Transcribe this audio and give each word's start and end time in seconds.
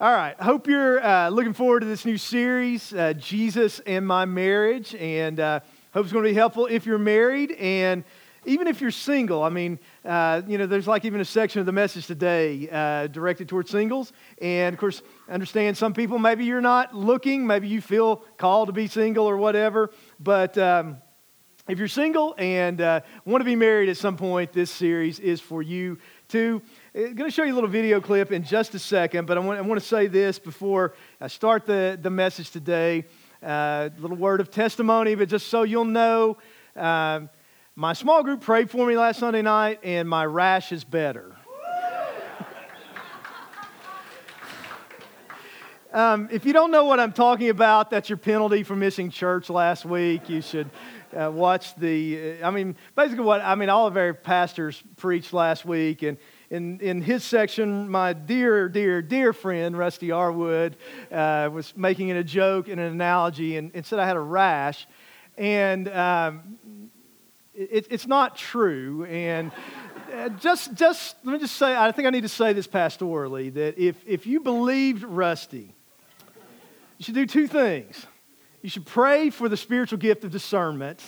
All 0.00 0.12
right. 0.12 0.40
Hope 0.40 0.68
you're 0.68 1.04
uh, 1.04 1.28
looking 1.28 1.52
forward 1.52 1.80
to 1.80 1.86
this 1.86 2.04
new 2.04 2.18
series, 2.18 2.94
uh, 2.94 3.14
Jesus 3.14 3.80
and 3.80 4.06
My 4.06 4.26
Marriage, 4.26 4.94
and 4.94 5.40
uh, 5.40 5.58
hope 5.92 6.04
it's 6.04 6.12
going 6.12 6.24
to 6.24 6.30
be 6.30 6.36
helpful 6.36 6.66
if 6.66 6.86
you're 6.86 6.98
married 6.98 7.50
and 7.50 8.04
even 8.46 8.68
if 8.68 8.80
you're 8.80 8.92
single. 8.92 9.42
I 9.42 9.48
mean, 9.48 9.80
uh, 10.04 10.42
you 10.46 10.56
know, 10.56 10.66
there's 10.66 10.86
like 10.86 11.04
even 11.04 11.20
a 11.20 11.24
section 11.24 11.58
of 11.58 11.66
the 11.66 11.72
message 11.72 12.06
today 12.06 12.68
uh, 12.70 13.08
directed 13.08 13.48
towards 13.48 13.72
singles, 13.72 14.12
and 14.40 14.72
of 14.72 14.78
course, 14.78 15.02
understand 15.28 15.76
some 15.76 15.94
people 15.94 16.20
maybe 16.20 16.44
you're 16.44 16.60
not 16.60 16.94
looking, 16.94 17.44
maybe 17.44 17.66
you 17.66 17.80
feel 17.80 18.18
called 18.36 18.68
to 18.68 18.72
be 18.72 18.86
single 18.86 19.26
or 19.26 19.36
whatever, 19.36 19.90
but. 20.20 20.56
Um, 20.56 20.98
if 21.68 21.78
you're 21.78 21.86
single 21.86 22.34
and 22.38 22.80
uh, 22.80 23.02
want 23.26 23.42
to 23.42 23.44
be 23.44 23.54
married 23.54 23.90
at 23.90 23.98
some 23.98 24.16
point, 24.16 24.54
this 24.54 24.70
series 24.70 25.20
is 25.20 25.38
for 25.38 25.60
you 25.60 25.98
too. 26.26 26.62
I'm 26.98 27.04
uh, 27.04 27.08
going 27.10 27.30
to 27.30 27.34
show 27.34 27.44
you 27.44 27.52
a 27.52 27.54
little 27.54 27.70
video 27.70 28.00
clip 28.00 28.32
in 28.32 28.42
just 28.42 28.74
a 28.74 28.78
second, 28.80 29.28
but 29.28 29.38
I 29.38 29.40
want, 29.40 29.56
I 29.56 29.62
want 29.62 29.80
to 29.80 29.86
say 29.86 30.08
this 30.08 30.40
before 30.40 30.94
I 31.20 31.28
start 31.28 31.64
the, 31.64 31.96
the 32.02 32.10
message 32.10 32.50
today. 32.50 33.04
A 33.40 33.46
uh, 33.48 33.90
little 33.98 34.16
word 34.16 34.40
of 34.40 34.50
testimony, 34.50 35.14
but 35.14 35.28
just 35.28 35.46
so 35.46 35.62
you'll 35.62 35.84
know, 35.84 36.38
uh, 36.74 37.20
my 37.76 37.92
small 37.92 38.24
group 38.24 38.40
prayed 38.40 38.68
for 38.68 38.84
me 38.84 38.96
last 38.96 39.20
Sunday 39.20 39.42
night, 39.42 39.78
and 39.84 40.08
my 40.08 40.26
rash 40.26 40.72
is 40.72 40.82
better. 40.82 41.36
Um, 45.90 46.28
if 46.30 46.44
you 46.44 46.52
don't 46.52 46.70
know 46.70 46.84
what 46.84 47.00
I'm 47.00 47.12
talking 47.12 47.48
about, 47.48 47.88
that's 47.88 48.10
your 48.10 48.18
penalty 48.18 48.62
for 48.62 48.76
missing 48.76 49.08
church 49.08 49.48
last 49.48 49.86
week. 49.86 50.28
You 50.28 50.42
should 50.42 50.68
uh, 51.18 51.30
watch 51.32 51.74
the, 51.76 52.42
uh, 52.42 52.46
I 52.46 52.50
mean, 52.50 52.76
basically 52.94 53.24
what, 53.24 53.40
I 53.40 53.54
mean, 53.54 53.70
all 53.70 53.86
of 53.86 53.96
our 53.96 54.12
pastors 54.12 54.82
preached 54.96 55.32
last 55.32 55.64
week, 55.64 56.02
and 56.02 56.18
in, 56.50 56.80
in 56.80 57.02
his 57.02 57.24
section, 57.24 57.88
my 57.90 58.12
dear, 58.14 58.68
dear, 58.68 59.02
dear 59.02 59.32
friend, 59.32 59.76
Rusty 59.76 60.08
Arwood, 60.08 60.74
uh, 61.12 61.50
was 61.52 61.76
making 61.76 62.10
a 62.10 62.24
joke 62.24 62.68
and 62.68 62.80
an 62.80 62.92
analogy 62.92 63.56
and, 63.56 63.70
and 63.74 63.84
said 63.84 63.98
I 63.98 64.06
had 64.06 64.16
a 64.16 64.20
rash. 64.20 64.86
And 65.36 65.88
um, 65.88 66.90
it, 67.54 67.86
it's 67.90 68.06
not 68.06 68.36
true. 68.36 69.04
And 69.04 69.52
uh, 70.14 70.30
just, 70.30 70.74
just, 70.74 71.16
let 71.22 71.34
me 71.34 71.38
just 71.38 71.56
say, 71.56 71.76
I 71.76 71.92
think 71.92 72.08
I 72.08 72.10
need 72.10 72.22
to 72.22 72.28
say 72.28 72.54
this 72.54 72.66
pastorally 72.66 73.52
that 73.52 73.78
if, 73.78 73.96
if 74.06 74.26
you 74.26 74.40
believed 74.40 75.04
Rusty, 75.04 75.74
you 76.96 77.04
should 77.04 77.14
do 77.14 77.26
two 77.26 77.46
things. 77.46 78.06
You 78.62 78.70
should 78.70 78.86
pray 78.86 79.30
for 79.30 79.48
the 79.48 79.56
spiritual 79.56 79.98
gift 79.98 80.24
of 80.24 80.32
discernment, 80.32 81.00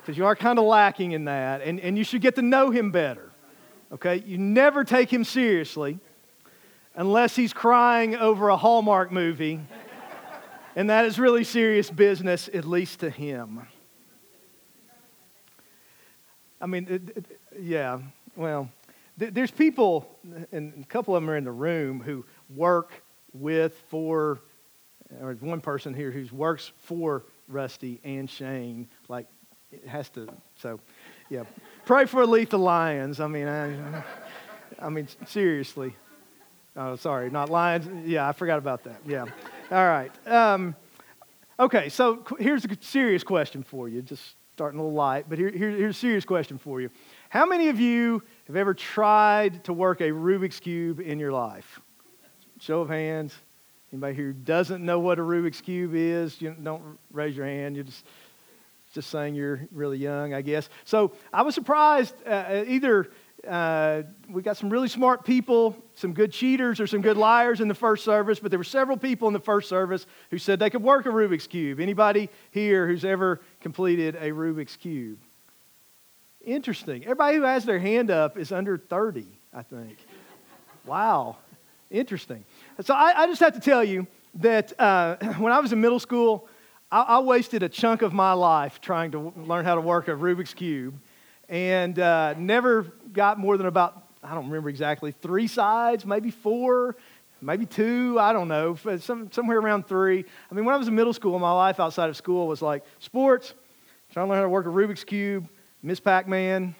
because 0.00 0.16
you 0.16 0.26
are 0.26 0.36
kind 0.36 0.58
of 0.58 0.64
lacking 0.64 1.12
in 1.12 1.24
that, 1.24 1.62
and, 1.62 1.80
and 1.80 1.96
you 1.96 2.04
should 2.04 2.20
get 2.20 2.34
to 2.36 2.42
know 2.42 2.70
him 2.70 2.92
better. 2.92 3.31
Okay? 3.92 4.22
You 4.26 4.38
never 4.38 4.84
take 4.84 5.12
him 5.12 5.24
seriously 5.24 5.98
unless 6.94 7.36
he's 7.36 7.52
crying 7.52 8.16
over 8.16 8.48
a 8.48 8.56
Hallmark 8.56 9.10
movie, 9.12 9.60
and 10.76 10.90
that 10.90 11.04
is 11.04 11.18
really 11.18 11.44
serious 11.44 11.90
business, 11.90 12.48
at 12.52 12.64
least 12.64 13.00
to 13.00 13.10
him. 13.10 13.66
I 16.60 16.66
mean, 16.66 16.86
it, 16.88 17.16
it, 17.16 17.40
yeah, 17.60 17.98
well, 18.36 18.70
th- 19.18 19.34
there's 19.34 19.50
people, 19.50 20.08
and 20.52 20.72
a 20.80 20.86
couple 20.86 21.16
of 21.16 21.22
them 21.22 21.30
are 21.30 21.36
in 21.36 21.44
the 21.44 21.50
room, 21.50 22.00
who 22.00 22.24
work 22.54 22.92
with, 23.32 23.82
for, 23.88 24.38
or 25.20 25.32
one 25.40 25.60
person 25.60 25.92
here 25.92 26.10
who 26.10 26.24
works 26.34 26.72
for 26.78 27.24
Rusty 27.48 28.00
and 28.04 28.30
Shane. 28.30 28.88
Like, 29.08 29.26
it 29.72 29.86
has 29.88 30.08
to, 30.10 30.28
so, 30.56 30.78
yeah. 31.30 31.44
Pray 31.84 32.04
for 32.06 32.24
Aletha 32.24 32.58
Lyons. 32.58 33.18
I 33.18 33.26
mean, 33.26 33.48
I, 33.48 34.04
I 34.78 34.88
mean, 34.88 35.08
seriously. 35.26 35.96
Oh, 36.76 36.94
sorry, 36.94 37.28
not 37.28 37.50
Lions. 37.50 38.06
Yeah, 38.06 38.28
I 38.28 38.32
forgot 38.32 38.58
about 38.58 38.84
that. 38.84 39.00
Yeah. 39.04 39.26
All 39.70 39.86
right. 39.86 40.12
Um, 40.28 40.76
okay, 41.58 41.88
so 41.88 42.24
here's 42.38 42.64
a 42.64 42.68
serious 42.80 43.24
question 43.24 43.64
for 43.64 43.88
you. 43.88 44.00
Just 44.00 44.36
starting 44.54 44.78
a 44.78 44.82
little 44.82 44.96
light, 44.96 45.26
but 45.28 45.38
here, 45.38 45.50
here, 45.50 45.70
here's 45.70 45.96
a 45.96 45.98
serious 45.98 46.24
question 46.24 46.56
for 46.56 46.80
you. 46.80 46.88
How 47.30 47.46
many 47.46 47.68
of 47.68 47.80
you 47.80 48.22
have 48.46 48.54
ever 48.54 48.74
tried 48.74 49.64
to 49.64 49.72
work 49.72 50.00
a 50.00 50.10
Rubik's 50.10 50.60
Cube 50.60 51.00
in 51.00 51.18
your 51.18 51.32
life? 51.32 51.80
Show 52.60 52.82
of 52.82 52.90
hands. 52.90 53.34
Anybody 53.92 54.14
who 54.14 54.32
doesn't 54.32 54.84
know 54.84 55.00
what 55.00 55.18
a 55.18 55.22
Rubik's 55.22 55.60
Cube 55.60 55.94
is, 55.94 56.40
you 56.40 56.54
don't 56.62 56.96
raise 57.10 57.36
your 57.36 57.46
hand. 57.46 57.76
You 57.76 57.82
just 57.82 58.04
just 58.92 59.10
saying 59.10 59.34
you're 59.34 59.66
really 59.72 59.98
young, 59.98 60.34
I 60.34 60.42
guess. 60.42 60.68
So 60.84 61.12
I 61.32 61.42
was 61.42 61.54
surprised. 61.54 62.14
Uh, 62.26 62.30
uh, 62.30 62.64
either 62.66 63.10
uh, 63.48 64.02
we 64.28 64.42
got 64.42 64.56
some 64.56 64.70
really 64.70 64.88
smart 64.88 65.24
people, 65.24 65.76
some 65.94 66.12
good 66.12 66.30
cheaters 66.30 66.78
or 66.78 66.86
some 66.86 67.00
good 67.00 67.16
liars 67.16 67.60
in 67.60 67.68
the 67.68 67.74
first 67.74 68.04
service, 68.04 68.38
but 68.38 68.50
there 68.50 68.58
were 68.58 68.64
several 68.64 68.96
people 68.96 69.26
in 69.28 69.34
the 69.34 69.40
first 69.40 69.68
service 69.68 70.06
who 70.30 70.38
said 70.38 70.58
they 70.58 70.70
could 70.70 70.82
work 70.82 71.06
a 71.06 71.08
Rubik's 71.08 71.46
Cube. 71.46 71.80
Anybody 71.80 72.28
here 72.50 72.86
who's 72.86 73.04
ever 73.04 73.40
completed 73.60 74.14
a 74.16 74.30
Rubik's 74.30 74.76
Cube? 74.76 75.18
Interesting. 76.44 77.02
Everybody 77.04 77.36
who 77.36 77.42
has 77.42 77.64
their 77.64 77.78
hand 77.78 78.10
up 78.10 78.36
is 78.36 78.52
under 78.52 78.76
30, 78.76 79.26
I 79.54 79.62
think. 79.62 79.98
wow. 80.84 81.36
Interesting. 81.90 82.44
So 82.80 82.94
I, 82.94 83.22
I, 83.22 83.26
just 83.26 83.40
have 83.40 83.52
to 83.54 83.60
tell 83.60 83.84
you 83.84 84.06
that 84.36 84.72
uh, 84.80 85.16
when 85.38 85.52
I 85.52 85.60
was 85.60 85.72
in 85.72 85.80
middle 85.80 86.00
school, 86.00 86.48
I, 86.92 87.00
I, 87.02 87.18
wasted 87.20 87.62
a 87.62 87.70
chunk 87.70 88.02
of 88.02 88.12
my 88.12 88.34
life 88.34 88.78
trying 88.82 89.12
to 89.12 89.32
learn 89.34 89.64
how 89.64 89.76
to 89.76 89.80
work 89.80 90.08
a 90.08 90.10
Rubik's 90.10 90.52
Cube 90.52 91.00
and 91.48 91.98
uh, 91.98 92.34
never 92.36 92.82
got 93.14 93.38
more 93.38 93.56
than 93.56 93.66
about, 93.66 94.08
I 94.22 94.34
don't 94.34 94.44
remember 94.44 94.68
exactly, 94.68 95.10
three 95.10 95.46
sides, 95.46 96.04
maybe 96.04 96.30
four, 96.30 96.96
maybe 97.40 97.64
two, 97.64 98.18
I 98.20 98.34
don't 98.34 98.46
know, 98.46 98.76
some, 98.98 99.32
somewhere 99.32 99.58
around 99.58 99.88
three. 99.88 100.22
I 100.50 100.54
mean, 100.54 100.66
when 100.66 100.74
I 100.74 100.78
was 100.78 100.86
in 100.86 100.94
middle 100.94 101.14
school, 101.14 101.38
my 101.38 101.52
life 101.52 101.80
outside 101.80 102.10
of 102.10 102.16
school 102.16 102.46
was 102.46 102.60
like 102.60 102.84
sports, 102.98 103.54
trying 104.12 104.26
to 104.26 104.30
learn 104.30 104.40
how 104.40 104.42
to 104.42 104.50
work 104.50 104.66
a 104.66 104.68
Rubik's 104.68 105.02
Cube, 105.02 105.48
Miss 105.82 105.98
Pac 105.98 106.28
Man, 106.28 106.74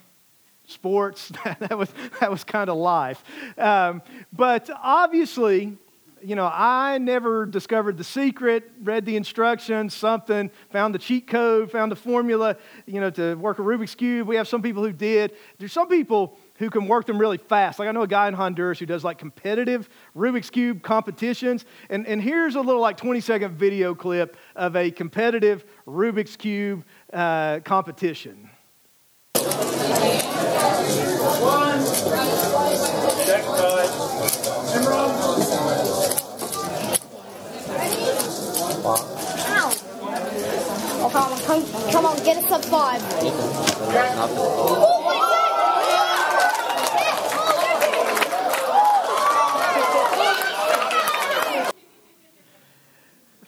sports. 0.67 1.33
that 1.59 1.79
was, 1.79 1.91
that 2.21 2.31
was 2.31 2.45
kind 2.45 2.69
of 2.69 2.77
life. 2.77 3.25
Um, 3.57 4.03
but 4.31 4.69
obviously, 4.83 5.79
you 6.25 6.37
know, 6.37 6.51
I 6.53 6.99
never 6.99 7.47
discovered 7.47 7.97
the 7.97 8.05
secret, 8.05 8.71
read 8.83 9.05
the 9.05 9.17
instructions, 9.17 9.95
something, 9.95 10.51
found 10.71 10.95
the 10.95 10.99
cheat 10.99 11.27
code, 11.27 11.71
found 11.71 11.91
the 11.91 11.97
formula, 11.97 12.57
you 12.87 13.01
know, 13.01 13.11
to 13.11 13.35
work 13.35 13.59
a 13.59 13.63
Rubik's 13.63 13.95
Cube. 13.95 14.29
We 14.29 14.37
have 14.37 14.47
some 14.47 14.63
people 14.63 14.85
who 14.85 14.93
did. 14.93 15.33
There's 15.59 15.73
some 15.73 15.89
people 15.89 16.39
who 16.59 16.71
can 16.71 16.87
work 16.87 17.07
them 17.07 17.19
really 17.19 17.39
fast. 17.39 17.79
Like 17.79 17.89
I 17.89 17.93
know 17.93 18.03
a 18.03 18.07
guy 18.07 18.29
in 18.29 18.35
Honduras 18.35 18.79
who 18.79 18.87
does 18.87 19.05
like 19.05 19.19
competitive 19.19 19.89
Rubik's 20.17 20.51
Cube 20.51 20.83
competitions. 20.83 21.65
And, 21.91 22.07
and 22.07 22.23
here's 22.23 22.55
a 22.55 22.61
little 22.61 22.81
like 22.81 22.97
20 22.97 23.21
second 23.21 23.57
video 23.57 23.95
clip 23.95 24.37
of 24.55 24.77
a 24.77 24.91
competitive 24.91 25.65
Rubik's 25.87 26.37
Cube 26.37 26.85
uh, 27.13 27.61
competition. 27.61 28.49
Come 41.13 41.31
on, 41.31 41.39
come, 41.41 41.93
come 41.93 42.07
on, 42.07 42.17
get 42.25 42.39
us 42.39 42.51
up 42.51 42.65
five. 42.65 43.03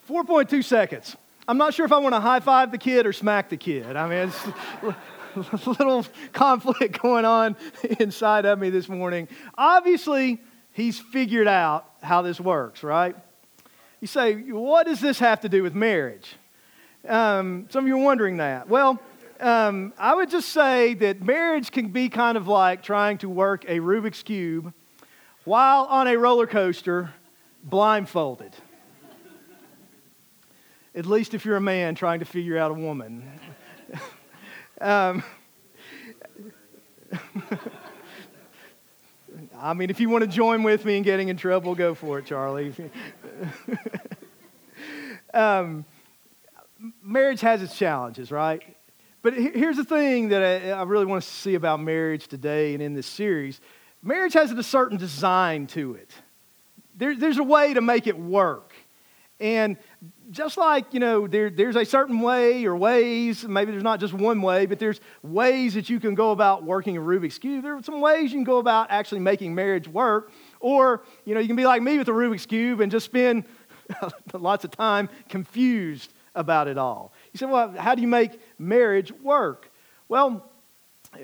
Four 0.03 0.25
point 0.25 0.51
two 0.51 0.61
seconds. 0.61 1.17
I'm 1.49 1.57
not 1.57 1.73
sure 1.73 1.87
if 1.87 1.93
I 1.93 1.97
want 1.97 2.15
to 2.15 2.21
high 2.21 2.41
five 2.41 2.71
the 2.71 2.77
kid 2.77 3.07
or 3.07 3.15
smack 3.15 3.49
the 3.49 3.57
kid. 3.57 3.97
I 3.97 4.09
mean, 4.11 4.31
it's 5.35 5.67
a 5.67 5.71
little 5.71 6.05
conflict 6.35 7.01
going 7.03 7.25
on 7.25 7.57
inside 7.99 8.45
of 8.45 8.59
me 8.59 8.69
this 8.69 8.91
morning. 8.91 9.27
Obviously, 9.57 10.43
he's 10.73 11.01
figured 11.01 11.49
out 11.49 11.89
how 12.03 12.21
this 12.21 12.39
works, 12.39 12.83
right? 12.83 13.17
You 14.03 14.07
say, 14.07 14.35
what 14.51 14.85
does 14.85 15.01
this 15.01 15.19
have 15.19 15.41
to 15.41 15.49
do 15.49 15.63
with 15.63 15.75
marriage? 15.75 16.37
Um, 17.07 17.67
some 17.71 17.85
of 17.85 17.89
you 17.89 17.97
are 17.97 18.05
wondering 18.05 18.39
that. 18.39 18.69
Well, 18.69 18.99
um, 19.41 19.93
I 19.99 20.15
would 20.15 20.31
just 20.31 20.49
say 20.51 20.95
that 20.95 21.23
marriage 21.23 21.71
can 21.71 21.89
be 21.89 22.09
kind 22.09 22.37
of 22.39 22.49
like 22.49 22.83
trying 22.83 23.19
to 23.19 23.29
work 23.29 23.65
a 23.67 23.81
Rubik's 23.81 24.23
Cube 24.23 24.73
while 25.45 25.85
on 25.85 26.07
a 26.09 26.17
roller 26.17 26.47
coaster 26.47 27.13
blindfolded. 27.63 28.55
At 30.95 31.07
least 31.07 31.35
if 31.35 31.45
you're 31.45 31.57
a 31.57 31.61
man 31.61 31.95
trying 31.95 32.21
to 32.21 32.25
figure 32.25 32.57
out 32.57 32.71
a 32.71 32.75
woman. 32.75 33.29
um, 34.81 35.23
I 39.59 39.75
mean, 39.75 39.91
if 39.91 40.01
you 40.01 40.09
want 40.09 40.23
to 40.23 40.29
join 40.29 40.63
with 40.63 40.85
me 40.85 40.97
in 40.97 41.03
getting 41.03 41.29
in 41.29 41.37
trouble, 41.37 41.75
go 41.75 41.95
for 41.95 42.21
it, 42.21 42.27
Charlie. 42.27 42.73
um, 45.35 45.85
marriage 47.03 47.41
has 47.41 47.63
its 47.63 47.77
challenges, 47.77 48.31
right? 48.31 48.63
But 49.23 49.35
here's 49.35 49.77
the 49.77 49.85
thing 49.85 50.29
that 50.29 50.77
I, 50.77 50.83
really 50.83 51.07
want 51.07 51.23
to 51.23 51.29
see 51.29 51.55
about 51.55 51.81
marriage 51.81 52.29
today 52.29 52.75
and 52.75 52.83
in 52.83 52.93
this 52.93 53.07
series 53.07 53.61
marriage 54.03 54.35
has 54.35 54.53
a 54.53 54.63
certain 54.63 54.99
design 54.99 55.67
to 55.69 55.95
it. 55.95 56.11
there, 56.95 57.17
there's 57.17 57.39
a 57.39 57.43
way 57.43 57.73
to 57.73 57.81
make 57.81 58.07
it 58.07 58.19
work. 58.19 58.75
And 59.41 59.79
just 60.31 60.57
like, 60.59 60.93
you 60.93 61.01
know, 61.01 61.27
there, 61.27 61.49
there's 61.49 61.77
a 61.77 61.85
certain 61.85 62.21
way 62.21 62.67
or 62.67 62.77
ways, 62.77 63.45
maybe 63.45 63.73
there's 63.73 63.83
not 63.83 63.99
just 63.99 64.13
one 64.13 64.43
way, 64.43 64.67
but 64.67 64.79
there's 64.79 65.01
ways 65.23 65.75
that 65.75 65.89
you 65.89 66.01
can 66.01 66.15
go 66.15 66.31
about 66.31 66.65
working 66.65 66.97
a 66.97 67.01
Rubik's 67.01 67.39
Cube. 67.39 67.63
There 67.63 67.77
are 67.77 67.83
some 67.83 68.01
ways 68.01 68.25
you 68.25 68.39
can 68.39 68.45
go 68.45 68.59
about 68.59 68.89
actually 68.91 69.21
making 69.21 69.55
marriage 69.55 69.89
work. 69.89 70.31
Or, 70.61 71.03
you 71.25 71.35
know, 71.35 71.41
you 71.41 71.47
can 71.47 71.57
be 71.57 71.67
like 71.67 71.83
me 71.83 71.99
with 71.99 72.09
a 72.09 72.13
Rubik's 72.13 72.47
Cube 72.47 72.81
and 72.81 72.93
just 72.93 73.07
spend 73.07 73.45
lots 74.33 74.65
of 74.65 74.71
time 74.71 75.09
confused 75.29 76.14
about 76.35 76.69
it 76.69 76.79
all. 76.79 77.13
You 77.33 77.39
say, 77.39 77.47
well, 77.47 77.75
how 77.77 77.95
do 77.95 78.03
you 78.03 78.09
make 78.09 78.41
marriage 78.59 79.13
work? 79.13 79.71
Well, 80.09 80.51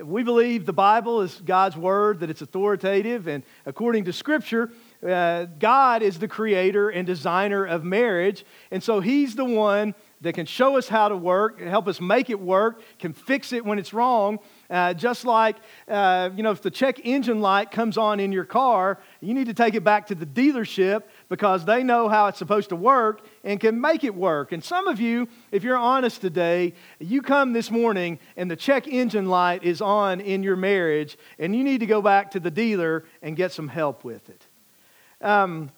we 0.05 0.23
believe 0.23 0.67
the 0.67 0.73
Bible 0.73 1.23
is 1.23 1.41
God's 1.45 1.77
word, 1.77 2.21
that 2.21 2.31
it's 2.31 2.43
authoritative, 2.43 3.27
and 3.27 3.43
according 3.67 4.05
to 4.05 4.12
Scripture, 4.12 4.71
uh, 5.07 5.47
God 5.59 6.03
is 6.03 6.19
the 6.19 6.29
creator 6.29 6.91
and 6.91 7.07
designer 7.07 7.65
of 7.65 7.85
marriage, 7.85 8.45
and 8.71 8.83
so 8.83 9.01
He's 9.01 9.35
the 9.35 9.45
one 9.45 9.95
that 10.21 10.35
can 10.35 10.45
show 10.45 10.77
us 10.77 10.87
how 10.87 11.09
to 11.09 11.17
work, 11.17 11.61
help 11.61 11.89
us 11.89 12.01
make 12.01 12.29
it 12.29 12.39
work, 12.39 12.83
can 12.99 13.12
fix 13.12 13.53
it 13.53 13.65
when 13.65 13.79
it's 13.79 13.95
wrong. 13.95 14.39
Uh, 14.69 14.93
just 14.93 15.25
like, 15.25 15.57
uh, 15.89 16.29
you 16.37 16.43
know, 16.43 16.51
if 16.51 16.61
the 16.61 16.71
check 16.71 17.01
engine 17.05 17.41
light 17.41 17.71
comes 17.71 17.97
on 17.97 18.21
in 18.21 18.31
your 18.31 18.45
car, 18.45 18.99
you 19.21 19.33
need 19.33 19.47
to 19.47 19.55
take 19.55 19.75
it 19.75 19.83
back 19.83 20.07
to 20.07 20.15
the 20.15 20.27
dealership 20.27 21.05
because 21.31 21.65
they 21.65 21.83
know 21.83 22.09
how 22.09 22.27
it's 22.27 22.39
supposed 22.39 22.69
to 22.69 22.77
work 22.77 23.23
and 23.44 23.58
can 23.60 23.81
make 23.81 24.04
it 24.04 24.14
work. 24.14 24.52
And 24.52 24.62
some 24.62 24.87
of 24.87 25.00
you, 25.00 25.28
if 25.50 25.62
you're 25.64 25.76
honest 25.76 26.20
today, 26.20 26.75
you 26.98 27.22
come 27.22 27.52
this 27.52 27.70
morning 27.70 28.19
and 28.37 28.50
the 28.50 28.56
check 28.56 28.87
engine 28.87 29.28
light 29.28 29.62
is 29.62 29.81
on 29.81 30.20
in 30.20 30.42
your 30.42 30.56
marriage, 30.56 31.16
and 31.38 31.54
you 31.54 31.64
need 31.64 31.81
to 31.81 31.87
go 31.87 32.02
back 32.02 32.32
to 32.32 32.40
the 32.40 32.50
dealer 32.50 33.04
and 33.22 33.37
get 33.37 33.52
some 33.52 33.69
help 33.69 34.04
with 34.04 34.28
it. 34.28 34.46
Um, 35.25 35.70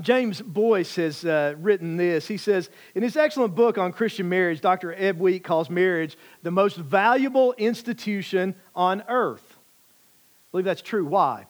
James 0.00 0.40
Boice 0.40 0.94
has 0.96 1.24
uh, 1.24 1.54
written 1.58 1.96
this. 1.96 2.28
He 2.28 2.36
says, 2.36 2.70
in 2.94 3.02
his 3.02 3.16
excellent 3.16 3.54
book 3.54 3.78
on 3.78 3.92
Christian 3.92 4.28
marriage, 4.28 4.60
Dr. 4.60 4.94
Ed 4.94 5.18
Wheat 5.18 5.42
calls 5.42 5.68
marriage 5.68 6.16
the 6.42 6.50
most 6.50 6.76
valuable 6.76 7.52
institution 7.54 8.54
on 8.76 9.02
earth. 9.08 9.56
I 9.56 10.50
believe 10.52 10.64
that's 10.64 10.82
true. 10.82 11.04
Why? 11.04 11.46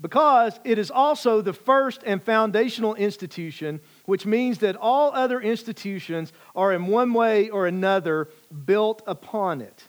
Because 0.00 0.58
it 0.64 0.78
is 0.78 0.90
also 0.90 1.42
the 1.42 1.52
first 1.52 2.02
and 2.06 2.22
foundational 2.22 2.94
institution, 2.94 3.80
which 4.06 4.24
means 4.24 4.58
that 4.58 4.76
all 4.76 5.12
other 5.12 5.40
institutions 5.40 6.32
are 6.56 6.72
in 6.72 6.86
one 6.86 7.12
way 7.12 7.50
or 7.50 7.66
another 7.66 8.30
built 8.64 9.02
upon 9.06 9.60
it. 9.60 9.84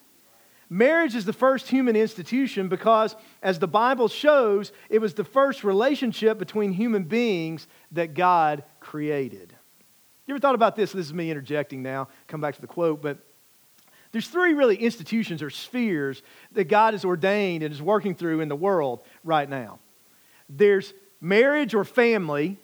Marriage 0.70 1.16
is 1.16 1.26
the 1.26 1.34
first 1.34 1.68
human 1.68 1.96
institution 1.96 2.70
because, 2.70 3.16
as 3.44 3.60
the 3.60 3.68
Bible 3.68 4.08
shows, 4.08 4.72
it 4.90 5.00
was 5.00 5.14
the 5.14 5.24
first 5.24 5.64
relationship 5.64 6.38
between 6.38 6.72
human 6.72 7.04
beings 7.04 7.68
that 7.92 8.14
God 8.14 8.64
created. 8.80 9.54
You 10.26 10.34
ever 10.34 10.40
thought 10.40 10.56
about 10.56 10.78
this? 10.78 10.94
This 10.94 11.08
is 11.08 11.14
me 11.14 11.30
interjecting 11.30 11.84
now. 11.84 12.08
Come 12.28 12.40
back 12.40 12.56
to 12.56 12.62
the 12.62 12.68
quote, 12.68 13.02
but 13.02 13.18
there's 14.14 14.28
three 14.28 14.54
really 14.54 14.76
institutions 14.76 15.42
or 15.42 15.50
spheres 15.50 16.22
that 16.54 16.66
God 16.66 16.94
has 16.94 17.04
ordained 17.04 17.64
and 17.64 17.74
is 17.74 17.82
working 17.82 18.16
through 18.16 18.40
in 18.42 18.48
the 18.48 18.56
world 18.56 19.04
right 19.24 19.50
now. 19.50 19.80
There's 20.54 20.94
marriage 21.20 21.74
or 21.74 21.84
family, 21.84 22.60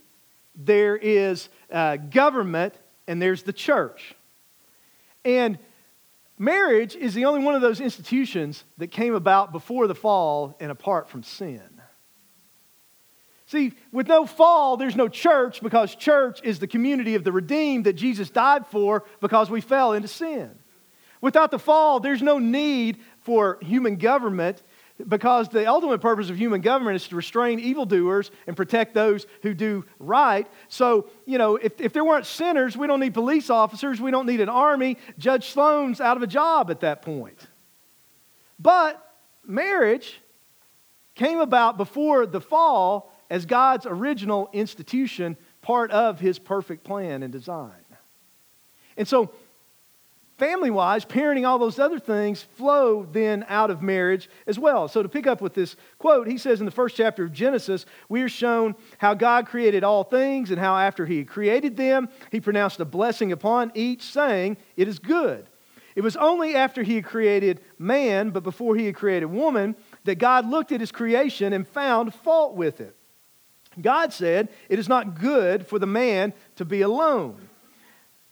there 0.56 0.96
is 0.96 1.50
uh, 1.72 1.98
government, 1.98 2.76
and 3.08 3.22
there's 3.22 3.44
the 3.44 3.54
church. 3.54 4.16
And 5.24 5.58
Marriage 6.38 6.96
is 6.96 7.14
the 7.14 7.26
only 7.26 7.44
one 7.44 7.56
of 7.56 7.62
those 7.62 7.82
institutions 7.82 8.64
that 8.78 8.88
came 8.88 9.16
about 9.16 9.52
before 9.52 9.88
the 9.88 9.96
fall 9.96 10.56
and 10.60 10.72
apart 10.72 11.10
from 11.10 11.24
sin. 11.24 11.62
See, 13.48 13.74
with 13.92 14.08
no 14.08 14.26
fall, 14.26 14.78
there's 14.78 14.96
no 14.96 15.08
church 15.08 15.62
because 15.62 15.96
church 15.96 16.42
is 16.44 16.60
the 16.60 16.68
community 16.68 17.16
of 17.16 17.24
the 17.24 17.32
redeemed 17.32 17.86
that 17.86 17.94
Jesus 17.94 18.30
died 18.30 18.68
for 18.68 19.06
because 19.20 19.50
we 19.50 19.62
fell 19.62 19.94
into 19.94 20.08
sin. 20.08 20.52
Without 21.22 21.50
the 21.50 21.58
fall, 21.58 22.00
there's 22.00 22.22
no 22.22 22.38
need 22.38 23.00
for 23.22 23.58
human 23.62 23.96
government 23.96 24.62
because 25.08 25.50
the 25.50 25.68
ultimate 25.68 26.00
purpose 26.00 26.30
of 26.30 26.38
human 26.38 26.62
government 26.62 26.96
is 26.96 27.08
to 27.08 27.16
restrain 27.16 27.60
evildoers 27.60 28.32
and 28.48 28.58
protect 28.58 28.94
those 28.94 29.28
who 29.44 29.54
do 29.54 29.86
right. 30.00 30.48
So, 30.70 31.10
you 31.26 31.38
know, 31.38 31.56
if, 31.56 31.80
if 31.80 31.94
there 31.94 32.04
weren't 32.04 32.26
sinners, 32.26 32.76
we 32.76 32.88
don't 32.88 33.00
need 33.00 33.14
police 33.14 33.50
officers, 33.50 34.02
we 34.02 34.12
don't 34.12 34.26
need 34.26 34.42
an 34.42 34.50
army. 34.50 34.98
Judge 35.20 35.50
Sloan's 35.50 36.02
out 36.02 36.18
of 36.18 36.24
a 36.24 36.28
job 36.28 36.72
at 36.72 36.80
that 36.80 37.02
point. 37.02 37.40
But 38.60 39.04
marriage 39.46 40.20
came 41.14 41.40
about 41.40 41.78
before 41.78 42.26
the 42.26 42.42
fall 42.42 43.14
as 43.30 43.46
God's 43.46 43.86
original 43.86 44.50
institution, 44.54 45.38
part 45.62 45.92
of 45.92 46.20
his 46.20 46.40
perfect 46.40 46.84
plan 46.84 47.24
and 47.24 47.32
design. 47.32 47.72
And 48.96 49.08
so, 49.08 49.32
family 50.38 50.70
wise, 50.70 51.04
parenting, 51.04 51.48
all 51.48 51.60
those 51.60 51.80
other 51.80 52.00
things 52.00 52.42
flow 52.42 53.08
then 53.12 53.46
out 53.50 53.72
of 53.72 53.82
marriage 53.82 54.30
as 54.46 54.58
well. 54.60 54.88
So, 54.88 55.04
to 55.04 55.10
pick 55.10 55.28
up 55.28 55.42
with 55.42 55.54
this 55.54 55.76
quote, 55.98 56.28
he 56.28 56.38
says 56.38 56.60
in 56.60 56.66
the 56.66 56.72
first 56.72 56.96
chapter 56.96 57.24
of 57.24 57.34
Genesis, 57.34 57.86
we 58.08 58.22
are 58.22 58.30
shown 58.30 58.76
how 59.00 59.14
God 59.14 59.48
created 59.48 59.84
all 59.84 60.04
things 60.04 60.52
and 60.52 60.60
how 60.60 60.78
after 60.78 61.06
he 61.06 61.18
had 61.20 61.28
created 61.28 61.76
them, 61.76 62.10
he 62.32 62.40
pronounced 62.40 62.80
a 62.80 62.86
blessing 62.86 63.32
upon 63.32 63.72
each, 63.74 64.04
saying, 64.04 64.58
It 64.76 64.88
is 64.88 65.00
good. 65.00 65.50
It 65.96 66.04
was 66.04 66.16
only 66.16 66.56
after 66.56 66.84
he 66.84 66.96
had 66.96 67.06
created 67.06 67.60
man, 67.80 68.30
but 68.30 68.44
before 68.44 68.76
he 68.76 68.86
had 68.86 68.96
created 68.96 69.26
woman, 69.26 69.76
that 70.04 70.20
God 70.20 70.48
looked 70.48 70.72
at 70.72 70.80
his 70.80 70.92
creation 70.92 71.54
and 71.54 71.68
found 71.68 72.14
fault 72.14 72.56
with 72.56 72.80
it. 72.80 72.96
God 73.82 74.14
said, 74.14 74.50
It 74.70 74.78
is 74.78 74.88
not 74.88 75.20
good 75.20 75.66
for 75.66 75.80
the 75.80 75.88
man 75.88 76.34
to 76.58 76.66
be 76.66 76.82
alone. 76.82 77.47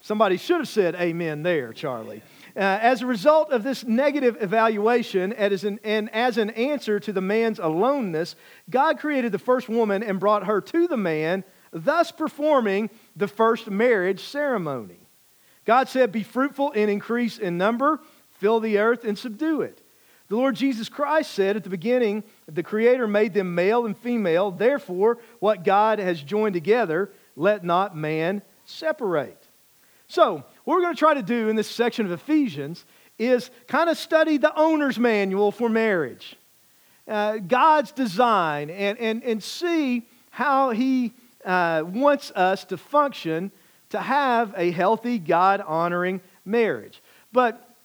Somebody 0.06 0.38
should 0.38 0.57
have 0.57 0.68
said 0.68 0.94
amen 0.94 1.42
there, 1.42 1.74
Charlie. 1.74 2.22
Uh, 2.56 2.60
as 2.60 3.02
a 3.02 3.07
result 3.07 3.52
of 3.52 3.63
this 3.63 3.84
negative 3.84 4.38
evaluation, 4.40 5.34
as, 5.34 5.63
an, 5.63 5.80
and 5.84 6.13
as 6.13 6.38
an 6.38 6.52
answer 6.52 7.00
to 7.00 7.12
the 7.12 7.22
man's 7.22 7.57
aloneness, 7.57 8.36
God 8.69 9.00
created 9.00 9.31
the 9.31 9.40
first 9.40 9.68
woman 9.68 10.04
and 10.04 10.19
brought 10.19 10.46
her 10.46 10.62
to 10.62 10.88
the 10.88 10.96
man, 10.96 11.44
thus 11.72 12.12
performing 12.12 12.92
the 13.16 13.28
first 13.28 13.68
marriage 13.68 14.19
ceremony. 14.19 15.07
God 15.66 15.90
said, 15.90 16.12
Be 16.12 16.22
fruitful 16.22 16.72
and 16.75 16.92
increase 16.92 17.40
in 17.40 17.58
number, 17.58 18.00
fill 18.30 18.60
the 18.60 18.78
earth 18.78 19.06
and 19.06 19.18
subdue 19.18 19.62
it. 19.62 19.81
The 20.28 20.36
Lord 20.36 20.56
Jesus 20.56 20.88
Christ 20.88 21.31
said 21.31 21.56
at 21.56 21.63
the 21.63 21.72
beginning, 21.72 22.24
the 22.48 22.62
Creator 22.62 23.08
made 23.08 23.34
them 23.34 23.56
male 23.56 23.88
and 23.88 23.98
female. 23.98 24.51
Therefore, 24.51 25.18
what 25.40 25.63
God 25.63 25.98
has 25.98 26.22
joined 26.22 26.54
together, 26.54 27.10
let 27.36 27.63
not 27.63 27.98
man 27.98 28.44
separate. 28.65 29.45
So, 30.08 30.44
what 30.64 30.76
we're 30.76 30.82
going 30.82 30.94
to 30.94 31.00
try 31.00 31.14
to 31.14 31.24
do 31.24 31.50
in 31.50 31.56
this 31.56 31.70
section 31.70 32.06
of 32.06 32.12
Ephesians 32.12 32.86
is 33.18 33.50
kind 33.68 33.90
of 33.90 33.98
study 33.98 34.38
the 34.38 34.58
owner's 34.58 35.00
manual 35.00 35.52
for 35.52 35.70
marriage, 35.70 36.36
uh, 37.08 37.38
God's 37.38 37.92
design, 37.92 38.70
and, 38.70 38.98
and, 39.00 39.24
and 39.24 39.42
see 39.42 40.08
how 40.30 40.72
He 40.72 41.14
uh, 41.44 41.84
wants 41.86 42.32
us 42.32 42.66
to 42.66 42.78
function 42.78 43.52
to 43.90 44.00
have 44.00 44.54
a 44.58 44.72
healthy, 44.72 45.20
God 45.20 45.62
honoring 45.62 46.22
marriage. 46.44 47.02
But 47.32 47.76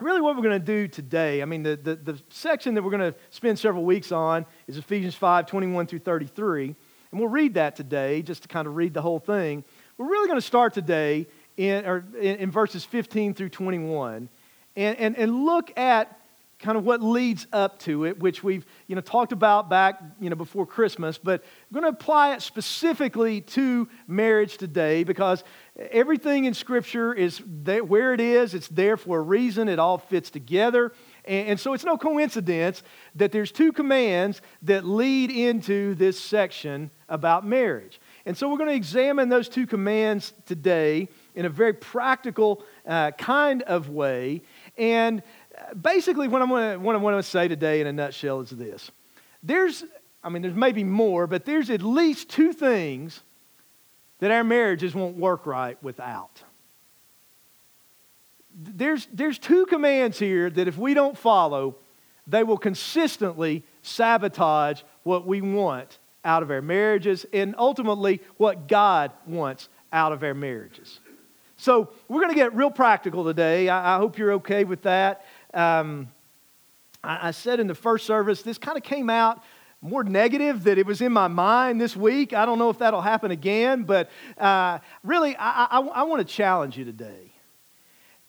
really, 0.00 0.20
what 0.20 0.36
we're 0.36 0.42
going 0.42 0.60
to 0.60 0.64
do 0.64 0.88
today, 0.88 1.42
I 1.42 1.44
mean, 1.44 1.62
the, 1.62 1.76
the, 1.76 1.96
the 1.96 2.22
section 2.30 2.74
that 2.74 2.82
we're 2.82 2.90
going 2.90 3.12
to 3.12 3.18
spend 3.30 3.58
several 3.58 3.84
weeks 3.84 4.12
on 4.12 4.46
is 4.66 4.76
Ephesians 4.76 5.14
5 5.14 5.46
21 5.46 5.86
through 5.86 6.00
33. 6.00 6.74
And 7.10 7.18
we'll 7.18 7.28
read 7.28 7.54
that 7.54 7.76
today 7.76 8.22
just 8.22 8.42
to 8.42 8.48
kind 8.48 8.68
of 8.68 8.76
read 8.76 8.94
the 8.94 9.02
whole 9.02 9.18
thing. 9.18 9.64
We're 9.98 10.08
really 10.08 10.28
going 10.28 10.38
to 10.38 10.46
start 10.46 10.72
today 10.72 11.26
in, 11.60 11.84
or 11.84 12.06
in, 12.18 12.36
in 12.36 12.50
verses 12.50 12.86
15 12.86 13.34
through 13.34 13.50
21 13.50 14.30
and, 14.76 14.98
and, 14.98 15.18
and 15.18 15.44
look 15.44 15.76
at 15.78 16.16
kind 16.58 16.76
of 16.76 16.84
what 16.84 17.02
leads 17.02 17.46
up 17.52 17.78
to 17.80 18.04
it, 18.04 18.18
which 18.18 18.42
we've 18.42 18.66
you 18.86 18.94
know, 18.94 19.00
talked 19.00 19.32
about 19.32 19.68
back 19.68 20.00
you 20.20 20.30
know, 20.30 20.36
before 20.36 20.66
Christmas, 20.66 21.18
but 21.18 21.42
I'm 21.42 21.80
going 21.80 21.90
to 21.90 21.98
apply 21.98 22.34
it 22.34 22.42
specifically 22.42 23.42
to 23.42 23.88
marriage 24.06 24.56
today 24.56 25.04
because 25.04 25.44
everything 25.90 26.44
in 26.46 26.54
Scripture 26.54 27.12
is 27.14 27.42
there, 27.46 27.84
where 27.84 28.14
it 28.14 28.20
is, 28.20 28.54
it's 28.54 28.68
there 28.68 28.96
for 28.96 29.18
a 29.18 29.22
reason, 29.22 29.68
it 29.68 29.78
all 29.78 29.98
fits 29.98 30.30
together. 30.30 30.92
And, 31.26 31.48
and 31.48 31.60
so 31.60 31.74
it's 31.74 31.84
no 31.84 31.96
coincidence 31.96 32.82
that 33.14 33.32
there's 33.32 33.52
two 33.52 33.72
commands 33.72 34.40
that 34.62 34.84
lead 34.84 35.30
into 35.30 35.94
this 35.94 36.20
section 36.20 36.90
about 37.08 37.46
marriage. 37.46 38.00
And 38.26 38.36
so 38.36 38.48
we're 38.50 38.58
going 38.58 38.70
to 38.70 38.76
examine 38.76 39.28
those 39.30 39.48
two 39.48 39.66
commands 39.66 40.32
today 40.44 41.08
in 41.40 41.46
a 41.46 41.48
very 41.48 41.72
practical 41.72 42.62
uh, 42.86 43.12
kind 43.12 43.62
of 43.62 43.88
way. 43.88 44.42
And 44.76 45.22
uh, 45.56 45.72
basically, 45.72 46.28
what, 46.28 46.42
I 46.42 46.76
want 46.76 47.16
to 47.16 47.22
say 47.22 47.48
today 47.48 47.80
in 47.80 47.86
a 47.86 47.92
nutshell 47.94 48.40
is 48.40 48.50
this. 48.50 48.90
There's, 49.42 49.82
I 50.22 50.28
mean, 50.28 50.42
there's 50.42 50.54
maybe 50.54 50.84
more, 50.84 51.26
but 51.26 51.46
there's 51.46 51.70
at 51.70 51.80
least 51.80 52.28
two 52.28 52.52
things 52.52 53.22
that 54.18 54.30
our 54.30 54.44
marriages 54.44 54.94
won't 54.94 55.16
work 55.16 55.46
right 55.46 55.82
without. 55.82 56.42
There's, 58.54 59.08
there's 59.10 59.38
two 59.38 59.64
commands 59.64 60.18
here 60.18 60.50
that 60.50 60.68
if 60.68 60.76
we 60.76 60.92
don't 60.92 61.16
follow, 61.16 61.76
they 62.26 62.44
will 62.44 62.58
consistently 62.58 63.64
sabotage 63.80 64.82
what 65.04 65.26
we 65.26 65.40
want 65.40 66.00
out 66.22 66.42
of 66.42 66.50
our 66.50 66.60
marriages 66.60 67.24
and 67.32 67.54
ultimately 67.56 68.20
what 68.36 68.68
God 68.68 69.10
wants 69.26 69.70
out 69.92 70.12
of 70.12 70.22
our 70.22 70.34
marriages. 70.34 70.99
So, 71.60 71.90
we're 72.08 72.22
going 72.22 72.32
to 72.32 72.36
get 72.38 72.54
real 72.56 72.70
practical 72.70 73.22
today. 73.22 73.68
I, 73.68 73.96
I 73.96 73.98
hope 73.98 74.16
you're 74.16 74.32
okay 74.32 74.64
with 74.64 74.80
that. 74.84 75.26
Um, 75.52 76.10
I, 77.04 77.28
I 77.28 77.30
said 77.32 77.60
in 77.60 77.66
the 77.66 77.74
first 77.74 78.06
service, 78.06 78.40
this 78.40 78.56
kind 78.56 78.78
of 78.78 78.82
came 78.82 79.10
out 79.10 79.44
more 79.82 80.02
negative 80.02 80.64
that 80.64 80.78
it 80.78 80.86
was 80.86 81.02
in 81.02 81.12
my 81.12 81.28
mind 81.28 81.78
this 81.78 81.94
week. 81.94 82.32
I 82.32 82.46
don't 82.46 82.58
know 82.58 82.70
if 82.70 82.78
that'll 82.78 83.02
happen 83.02 83.30
again, 83.30 83.82
but 83.82 84.10
uh, 84.38 84.78
really, 85.04 85.36
I, 85.36 85.66
I, 85.70 85.80
I 85.80 86.02
want 86.04 86.26
to 86.26 86.34
challenge 86.34 86.78
you 86.78 86.86
today. 86.86 87.30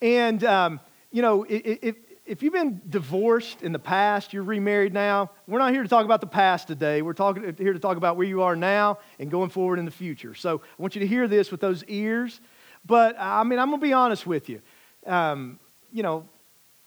And, 0.02 0.44
um, 0.44 0.82
you 1.10 1.22
know, 1.22 1.46
if, 1.48 1.96
if 2.26 2.44
you've 2.44 2.52
been 2.52 2.82
divorced 2.90 3.62
in 3.62 3.72
the 3.72 3.80
past, 3.80 4.34
you're 4.34 4.44
remarried 4.44 4.94
now, 4.94 5.32
we're 5.48 5.60
not 5.60 5.72
here 5.72 5.84
to 5.84 5.90
talk 5.90 6.04
about 6.04 6.20
the 6.20 6.28
past 6.28 6.68
today. 6.68 7.02
We're 7.02 7.14
talking, 7.14 7.56
here 7.58 7.72
to 7.72 7.80
talk 7.80 7.96
about 7.96 8.18
where 8.18 8.28
you 8.28 8.42
are 8.42 8.58
now 8.58 9.00
and 9.20 9.32
going 9.32 9.52
forward 9.52 9.80
in 9.80 9.86
the 9.86 9.92
future. 9.92 10.36
So 10.36 10.58
I 10.58 10.82
want 10.82 10.96
you 10.96 11.00
to 11.00 11.08
hear 11.08 11.30
this 11.30 11.50
with 11.50 11.62
those 11.62 11.86
ears. 11.86 12.42
But, 12.86 13.16
I 13.20 13.44
mean, 13.44 13.60
I'm 13.60 13.70
going 13.70 13.80
to 13.80 13.86
be 13.86 13.94
honest 13.94 14.26
with 14.26 14.50
you. 14.50 14.62
Um, 15.06 15.60
you 15.92 16.04
know, 16.04 16.28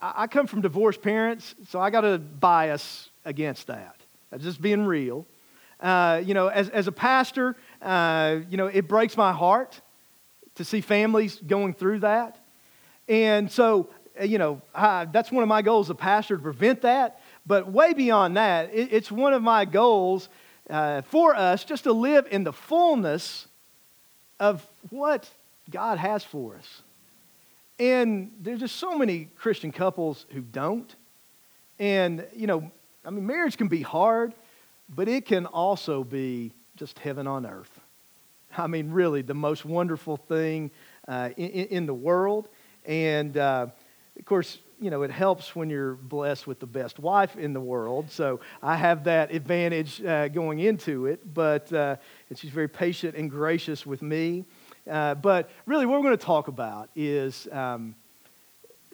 I, 0.01 0.13
I 0.17 0.27
come 0.27 0.47
from 0.47 0.61
divorced 0.61 1.03
parents, 1.03 1.55
so 1.69 1.81
I 1.81 1.91
got 1.91 2.05
a 2.05 2.19
bias 2.19 3.11
against 3.25 3.69
that 3.69 3.97
just 4.39 4.61
being 4.61 4.85
real. 4.85 5.27
Uh, 5.81 6.23
you 6.25 6.35
know, 6.35 6.49
as, 6.49 6.69
as 6.71 6.87
a 6.87 6.93
pastor, 6.93 7.57
uh, 7.83 8.39
you 8.49 8.57
know, 8.57 8.67
it 8.67 8.89
breaks 8.89 9.17
my 9.17 9.33
heart 9.33 9.81
to 10.57 10.65
see 10.65 10.81
families 10.81 11.41
going 11.47 11.75
through 11.75 12.01
that. 12.01 12.39
And 13.09 13.51
so, 13.51 13.91
uh, 14.19 14.25
you 14.25 14.39
know, 14.39 14.63
I, 14.75 15.05
that's 15.07 15.31
one 15.31 15.43
of 15.43 15.49
my 15.49 15.63
goals 15.63 15.87
as 15.87 15.91
a 15.91 15.95
pastor 15.95 16.37
to 16.37 16.43
prevent 16.43 16.83
that. 16.83 17.21
But 17.47 17.71
way 17.71 17.93
beyond 17.93 18.37
that, 18.37 18.73
it, 18.73 18.93
it's 18.93 19.11
one 19.11 19.35
of 19.35 19.43
my 19.43 19.65
goals 19.65 20.29
uh, 20.71 21.03
for 21.03 21.35
us 21.35 21.65
just 21.65 21.85
to 21.85 21.93
live 21.93 22.27
in 22.31 22.45
the 22.45 22.53
fullness 22.53 23.47
of 24.41 24.67
what 24.91 25.29
God 25.71 25.99
has 25.99 26.25
for 26.25 26.57
us. 26.57 26.83
And 27.79 28.33
there's 28.41 28.61
just 28.61 28.77
so 28.77 28.97
many 28.97 29.29
Christian 29.37 29.73
couples 29.73 30.27
who 30.31 30.41
don't. 30.41 30.95
And, 31.79 32.27
you 32.35 32.47
know, 32.47 32.71
I 33.05 33.11
mean, 33.11 33.27
marriage 33.27 33.57
can 33.57 33.69
be 33.69 33.83
hard, 33.83 34.35
but 34.89 35.09
it 35.09 35.27
can 35.27 35.47
also 35.47 36.05
be 36.05 36.53
just 36.77 36.99
heaven 36.99 37.27
on 37.27 37.47
earth. 37.47 37.81
I 38.57 38.69
mean, 38.69 38.93
really, 38.93 39.23
the 39.23 39.35
most 39.35 39.65
wonderful 39.65 40.17
thing 40.17 40.71
uh, 41.09 41.31
in, 41.37 41.49
in, 41.49 41.87
the 41.87 41.95
world. 41.95 42.49
And 42.87 43.37
uh, 43.37 43.67
of 44.17 44.25
course, 44.25 44.59
you 44.81 44.91
know, 44.91 45.03
it 45.03 45.11
helps 45.11 45.57
when 45.57 45.71
you're 45.71 45.95
blessed 45.95 46.47
with 46.47 46.61
the 46.61 46.67
best 46.67 46.99
wife 46.99 47.37
in 47.37 47.53
the 47.53 47.61
world. 47.61 48.11
So 48.11 48.41
I 48.63 48.77
have 48.77 49.05
that 49.05 49.33
advantage 49.33 50.05
uh, 50.05 50.29
going 50.29 50.61
into 50.61 51.07
it. 51.07 51.35
But 51.35 51.73
uh, 51.73 51.97
and 52.29 52.39
she's 52.39 52.51
very 52.51 52.69
patient 52.69 53.17
and 53.17 53.31
gracious 53.31 53.85
with 53.85 54.03
me. 54.03 54.45
Uh, 54.91 55.15
but 55.15 55.51
really, 55.67 55.87
what 55.87 55.99
we're 55.99 56.07
going 56.07 56.19
to 56.19 56.25
talk 56.25 56.49
about 56.49 56.91
is 56.95 57.49
um, 57.53 57.95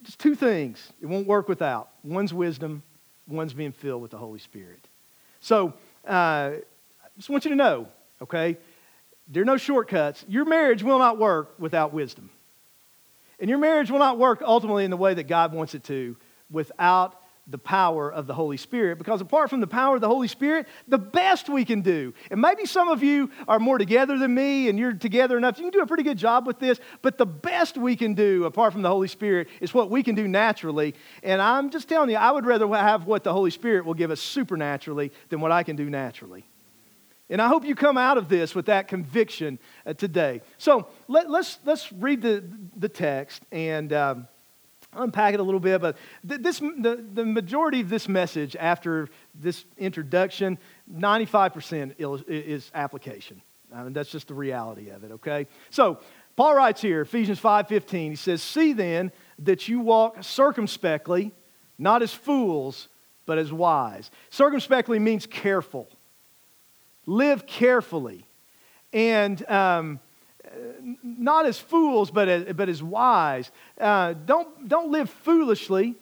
just 0.02 0.18
two 0.18 0.34
things. 0.34 0.92
It 1.00 1.06
won't 1.06 1.26
work 1.26 1.48
without 1.48 1.90
one's 2.02 2.32
wisdom 2.32 2.82
one's 3.30 3.54
being 3.54 3.72
filled 3.72 4.02
with 4.02 4.10
the 4.10 4.18
Holy 4.18 4.38
Spirit. 4.38 4.86
So, 5.40 5.74
uh, 6.06 6.10
I 6.10 6.60
just 7.16 7.30
want 7.30 7.44
you 7.44 7.50
to 7.50 7.56
know, 7.56 7.88
okay, 8.22 8.56
there 9.28 9.42
are 9.42 9.46
no 9.46 9.56
shortcuts. 9.56 10.24
Your 10.28 10.44
marriage 10.44 10.82
will 10.82 10.98
not 10.98 11.18
work 11.18 11.54
without 11.58 11.92
wisdom. 11.92 12.30
And 13.38 13.48
your 13.48 13.58
marriage 13.58 13.90
will 13.90 13.98
not 13.98 14.18
work 14.18 14.42
ultimately 14.44 14.84
in 14.84 14.90
the 14.90 14.96
way 14.96 15.14
that 15.14 15.24
God 15.24 15.52
wants 15.52 15.74
it 15.74 15.84
to 15.84 16.16
without 16.50 17.19
the 17.46 17.58
power 17.58 18.12
of 18.12 18.26
the 18.26 18.34
Holy 18.34 18.56
Spirit. 18.56 18.98
Because 18.98 19.20
apart 19.20 19.50
from 19.50 19.60
the 19.60 19.66
power 19.66 19.96
of 19.96 20.00
the 20.00 20.08
Holy 20.08 20.28
Spirit, 20.28 20.66
the 20.88 20.98
best 20.98 21.48
we 21.48 21.64
can 21.64 21.80
do, 21.80 22.14
and 22.30 22.40
maybe 22.40 22.66
some 22.66 22.88
of 22.88 23.02
you 23.02 23.30
are 23.48 23.58
more 23.58 23.78
together 23.78 24.18
than 24.18 24.34
me 24.34 24.68
and 24.68 24.78
you're 24.78 24.92
together 24.92 25.36
enough, 25.36 25.58
you 25.58 25.64
can 25.64 25.72
do 25.72 25.80
a 25.80 25.86
pretty 25.86 26.02
good 26.02 26.18
job 26.18 26.46
with 26.46 26.58
this, 26.58 26.78
but 27.02 27.18
the 27.18 27.26
best 27.26 27.76
we 27.76 27.96
can 27.96 28.14
do 28.14 28.44
apart 28.44 28.72
from 28.72 28.82
the 28.82 28.88
Holy 28.88 29.08
Spirit 29.08 29.48
is 29.60 29.74
what 29.74 29.90
we 29.90 30.02
can 30.02 30.14
do 30.14 30.28
naturally. 30.28 30.94
And 31.22 31.42
I'm 31.42 31.70
just 31.70 31.88
telling 31.88 32.10
you, 32.10 32.16
I 32.16 32.30
would 32.30 32.46
rather 32.46 32.68
have 32.68 33.06
what 33.06 33.24
the 33.24 33.32
Holy 33.32 33.50
Spirit 33.50 33.84
will 33.84 33.94
give 33.94 34.10
us 34.10 34.20
supernaturally 34.20 35.12
than 35.28 35.40
what 35.40 35.52
I 35.52 35.62
can 35.62 35.76
do 35.76 35.90
naturally. 35.90 36.46
And 37.28 37.40
I 37.40 37.46
hope 37.46 37.64
you 37.64 37.76
come 37.76 37.96
out 37.96 38.18
of 38.18 38.28
this 38.28 38.56
with 38.56 38.66
that 38.66 38.88
conviction 38.88 39.60
uh, 39.86 39.94
today. 39.94 40.42
So 40.58 40.88
let, 41.06 41.26
us 41.26 41.30
let's, 41.30 41.58
let's 41.64 41.92
read 41.92 42.22
the, 42.22 42.44
the 42.76 42.88
text 42.88 43.42
and. 43.50 43.92
Um, 43.92 44.28
unpack 44.92 45.34
it 45.34 45.40
a 45.40 45.42
little 45.42 45.60
bit, 45.60 45.80
but 45.80 45.96
this, 46.24 46.58
the, 46.58 47.04
the 47.12 47.24
majority 47.24 47.80
of 47.80 47.88
this 47.88 48.08
message 48.08 48.56
after 48.56 49.08
this 49.34 49.64
introduction, 49.78 50.58
95% 50.92 51.94
is 52.28 52.70
application. 52.74 53.40
I 53.72 53.84
mean, 53.84 53.92
that's 53.92 54.10
just 54.10 54.28
the 54.28 54.34
reality 54.34 54.90
of 54.90 55.04
it, 55.04 55.12
okay? 55.12 55.46
So, 55.70 56.00
Paul 56.36 56.54
writes 56.54 56.80
here, 56.80 57.02
Ephesians 57.02 57.40
5.15, 57.40 58.10
he 58.10 58.16
says, 58.16 58.42
See 58.42 58.72
then 58.72 59.12
that 59.40 59.68
you 59.68 59.80
walk 59.80 60.22
circumspectly, 60.22 61.32
not 61.78 62.02
as 62.02 62.14
fools, 62.14 62.88
but 63.26 63.38
as 63.38 63.52
wise. 63.52 64.10
Circumspectly 64.30 64.98
means 64.98 65.26
careful. 65.26 65.88
Live 67.06 67.46
carefully. 67.46 68.26
And 68.92 69.48
um, 69.48 70.00
not 71.02 71.46
as 71.46 71.58
fools, 71.58 72.10
but 72.10 72.28
as, 72.28 72.54
but 72.54 72.68
as 72.68 72.82
wise. 72.82 73.50
Uh, 73.78 74.14
don't, 74.24 74.68
don't 74.68 74.90
live 74.90 75.10
foolishly, 75.10 75.94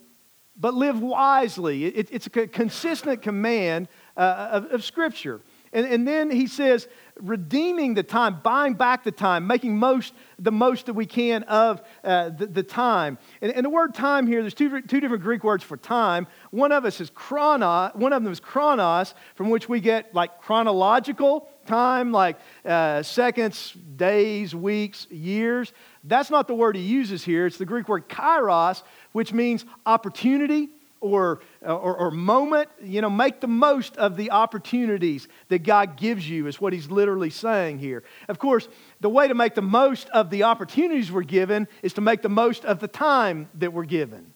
but 0.57 0.75
live 0.75 1.01
wisely. 1.01 1.85
It, 1.85 2.09
it's 2.11 2.27
a 2.27 2.47
consistent 2.47 3.23
command 3.23 3.89
uh, 4.17 4.49
of, 4.53 4.73
of 4.73 4.85
Scripture. 4.85 5.41
And, 5.73 5.87
and 5.87 6.09
then 6.09 6.31
he 6.31 6.47
says, 6.47 6.89
redeeming 7.21 7.95
the 7.95 8.03
time, 8.03 8.41
buying 8.43 8.75
back 8.75 9.05
the 9.05 9.13
time, 9.13 9.47
making 9.47 9.77
most 9.77 10.15
the 10.39 10.53
most 10.53 10.87
that 10.87 10.95
we 10.95 11.05
can 11.05 11.43
of 11.45 11.83
uh, 12.05 12.31
the, 12.31 12.47
the, 12.47 12.63
time. 12.63 13.19
And, 13.43 13.53
and, 13.53 13.65
the 13.65 13.71
word 13.71 13.93
time 13.93 14.27
here, 14.27 14.41
there's 14.41 14.55
two, 14.55 14.81
two 14.83 15.01
different 15.01 15.23
Greek 15.23 15.43
words 15.43 15.65
for 15.65 15.77
time. 15.77 16.27
One 16.53 16.73
of 16.73 16.85
us 16.85 17.01
is 17.01 17.11
chronos, 17.11 17.91
one 17.95 18.13
of 18.13 18.23
them 18.23 18.33
is 18.33 18.41
chronos, 18.41 19.15
from 19.35 19.51
which 19.51 19.69
we 19.69 19.81
get 19.81 20.15
like 20.15 20.41
chronological 20.41 21.49
time, 21.69 22.11
like 22.11 22.37
uh, 22.65 23.03
seconds, 23.03 23.75
days, 23.97 24.55
weeks, 24.55 25.07
years. 25.11 25.73
That's 26.03 26.31
not 26.31 26.49
the 26.49 26.55
word 26.55 26.75
he 26.75 26.83
uses 26.83 27.23
here. 27.23 27.47
It's 27.47 27.59
the 27.59 27.67
Greek 27.67 27.89
word 27.89 28.09
kairos, 28.09 28.83
which 29.13 29.33
means 29.33 29.65
opportunity 29.87 30.71
or, 31.01 31.41
or, 31.63 31.97
or, 31.97 32.11
moment. 32.11 32.69
You 32.83 33.01
know, 33.03 33.11
make 33.11 33.41
the 33.41 33.47
most 33.47 33.97
of 33.97 34.17
the 34.17 34.33
opportunities 34.33 35.29
that 35.49 35.61
God 35.61 35.97
gives 35.97 36.29
you, 36.29 36.49
is 36.49 36.61
what 36.61 36.73
he's 36.73 36.91
literally 36.91 37.31
saying 37.31 37.79
here. 37.79 38.03
Of 38.29 38.39
course, 38.39 38.69
the 39.01 39.09
way 39.09 39.29
to 39.29 39.35
make 39.35 39.55
the 39.55 39.63
most 39.63 40.09
of 40.11 40.31
the 40.31 40.43
opportunities 40.43 41.13
we're 41.13 41.23
given 41.23 41.69
is 41.83 41.93
to 41.95 42.01
make 42.01 42.23
the 42.23 42.29
most 42.29 42.65
of 42.65 42.81
the 42.81 42.89
time 42.89 43.49
that 43.55 43.73
we're 43.73 43.85
given. 43.85 44.33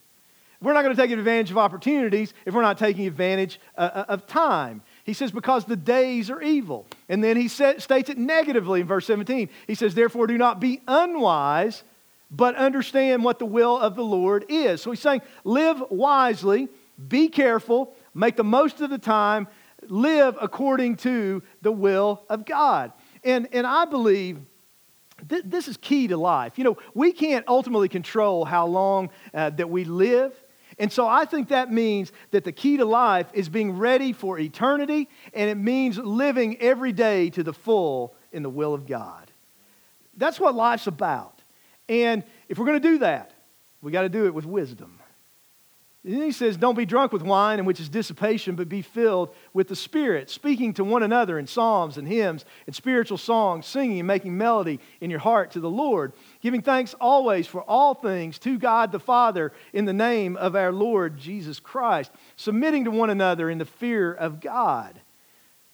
We're 0.61 0.75
not 0.75 0.83
going 0.83 0.95
to 0.95 1.03
take 1.03 1.11
advantage 1.11 1.51
of 1.51 1.59
opportunities 1.59 2.33
if 2.47 2.55
we're 2.55 2.63
not 2.63 2.79
taking 2.79 3.09
advantage 3.09 3.59
uh, 3.77 3.91
uh 3.93 4.05
of 4.09 4.27
time. 4.29 4.83
He 5.05 5.15
says, 5.15 5.33
because 5.33 5.65
the 5.65 5.77
days 5.77 6.31
are 6.31 6.41
evil. 6.41 6.87
And 7.09 7.23
then 7.23 7.37
he 7.37 7.49
states 7.49 7.89
it 7.89 8.19
negatively 8.19 8.81
in 8.81 8.87
verse 8.87 9.07
17. 9.07 9.49
He 9.67 9.75
says, 9.75 9.95
therefore, 9.95 10.27
do 10.27 10.39
not 10.39 10.61
be 10.61 10.81
unwise 10.87 11.83
but 12.33 12.57
understand 12.57 13.23
what 13.23 13.39
the 13.39 13.47
will 13.47 13.79
of 13.79 13.95
the 13.95 14.03
Lord 14.03 14.47
is. 14.49 14.81
So 14.81 14.91
he's 14.91 15.01
saying, 15.01 15.21
live 15.45 15.83
wisely, 15.91 16.69
be 17.09 17.29
careful, 17.29 17.95
make 18.15 18.37
the 18.37 18.45
most 18.45 18.81
of 18.81 18.89
the 18.89 18.99
time, 18.99 19.47
live 19.89 20.37
according 20.41 20.97
to 20.97 21.43
the 21.61 21.71
will 21.71 22.25
of 22.29 22.47
God. 22.47 22.93
And, 23.23 23.49
and 23.53 23.67
I 23.67 23.85
believe 23.85 24.41
th- 25.29 25.43
this 25.45 25.69
is 25.69 25.77
key 25.77 26.09
to 26.09 26.17
life. 26.17 26.57
You 26.57 26.65
know, 26.65 26.79
we 26.95 27.13
can't 27.13 27.47
ultimately 27.47 27.89
control 27.89 28.47
how 28.47 28.67
long 28.67 29.11
uh, 29.35 29.51
that 29.51 29.69
we 29.69 29.85
live. 29.85 30.33
And 30.79 30.93
so 30.93 31.07
I 31.07 31.25
think 31.25 31.49
that 31.49 31.73
means 31.73 32.13
that 32.31 32.45
the 32.45 32.53
key 32.53 32.79
to 32.79 32.85
life 32.85 33.27
is 33.33 33.49
being 33.49 33.79
ready 33.79 34.13
for 34.13 34.39
eternity, 34.39 35.09
and 35.35 35.51
it 35.51 35.57
means 35.57 35.99
living 35.99 36.61
every 36.61 36.93
day 36.93 37.31
to 37.31 37.43
the 37.43 37.53
full 37.53 38.15
in 38.33 38.43
the 38.43 38.51
will 38.51 38.75
of 38.75 38.87
God. 38.87 39.31
That's 40.17 40.41
what 40.41 40.55
life's 40.55 40.87
about. 40.87 41.41
And 41.89 42.25
if 42.49 42.59
we're 42.59 42.67
going 42.67 42.81
to 42.81 42.89
do 42.89 42.99
that, 42.99 43.33
we 43.81 43.93
got 43.93 44.03
to 44.03 44.09
do 44.09 44.27
it 44.27 44.35
with 44.35 44.47
wisdom. 44.47 44.99
And 46.05 46.15
then 46.15 46.23
he 46.23 46.33
says, 46.33 46.57
Don't 46.57 46.77
be 46.77 46.87
drunk 46.87 47.13
with 47.13 47.23
wine, 47.23 47.61
in 47.61 47.65
which 47.65 47.79
is 47.79 47.89
dissipation, 47.89 48.57
but 48.57 48.69
be 48.69 48.83
filled 48.83 49.35
with 49.53 49.69
the 49.69 49.77
Spirit, 49.77 50.31
speaking 50.31 50.75
to 50.75 50.85
one 50.85 51.03
another 51.03 51.39
in 51.39 51.47
psalms 51.47 51.97
and 51.97 52.09
hymns 52.09 52.45
and 52.67 52.75
spiritual 52.75 53.19
songs, 53.19 53.67
singing 53.67 54.01
and 54.01 54.07
making 54.07 54.37
melody 54.37 54.81
in 55.01 55.11
your 55.11 55.21
heart 55.21 55.53
to 55.53 55.61
the 55.61 55.71
Lord, 55.71 56.13
giving 56.43 56.61
thanks 56.61 56.95
always 57.01 57.47
for 57.47 57.63
all 57.63 57.95
things 57.95 58.39
to 58.41 58.59
God 58.59 58.93
the 58.93 58.99
Father 59.01 59.53
in 59.73 59.87
the 59.87 59.93
name 59.93 60.37
of 60.37 60.55
our 60.55 60.73
Lord 60.73 61.17
Jesus 61.17 61.59
Christ, 61.61 62.11
submitting 62.37 62.85
to 62.85 62.91
one 62.91 63.11
another 63.11 63.49
in 63.49 63.59
the 63.59 63.65
fear 63.65 64.13
of 64.13 64.41
God. 64.41 65.01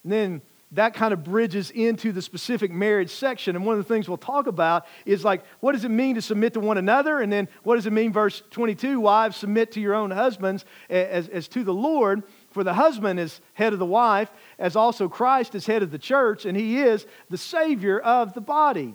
And 0.04 0.12
then 0.12 0.42
that 0.72 0.92
kind 0.92 1.14
of 1.14 1.25
bridges 1.25 1.70
into 1.70 2.12
the 2.12 2.20
specific 2.20 2.70
marriage 2.70 3.10
section. 3.10 3.56
And 3.56 3.64
one 3.64 3.78
of 3.78 3.87
the 3.87 3.94
things 3.94 4.06
we'll 4.06 4.18
talk 4.18 4.46
about 4.46 4.84
is 5.06 5.25
like, 5.25 5.42
what 5.60 5.72
does 5.72 5.84
it 5.84 5.90
mean 5.90 6.16
to 6.16 6.22
submit 6.22 6.52
to 6.52 6.60
one 6.60 6.76
another? 6.76 7.20
And 7.20 7.32
then 7.32 7.48
what 7.62 7.76
does 7.76 7.87
it 7.87 7.92
mean, 7.92 8.12
verse 8.12 8.42
22? 8.50 9.00
Wives, 9.00 9.38
submit 9.38 9.72
to 9.72 9.80
your 9.80 9.94
own 9.94 10.10
husbands 10.10 10.66
as, 10.90 11.28
as 11.28 11.48
to 11.48 11.64
the 11.64 11.72
Lord. 11.72 12.22
For 12.50 12.62
the 12.62 12.75
husband 12.75 13.18
is 13.18 13.40
head 13.54 13.72
of 13.72 13.78
the 13.78 13.87
wife, 13.87 14.30
as 14.58 14.76
also 14.76 15.08
Christ 15.08 15.54
is 15.54 15.64
head 15.64 15.82
of 15.82 15.90
the 15.90 15.98
church, 15.98 16.44
and 16.44 16.54
he 16.56 16.78
is 16.80 17.06
the 17.30 17.38
Savior 17.38 17.98
of 17.98 18.34
the 18.34 18.42
body. 18.42 18.94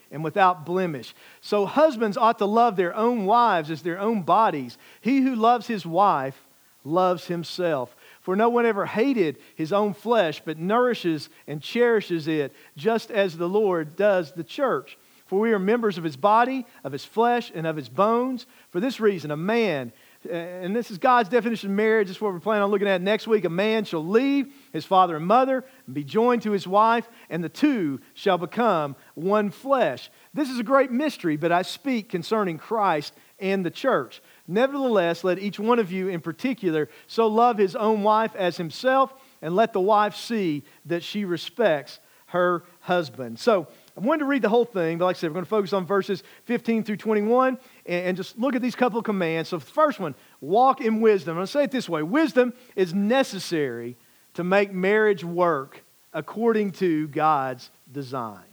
and 0.11 0.23
without 0.23 0.65
blemish. 0.65 1.13
So 1.39 1.65
husbands 1.65 2.17
ought 2.17 2.37
to 2.39 2.45
love 2.45 2.75
their 2.75 2.95
own 2.95 3.25
wives 3.25 3.71
as 3.71 3.81
their 3.81 3.99
own 3.99 4.21
bodies. 4.23 4.77
He 4.99 5.21
who 5.21 5.35
loves 5.35 5.67
his 5.67 5.85
wife 5.85 6.39
loves 6.83 7.27
himself. 7.27 7.95
For 8.21 8.35
no 8.35 8.49
one 8.49 8.65
ever 8.65 8.85
hated 8.85 9.37
his 9.55 9.73
own 9.73 9.93
flesh, 9.93 10.41
but 10.43 10.59
nourishes 10.59 11.29
and 11.47 11.61
cherishes 11.61 12.27
it, 12.27 12.53
just 12.75 13.09
as 13.09 13.37
the 13.37 13.49
Lord 13.49 13.95
does 13.95 14.33
the 14.33 14.43
church. 14.43 14.97
For 15.25 15.39
we 15.39 15.53
are 15.53 15.59
members 15.59 15.97
of 15.97 16.03
his 16.03 16.17
body, 16.17 16.65
of 16.83 16.91
his 16.91 17.05
flesh, 17.05 17.51
and 17.55 17.65
of 17.65 17.77
his 17.77 17.87
bones. 17.87 18.45
For 18.69 18.79
this 18.79 18.99
reason, 18.99 19.31
a 19.31 19.37
man 19.37 19.93
and 20.29 20.75
this 20.75 20.91
is 20.91 20.97
God's 20.97 21.29
definition 21.29 21.71
of 21.71 21.75
marriage. 21.75 22.07
This 22.07 22.17
is 22.17 22.21
what 22.21 22.33
we're 22.33 22.39
planning 22.39 22.63
on 22.63 22.69
looking 22.69 22.87
at 22.87 23.01
next 23.01 23.27
week. 23.27 23.45
A 23.45 23.49
man 23.49 23.85
shall 23.85 24.05
leave 24.05 24.53
his 24.71 24.85
father 24.85 25.15
and 25.15 25.25
mother 25.25 25.63
and 25.85 25.95
be 25.95 26.03
joined 26.03 26.43
to 26.43 26.51
his 26.51 26.67
wife, 26.67 27.09
and 27.29 27.43
the 27.43 27.49
two 27.49 27.99
shall 28.13 28.37
become 28.37 28.95
one 29.15 29.49
flesh. 29.49 30.11
This 30.33 30.49
is 30.49 30.59
a 30.59 30.63
great 30.63 30.91
mystery, 30.91 31.37
but 31.37 31.51
I 31.51 31.63
speak 31.63 32.09
concerning 32.09 32.57
Christ 32.57 33.13
and 33.39 33.65
the 33.65 33.71
church. 33.71 34.21
Nevertheless, 34.47 35.23
let 35.23 35.39
each 35.39 35.59
one 35.59 35.79
of 35.79 35.91
you 35.91 36.07
in 36.07 36.21
particular 36.21 36.89
so 37.07 37.27
love 37.27 37.57
his 37.57 37.75
own 37.75 38.03
wife 38.03 38.35
as 38.35 38.57
himself, 38.57 39.13
and 39.41 39.55
let 39.55 39.73
the 39.73 39.81
wife 39.81 40.15
see 40.15 40.63
that 40.85 41.03
she 41.03 41.25
respects 41.25 41.99
her 42.27 42.63
husband. 42.81 43.39
So, 43.39 43.67
I 43.97 43.99
wanted 43.99 44.19
to 44.19 44.25
read 44.25 44.41
the 44.41 44.49
whole 44.49 44.65
thing, 44.65 44.97
but 44.97 45.05
like 45.05 45.17
I 45.17 45.19
said, 45.19 45.31
we're 45.31 45.35
going 45.35 45.45
to 45.45 45.49
focus 45.49 45.73
on 45.73 45.85
verses 45.85 46.23
15 46.45 46.85
through 46.85 46.97
21 46.97 47.57
and, 47.85 48.17
just 48.17 48.37
look 48.37 48.55
at 48.55 48.61
these 48.61 48.75
couple 48.75 48.99
of 48.99 49.05
commands. 49.05 49.49
So, 49.49 49.57
the 49.57 49.65
first 49.65 49.99
one, 49.99 50.15
walk 50.39 50.81
in 50.81 51.01
wisdom. 51.01 51.37
I'm 51.37 51.45
say 51.45 51.63
it 51.63 51.71
this 51.71 51.89
way 51.89 52.03
wisdom 52.03 52.53
is 52.75 52.93
necessary 52.93 53.97
to 54.35 54.43
make 54.43 54.71
marriage 54.71 55.23
work 55.23 55.83
according 56.13 56.71
to 56.71 57.07
God's 57.07 57.69
design. 57.91 58.43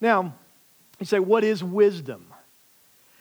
Now, 0.00 0.34
you 0.98 1.06
say, 1.06 1.18
what 1.18 1.44
is 1.44 1.62
wisdom? 1.64 2.26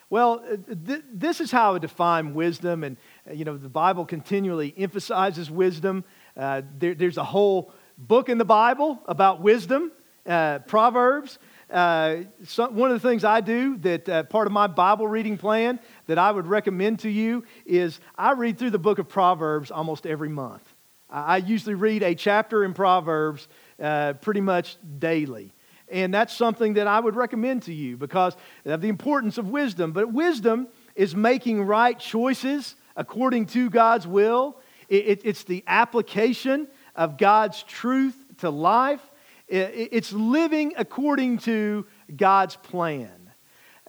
Well, 0.09 0.43
uh, 0.45 0.57
th- 0.85 1.03
this 1.13 1.39
is 1.39 1.51
how 1.51 1.75
I 1.75 1.79
define 1.79 2.33
wisdom, 2.33 2.83
and 2.83 2.97
uh, 3.29 3.33
you 3.33 3.45
know 3.45 3.55
the 3.55 3.69
Bible 3.69 4.05
continually 4.05 4.73
emphasizes 4.77 5.49
wisdom. 5.49 6.03
Uh, 6.35 6.63
there, 6.77 6.93
there's 6.93 7.17
a 7.17 7.23
whole 7.23 7.73
book 7.97 8.27
in 8.27 8.37
the 8.37 8.45
Bible 8.45 8.99
about 9.05 9.41
wisdom 9.41 9.91
uh, 10.25 10.59
Proverbs. 10.59 11.39
Uh, 11.71 12.23
one 12.69 12.91
of 12.91 13.01
the 13.01 13.07
things 13.07 13.23
I 13.23 13.39
do 13.39 13.77
that 13.77 14.09
uh, 14.09 14.23
part 14.23 14.45
of 14.45 14.53
my 14.53 14.67
Bible 14.67 15.07
reading 15.07 15.37
plan 15.37 15.79
that 16.07 16.17
I 16.17 16.29
would 16.29 16.45
recommend 16.45 16.99
to 16.99 17.09
you 17.09 17.45
is 17.65 17.99
I 18.17 18.33
read 18.33 18.59
through 18.59 18.71
the 18.71 18.79
book 18.79 18.99
of 18.99 19.07
Proverbs 19.07 19.71
almost 19.71 20.05
every 20.05 20.29
month. 20.29 20.63
I, 21.09 21.21
I 21.21 21.37
usually 21.37 21.75
read 21.75 22.03
a 22.03 22.13
chapter 22.13 22.65
in 22.65 22.73
Proverbs 22.73 23.47
uh, 23.81 24.13
pretty 24.13 24.41
much 24.41 24.77
daily. 24.99 25.53
And 25.89 26.13
that's 26.13 26.33
something 26.33 26.73
that 26.73 26.87
I 26.87 26.99
would 26.99 27.15
recommend 27.15 27.63
to 27.63 27.73
you 27.73 27.97
because 27.97 28.35
of 28.65 28.81
the 28.81 28.89
importance 28.89 29.37
of 29.37 29.49
wisdom. 29.49 29.91
But 29.91 30.11
wisdom 30.11 30.67
is 30.95 31.15
making 31.15 31.63
right 31.63 31.97
choices 31.97 32.75
according 32.95 33.45
to 33.47 33.69
God's 33.69 34.07
will, 34.07 34.57
it, 34.89 35.05
it, 35.07 35.21
it's 35.23 35.43
the 35.43 35.63
application 35.67 36.67
of 36.95 37.17
God's 37.17 37.63
truth 37.63 38.15
to 38.39 38.49
life. 38.49 39.01
It's 39.51 40.13
living 40.13 40.73
according 40.77 41.39
to 41.39 41.85
God's 42.15 42.55
plan. 42.55 43.31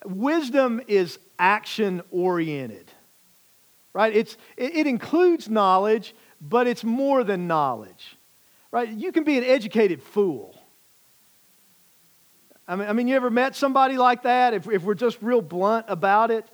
Wisdom 0.05 0.81
is 0.89 1.21
action 1.39 2.03
oriented, 2.11 2.91
right? 3.93 4.15
It's, 4.15 4.37
it 4.57 4.89
includes 4.89 5.49
knowledge, 5.49 6.15
but 6.41 6.67
it's 6.67 6.83
more 6.83 7.23
than 7.23 7.47
knowledge, 7.47 8.17
right? 8.73 8.89
You 8.89 9.13
can 9.13 9.23
be 9.23 9.39
an 9.39 9.45
educated 9.45 10.03
fool. 10.03 10.59
I 12.67 12.75
mean, 12.75 12.89
I 12.89 12.93
mean 12.93 13.07
you 13.07 13.15
ever 13.15 13.31
met 13.31 13.55
somebody 13.55 13.97
like 13.97 14.25
that? 14.25 14.55
If, 14.55 14.69
if 14.69 14.83
we're 14.83 14.95
just 14.95 15.19
real 15.23 15.43
blunt 15.43 15.87
about 15.89 16.33
it. 16.33 16.45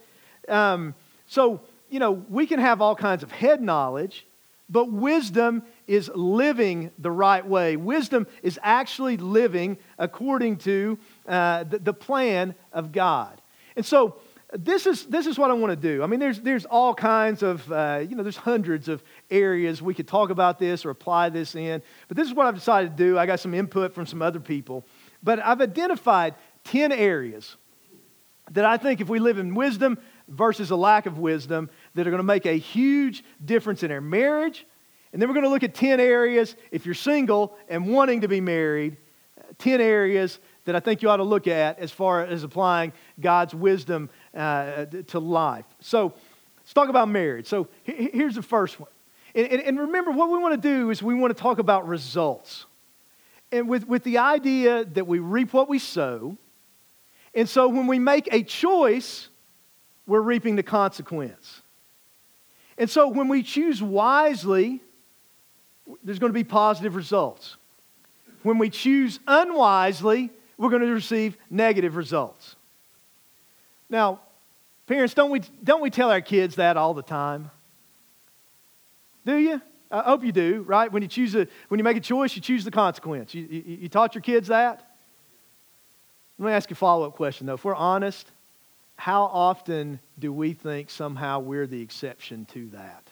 Um, 0.49 0.94
so, 1.27 1.62
you 1.88 1.99
know, 1.99 2.12
we 2.12 2.47
can 2.47 2.61
have 2.61 2.83
all 2.83 2.94
kinds 2.94 3.23
of 3.23 3.33
head 3.33 3.62
knowledge, 3.62 4.27
but 4.68 4.92
wisdom 4.92 5.62
is 5.88 6.11
living 6.14 6.92
the 6.98 7.11
right 7.11 7.44
way. 7.44 7.77
Wisdom 7.77 8.27
is 8.42 8.61
actually 8.62 9.16
living 9.16 9.79
according 9.98 10.59
to 10.59 10.98
uh, 11.27 11.64
the, 11.64 11.79
the, 11.79 11.92
plan 11.92 12.55
of 12.72 12.92
God. 12.92 13.40
And 13.74 13.85
so, 13.85 14.20
this 14.53 14.87
is, 14.87 15.05
this 15.07 15.27
is 15.27 15.38
what 15.38 15.51
I 15.51 15.55
want 15.55 15.70
to 15.72 15.77
do. 15.77 16.03
I 16.03 16.07
mean, 16.07 16.20
there's, 16.20 16.40
there's 16.40 16.64
all 16.64 16.94
kinds 16.94 17.42
of, 17.42 17.70
uh, 17.70 18.03
you 18.09 18.16
know, 18.16 18.22
there's 18.22 18.37
hundreds 18.37 18.88
of 18.88 19.03
areas 19.31 19.83
we 19.83 19.92
could 19.92 20.09
talk 20.09 20.31
about 20.31 20.59
this 20.59 20.87
or 20.87 20.90
apply 20.90 21.29
this 21.29 21.55
in. 21.55 21.83
But 22.07 22.16
this 22.16 22.29
is 22.29 22.35
what 22.35 22.46
I've 22.46 22.55
decided 22.55 22.96
to 22.96 23.05
do. 23.05 23.18
I 23.18 23.27
got 23.27 23.40
some 23.40 23.53
input 23.53 23.94
from 23.94 24.07
some 24.07 24.22
other 24.22 24.40
people. 24.40 24.87
But 25.22 25.44
I've 25.44 25.61
identified 25.61 26.35
10 26.64 26.92
areas 26.92 27.57
that 28.53 28.64
I 28.64 28.79
think 28.79 29.03
if 29.03 29.09
we 29.11 29.18
live 29.18 29.37
in 29.37 29.55
wisdom 29.55 29.98
versus 30.29 30.70
a 30.70 30.77
lack 30.77 31.05
of 31.05 31.18
wisdom, 31.18 31.68
that 31.94 32.07
are 32.07 32.11
going 32.11 32.18
to 32.18 32.24
make 32.24 32.46
a 32.46 32.57
huge 32.57 33.24
difference 33.44 33.83
in 33.83 33.90
our 33.90 34.01
marriage. 34.01 34.66
And 35.12 35.21
then 35.21 35.29
we're 35.29 35.35
going 35.35 35.44
to 35.44 35.51
look 35.51 35.62
at 35.62 35.75
10 35.75 36.01
areas, 36.01 36.55
if 36.71 36.85
you're 36.85 36.94
single 36.94 37.57
and 37.68 37.87
wanting 37.87 38.21
to 38.23 38.29
be 38.29 38.40
married, 38.40 38.97
10 39.59 39.81
areas 39.81 40.38
that 40.64 40.77
I 40.77 40.81
think 40.81 41.01
you 41.01 41.09
ought 41.09 41.16
to 41.16 41.25
look 41.25 41.47
at 41.47 41.79
as 41.79 41.90
far 41.90 42.23
as 42.25 42.44
applying 42.44 42.92
God's 43.18 43.55
wisdom 43.55 44.11
uh, 44.35 44.85
to 44.85 45.18
life. 45.18 45.64
So 45.81 46.12
let's 46.59 46.75
talk 46.75 46.90
about 46.90 47.09
marriage. 47.09 47.47
So 47.47 47.68
here's 47.85 48.35
the 48.35 48.42
first 48.42 48.79
one. 48.79 48.90
And, 49.35 49.47
and, 49.47 49.62
and 49.62 49.81
remember, 49.81 50.11
what 50.11 50.31
we 50.31 50.38
want 50.38 50.61
to 50.61 50.68
do 50.68 50.90
is 50.90 51.03
we 51.03 51.14
want 51.14 51.35
to 51.35 51.42
talk 51.42 51.59
about 51.59 51.88
results. 51.88 52.66
And 53.51 53.68
with, 53.68 53.88
with 53.88 54.05
the 54.05 54.18
idea 54.18 54.85
that 54.85 55.07
we 55.07 55.21
reap 55.21 55.55
what 55.55 55.68
we 55.68 55.79
sow. 55.79 56.37
And 57.35 57.49
so 57.49 57.68
when 57.68 57.87
we 57.87 57.99
make 57.99 58.29
a 58.33 58.42
choice, 58.42 59.29
we're 60.07 60.21
reaping 60.21 60.57
the 60.57 60.62
consequence. 60.62 61.62
And 62.77 62.88
so 62.88 63.09
when 63.09 63.29
we 63.29 63.42
choose 63.42 63.83
wisely, 63.83 64.83
there's 66.05 66.18
going 66.18 66.31
to 66.31 66.35
be 66.35 66.44
positive 66.44 66.94
results. 66.94 67.57
When 68.42 68.59
we 68.59 68.70
choose 68.70 69.20
unwisely, 69.27 70.31
we're 70.57 70.70
going 70.70 70.83
to 70.83 70.92
receive 70.92 71.37
negative 71.51 71.96
results. 71.96 72.57
Now, 73.90 74.20
parents, 74.87 75.14
don't 75.14 75.31
we, 75.31 75.40
don't 75.62 75.81
we 75.81 75.90
tell 75.90 76.11
our 76.11 76.20
kids 76.20 76.57
that 76.57 76.77
all 76.77 76.94
the 76.94 77.03
time? 77.03 77.51
Do 79.24 79.37
you? 79.37 79.61
I 79.90 80.03
hope 80.03 80.22
you 80.22 80.33
do, 80.33 80.64
right? 80.66 80.92
When 80.92 81.03
you 81.03 81.09
choose 81.09 81.35
a, 81.35 81.46
when 81.68 81.79
you 81.79 81.85
make 81.85 81.96
a 81.96 82.01
choice, 82.01 82.37
you 82.37 82.42
choose 82.42 82.64
the 82.64 82.70
consequence. 82.70 83.35
You, 83.35 83.46
you, 83.51 83.62
you 83.81 83.88
taught 83.88 84.14
your 84.14 84.22
kids 84.22 84.48
that? 84.48 84.85
Let 86.38 86.46
me 86.46 86.53
ask 86.53 86.70
you 86.70 86.74
a 86.74 86.77
follow 86.77 87.07
up 87.07 87.14
question, 87.16 87.46
though. 87.46 87.55
If 87.55 87.64
we're 87.64 87.74
honest, 87.74 88.31
how 88.96 89.22
often 89.22 89.98
do 90.18 90.33
we 90.33 90.53
think 90.53 90.90
somehow 90.90 91.40
we're 91.40 91.66
the 91.66 91.81
exception 91.81 92.44
to 92.53 92.66
that? 92.70 93.08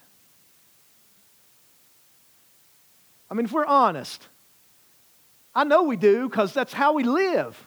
I 3.31 3.35
mean, 3.35 3.47
if 3.47 3.53
we're 3.53 3.67
honest, 3.67 4.29
I 5.55 5.65
know 5.65 5.85
we 5.85 5.97
do 5.97 6.29
because 6.29 6.53
that's 6.53 6.73
how 6.73 6.93
we 6.93 7.03
live. 7.03 7.61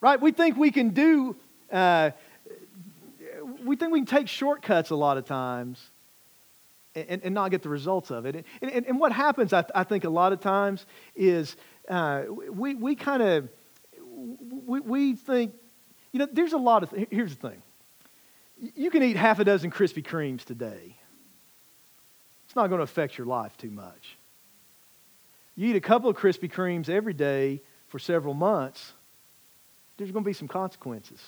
Right? 0.00 0.20
We 0.20 0.32
think 0.32 0.56
we 0.56 0.70
can 0.70 0.90
do, 0.90 1.36
uh, 1.70 2.10
we 3.64 3.76
think 3.76 3.92
we 3.92 4.00
can 4.00 4.06
take 4.06 4.28
shortcuts 4.28 4.90
a 4.90 4.96
lot 4.96 5.16
of 5.16 5.26
times 5.26 5.80
and, 6.94 7.22
and 7.24 7.34
not 7.34 7.50
get 7.50 7.62
the 7.62 7.68
results 7.68 8.10
of 8.10 8.26
it. 8.26 8.34
And, 8.60 8.72
and, 8.72 8.86
and 8.86 9.00
what 9.00 9.12
happens, 9.12 9.52
I, 9.52 9.64
I, 9.74 9.84
think, 9.84 10.04
a 10.04 10.10
lot 10.10 10.32
of 10.32 10.40
times 10.40 10.86
is 11.14 11.56
uh, 11.88 12.24
we, 12.28 12.74
we 12.74 12.94
kind 12.94 13.22
of, 13.22 13.48
we, 14.66 14.80
we 14.80 15.14
think, 15.14 15.54
you 16.12 16.18
know, 16.18 16.28
there's 16.30 16.52
a 16.52 16.58
lot 16.58 16.82
of, 16.82 16.90
th- 16.90 17.08
here's 17.10 17.36
the 17.36 17.48
thing. 17.48 17.62
You 18.76 18.90
can 18.90 19.02
eat 19.02 19.16
half 19.16 19.38
a 19.38 19.44
dozen 19.44 19.70
Krispy 19.70 20.04
Kremes 20.04 20.44
today. 20.44 20.96
It's 22.46 22.54
not 22.54 22.68
going 22.68 22.78
to 22.78 22.84
affect 22.84 23.16
your 23.18 23.26
life 23.26 23.56
too 23.56 23.70
much. 23.70 24.16
You 25.56 25.68
eat 25.68 25.76
a 25.76 25.80
couple 25.80 26.08
of 26.08 26.16
Krispy 26.16 26.50
Kremes 26.50 26.88
every 26.88 27.12
day 27.12 27.60
for 27.88 27.98
several 27.98 28.34
months, 28.34 28.92
there's 29.98 30.10
going 30.10 30.24
to 30.24 30.28
be 30.28 30.32
some 30.32 30.48
consequences. 30.48 31.20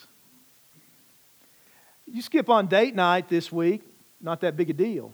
You 2.07 2.23
skip 2.23 2.49
on 2.49 2.67
date 2.67 2.95
night 2.95 3.29
this 3.29 3.53
week, 3.53 3.83
not 4.21 4.41
that 4.41 4.57
big 4.57 4.71
a 4.71 4.73
deal. 4.73 5.13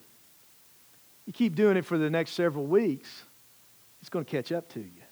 You 1.27 1.33
keep 1.33 1.55
doing 1.55 1.77
it 1.77 1.85
for 1.85 1.99
the 1.99 2.11
next 2.11 2.33
several 2.33 2.66
weeks, 2.66 3.25
it's 4.01 4.09
going 4.09 4.25
to 4.25 4.31
catch 4.31 4.53
up 4.53 4.68
to 4.75 4.81
you. 4.81 5.03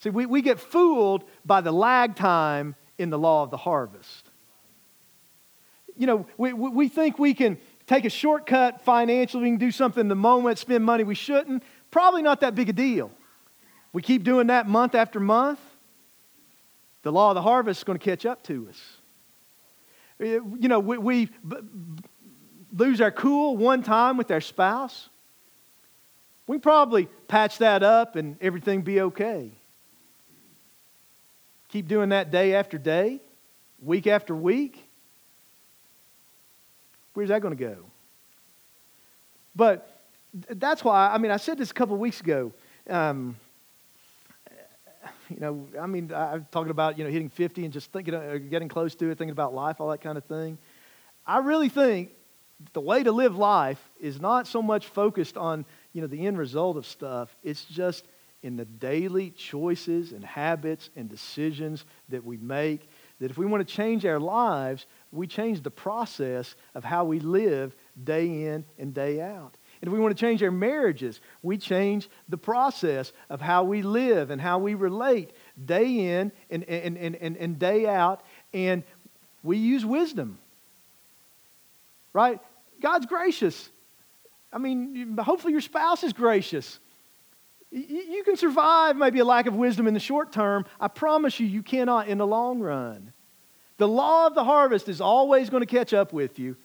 See, 0.00 0.10
we, 0.10 0.26
we 0.26 0.42
get 0.42 0.60
fooled 0.60 1.24
by 1.44 1.62
the 1.62 1.72
lag 1.72 2.14
time 2.14 2.74
in 2.98 3.10
the 3.10 3.18
law 3.18 3.42
of 3.42 3.50
the 3.50 3.56
harvest. 3.56 4.30
You 5.96 6.06
know, 6.06 6.26
we, 6.36 6.52
we 6.52 6.88
think 6.88 7.18
we 7.18 7.32
can 7.32 7.58
take 7.86 8.04
a 8.04 8.10
shortcut 8.10 8.82
financially, 8.82 9.44
we 9.44 9.50
can 9.50 9.58
do 9.58 9.70
something 9.70 10.02
in 10.02 10.08
the 10.08 10.14
moment, 10.14 10.58
spend 10.58 10.84
money 10.84 11.04
we 11.04 11.14
shouldn't. 11.14 11.62
Probably 11.90 12.22
not 12.22 12.40
that 12.40 12.54
big 12.54 12.68
a 12.68 12.72
deal. 12.72 13.10
We 13.92 14.02
keep 14.02 14.24
doing 14.24 14.48
that 14.48 14.68
month 14.68 14.94
after 14.94 15.18
month, 15.20 15.60
the 17.02 17.12
law 17.12 17.30
of 17.30 17.34
the 17.34 17.42
harvest 17.42 17.80
is 17.80 17.84
going 17.84 17.98
to 17.98 18.04
catch 18.04 18.26
up 18.26 18.42
to 18.44 18.68
us. 18.68 18.82
Uh, 20.20 20.24
you 20.24 20.68
know, 20.68 20.80
we, 20.80 20.98
we 20.98 21.30
lose 22.76 23.00
our 23.00 23.10
cool 23.10 23.56
one 23.56 23.82
time 23.82 24.16
with 24.16 24.30
our 24.30 24.40
spouse. 24.40 25.08
We 26.46 26.58
probably 26.58 27.06
patch 27.28 27.58
that 27.58 27.82
up 27.82 28.16
and 28.16 28.36
everything 28.40 28.82
be 28.82 29.00
okay. 29.00 29.50
Keep 31.68 31.88
doing 31.88 32.10
that 32.10 32.30
day 32.30 32.54
after 32.54 32.78
day, 32.78 33.20
week 33.82 34.06
after 34.06 34.34
week. 34.34 34.82
Where's 37.14 37.30
that 37.30 37.40
going 37.40 37.56
to 37.56 37.64
go? 37.64 37.76
But 39.54 39.95
that's 40.50 40.84
why, 40.84 41.10
I 41.12 41.18
mean, 41.18 41.30
I 41.30 41.36
said 41.36 41.58
this 41.58 41.70
a 41.70 41.74
couple 41.74 41.96
weeks 41.96 42.20
ago. 42.20 42.52
Um, 42.88 43.36
you 45.30 45.40
know, 45.40 45.66
I 45.80 45.86
mean, 45.86 46.12
I'm 46.14 46.46
talking 46.50 46.70
about, 46.70 46.98
you 46.98 47.04
know, 47.04 47.10
hitting 47.10 47.28
50 47.28 47.64
and 47.64 47.72
just 47.72 47.92
thinking, 47.92 48.14
uh, 48.14 48.38
getting 48.50 48.68
close 48.68 48.94
to 48.96 49.10
it, 49.10 49.18
thinking 49.18 49.32
about 49.32 49.54
life, 49.54 49.80
all 49.80 49.88
that 49.90 50.00
kind 50.00 50.18
of 50.18 50.24
thing. 50.24 50.58
I 51.26 51.38
really 51.38 51.68
think 51.68 52.10
the 52.72 52.80
way 52.80 53.02
to 53.02 53.12
live 53.12 53.36
life 53.36 53.80
is 54.00 54.20
not 54.20 54.46
so 54.46 54.62
much 54.62 54.86
focused 54.86 55.36
on, 55.36 55.64
you 55.92 56.00
know, 56.00 56.06
the 56.06 56.26
end 56.26 56.38
result 56.38 56.76
of 56.76 56.86
stuff. 56.86 57.34
It's 57.42 57.64
just 57.64 58.06
in 58.42 58.56
the 58.56 58.64
daily 58.64 59.30
choices 59.30 60.12
and 60.12 60.24
habits 60.24 60.90
and 60.96 61.08
decisions 61.08 61.84
that 62.08 62.24
we 62.24 62.36
make 62.36 62.88
that 63.18 63.30
if 63.30 63.38
we 63.38 63.46
want 63.46 63.66
to 63.66 63.74
change 63.74 64.04
our 64.04 64.20
lives, 64.20 64.86
we 65.10 65.26
change 65.26 65.62
the 65.62 65.70
process 65.70 66.54
of 66.74 66.84
how 66.84 67.04
we 67.04 67.18
live 67.18 67.74
day 68.04 68.44
in 68.44 68.64
and 68.78 68.92
day 68.92 69.20
out. 69.20 69.56
And 69.80 69.88
if 69.88 69.92
we 69.92 69.98
want 69.98 70.16
to 70.16 70.20
change 70.20 70.42
our 70.42 70.50
marriages, 70.50 71.20
we 71.42 71.58
change 71.58 72.08
the 72.28 72.38
process 72.38 73.12
of 73.28 73.40
how 73.40 73.64
we 73.64 73.82
live 73.82 74.30
and 74.30 74.40
how 74.40 74.58
we 74.58 74.74
relate 74.74 75.32
day 75.62 76.18
in 76.18 76.32
and, 76.50 76.64
and, 76.64 76.96
and, 76.96 77.16
and, 77.16 77.36
and 77.36 77.58
day 77.58 77.86
out. 77.86 78.22
And 78.52 78.82
we 79.42 79.58
use 79.58 79.84
wisdom. 79.84 80.38
Right? 82.12 82.40
God's 82.80 83.06
gracious. 83.06 83.70
I 84.52 84.58
mean, 84.58 85.16
hopefully 85.18 85.52
your 85.52 85.60
spouse 85.60 86.02
is 86.02 86.12
gracious. 86.12 86.78
You 87.70 88.22
can 88.24 88.36
survive 88.36 88.96
maybe 88.96 89.18
a 89.18 89.24
lack 89.24 89.46
of 89.46 89.54
wisdom 89.54 89.86
in 89.86 89.94
the 89.94 90.00
short 90.00 90.32
term. 90.32 90.64
I 90.80 90.88
promise 90.88 91.38
you, 91.38 91.46
you 91.46 91.62
cannot 91.62 92.08
in 92.08 92.18
the 92.18 92.26
long 92.26 92.60
run. 92.60 93.12
The 93.76 93.88
law 93.88 94.26
of 94.26 94.34
the 94.34 94.44
harvest 94.44 94.88
is 94.88 95.00
always 95.00 95.50
going 95.50 95.60
to 95.60 95.66
catch 95.66 95.92
up 95.92 96.12
with 96.12 96.38
you. 96.38 96.56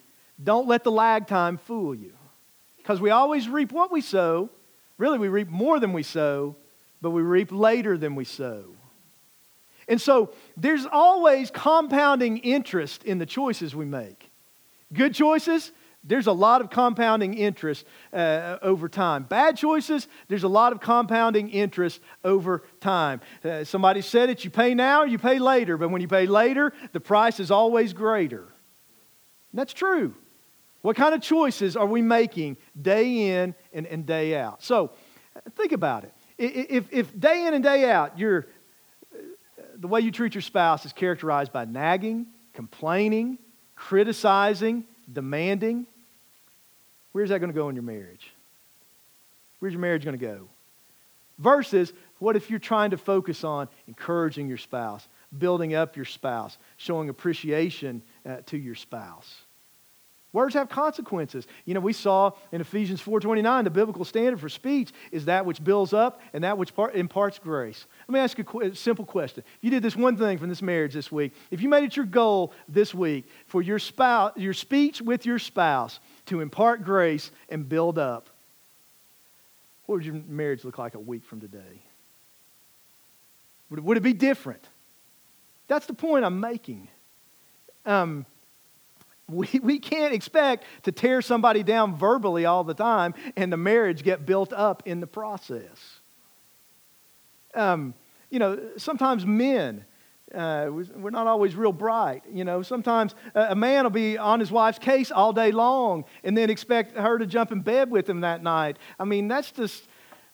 Don't 0.42 0.66
let 0.66 0.84
the 0.84 0.90
lag 0.90 1.26
time 1.26 1.58
fool 1.58 1.94
you. 1.94 2.14
Because 2.82 3.00
we 3.00 3.10
always 3.10 3.48
reap 3.48 3.70
what 3.70 3.92
we 3.92 4.00
sow. 4.00 4.50
Really, 4.98 5.18
we 5.18 5.28
reap 5.28 5.48
more 5.48 5.78
than 5.78 5.92
we 5.92 6.02
sow, 6.02 6.56
but 7.00 7.10
we 7.10 7.22
reap 7.22 7.52
later 7.52 7.96
than 7.96 8.14
we 8.14 8.24
sow. 8.24 8.64
And 9.88 10.00
so 10.00 10.32
there's 10.56 10.86
always 10.86 11.50
compounding 11.50 12.38
interest 12.38 13.04
in 13.04 13.18
the 13.18 13.26
choices 13.26 13.74
we 13.74 13.84
make. 13.84 14.30
Good 14.92 15.14
choices, 15.14 15.72
there's 16.04 16.26
a 16.26 16.32
lot 16.32 16.60
of 16.60 16.70
compounding 16.70 17.34
interest 17.34 17.86
uh, 18.12 18.58
over 18.62 18.88
time. 18.88 19.22
Bad 19.22 19.56
choices, 19.56 20.08
there's 20.28 20.42
a 20.42 20.48
lot 20.48 20.72
of 20.72 20.80
compounding 20.80 21.48
interest 21.50 22.00
over 22.24 22.64
time. 22.80 23.20
Uh, 23.44 23.62
somebody 23.64 24.02
said 24.02 24.28
it 24.28 24.44
you 24.44 24.50
pay 24.50 24.74
now, 24.74 25.04
you 25.04 25.18
pay 25.18 25.38
later, 25.38 25.76
but 25.76 25.90
when 25.90 26.00
you 26.00 26.08
pay 26.08 26.26
later, 26.26 26.72
the 26.92 27.00
price 27.00 27.38
is 27.38 27.50
always 27.52 27.92
greater. 27.92 28.42
And 29.52 29.60
that's 29.60 29.72
true. 29.72 30.14
What 30.82 30.96
kind 30.96 31.14
of 31.14 31.22
choices 31.22 31.76
are 31.76 31.86
we 31.86 32.02
making 32.02 32.56
day 32.80 33.40
in 33.40 33.54
and, 33.72 33.86
and 33.86 34.04
day 34.04 34.36
out? 34.36 34.62
So 34.62 34.90
think 35.56 35.72
about 35.72 36.04
it. 36.04 36.12
If, 36.38 36.92
if 36.92 37.18
day 37.18 37.46
in 37.46 37.54
and 37.54 37.62
day 37.62 37.88
out, 37.90 38.18
you're, 38.18 38.46
the 39.76 39.86
way 39.86 40.00
you 40.00 40.10
treat 40.10 40.34
your 40.34 40.42
spouse 40.42 40.84
is 40.84 40.92
characterized 40.92 41.52
by 41.52 41.64
nagging, 41.64 42.26
complaining, 42.52 43.38
criticizing, 43.76 44.84
demanding, 45.10 45.86
where's 47.12 47.28
that 47.30 47.38
going 47.38 47.52
to 47.52 47.56
go 47.56 47.68
in 47.68 47.76
your 47.76 47.84
marriage? 47.84 48.32
Where's 49.60 49.72
your 49.72 49.80
marriage 49.80 50.04
going 50.04 50.18
to 50.18 50.24
go? 50.24 50.48
Versus, 51.38 51.92
what 52.18 52.36
if 52.36 52.50
you're 52.50 52.58
trying 52.58 52.90
to 52.90 52.96
focus 52.96 53.44
on 53.44 53.68
encouraging 53.86 54.48
your 54.48 54.58
spouse, 54.58 55.06
building 55.36 55.74
up 55.74 55.96
your 55.96 56.04
spouse, 56.04 56.58
showing 56.76 57.08
appreciation 57.08 58.02
uh, 58.26 58.38
to 58.46 58.58
your 58.58 58.74
spouse? 58.74 59.32
Words 60.32 60.54
have 60.54 60.70
consequences. 60.70 61.46
You 61.66 61.74
know, 61.74 61.80
we 61.80 61.92
saw 61.92 62.32
in 62.52 62.62
Ephesians 62.62 63.02
4:29 63.02 63.64
the 63.64 63.70
biblical 63.70 64.04
standard 64.04 64.40
for 64.40 64.48
speech 64.48 64.90
is 65.10 65.26
that 65.26 65.44
which 65.44 65.62
builds 65.62 65.92
up 65.92 66.22
and 66.32 66.42
that 66.44 66.56
which 66.56 66.72
imparts 66.94 67.38
grace. 67.38 67.86
Let 68.08 68.14
me 68.14 68.20
ask 68.20 68.38
you 68.38 68.60
a 68.62 68.74
simple 68.74 69.04
question. 69.04 69.44
If 69.46 69.64
you 69.64 69.70
did 69.70 69.82
this 69.82 69.94
one 69.94 70.16
thing 70.16 70.38
from 70.38 70.48
this 70.48 70.62
marriage 70.62 70.94
this 70.94 71.12
week, 71.12 71.34
if 71.50 71.60
you 71.60 71.68
made 71.68 71.84
it 71.84 71.96
your 71.96 72.06
goal 72.06 72.54
this 72.66 72.94
week 72.94 73.26
for 73.46 73.60
your 73.60 73.78
spouse, 73.78 74.32
your 74.36 74.54
speech 74.54 75.02
with 75.02 75.26
your 75.26 75.38
spouse 75.38 76.00
to 76.26 76.40
impart 76.40 76.82
grace 76.82 77.30
and 77.50 77.68
build 77.68 77.98
up, 77.98 78.30
what 79.84 79.96
would 79.96 80.06
your 80.06 80.14
marriage 80.14 80.64
look 80.64 80.78
like 80.78 80.94
a 80.94 81.00
week 81.00 81.24
from 81.24 81.40
today? 81.40 81.82
Would 83.68 83.80
it, 83.80 83.84
would 83.84 83.96
it 83.98 84.02
be 84.02 84.14
different? 84.14 84.66
That's 85.68 85.84
the 85.84 85.94
point 85.94 86.24
I'm 86.24 86.40
making. 86.40 86.88
Um, 87.84 88.24
we, 89.32 89.48
we 89.62 89.78
can't 89.78 90.14
expect 90.14 90.64
to 90.82 90.92
tear 90.92 91.22
somebody 91.22 91.62
down 91.62 91.96
verbally 91.96 92.44
all 92.44 92.64
the 92.64 92.74
time 92.74 93.14
and 93.36 93.52
the 93.52 93.56
marriage 93.56 94.02
get 94.02 94.26
built 94.26 94.52
up 94.52 94.82
in 94.86 95.00
the 95.00 95.06
process. 95.06 96.00
Um, 97.54 97.94
you 98.30 98.38
know, 98.38 98.58
sometimes 98.76 99.26
men, 99.26 99.84
uh, 100.34 100.68
we're 100.70 101.10
not 101.10 101.26
always 101.26 101.54
real 101.54 101.72
bright. 101.72 102.22
You 102.32 102.44
know, 102.44 102.62
sometimes 102.62 103.14
a 103.34 103.54
man 103.54 103.84
will 103.84 103.90
be 103.90 104.16
on 104.16 104.40
his 104.40 104.50
wife's 104.50 104.78
case 104.78 105.10
all 105.10 105.32
day 105.32 105.52
long 105.52 106.04
and 106.24 106.36
then 106.36 106.48
expect 106.48 106.96
her 106.96 107.18
to 107.18 107.26
jump 107.26 107.52
in 107.52 107.60
bed 107.60 107.90
with 107.90 108.08
him 108.08 108.20
that 108.22 108.42
night. 108.42 108.78
I 108.98 109.04
mean, 109.04 109.28
that's 109.28 109.52
just 109.52 109.86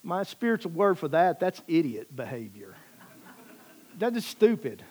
my 0.03 0.23
spiritual 0.23 0.73
word 0.73 0.99
for 0.99 1.09
that. 1.09 1.41
That's 1.41 1.61
idiot 1.67 2.15
behavior. 2.15 2.77
that 3.99 4.17
is 4.17 4.25
stupid. 4.25 4.85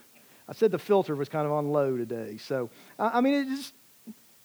I 0.50 0.54
said 0.54 0.72
the 0.72 0.80
filter 0.80 1.16
was 1.16 1.30
kind 1.30 1.46
of 1.46 1.52
on 1.52 1.72
low 1.72 1.98
today. 1.98 2.38
So, 2.38 2.70
I 2.98 3.22
mean, 3.22 3.34
it 3.34 3.48
just, 3.48 3.74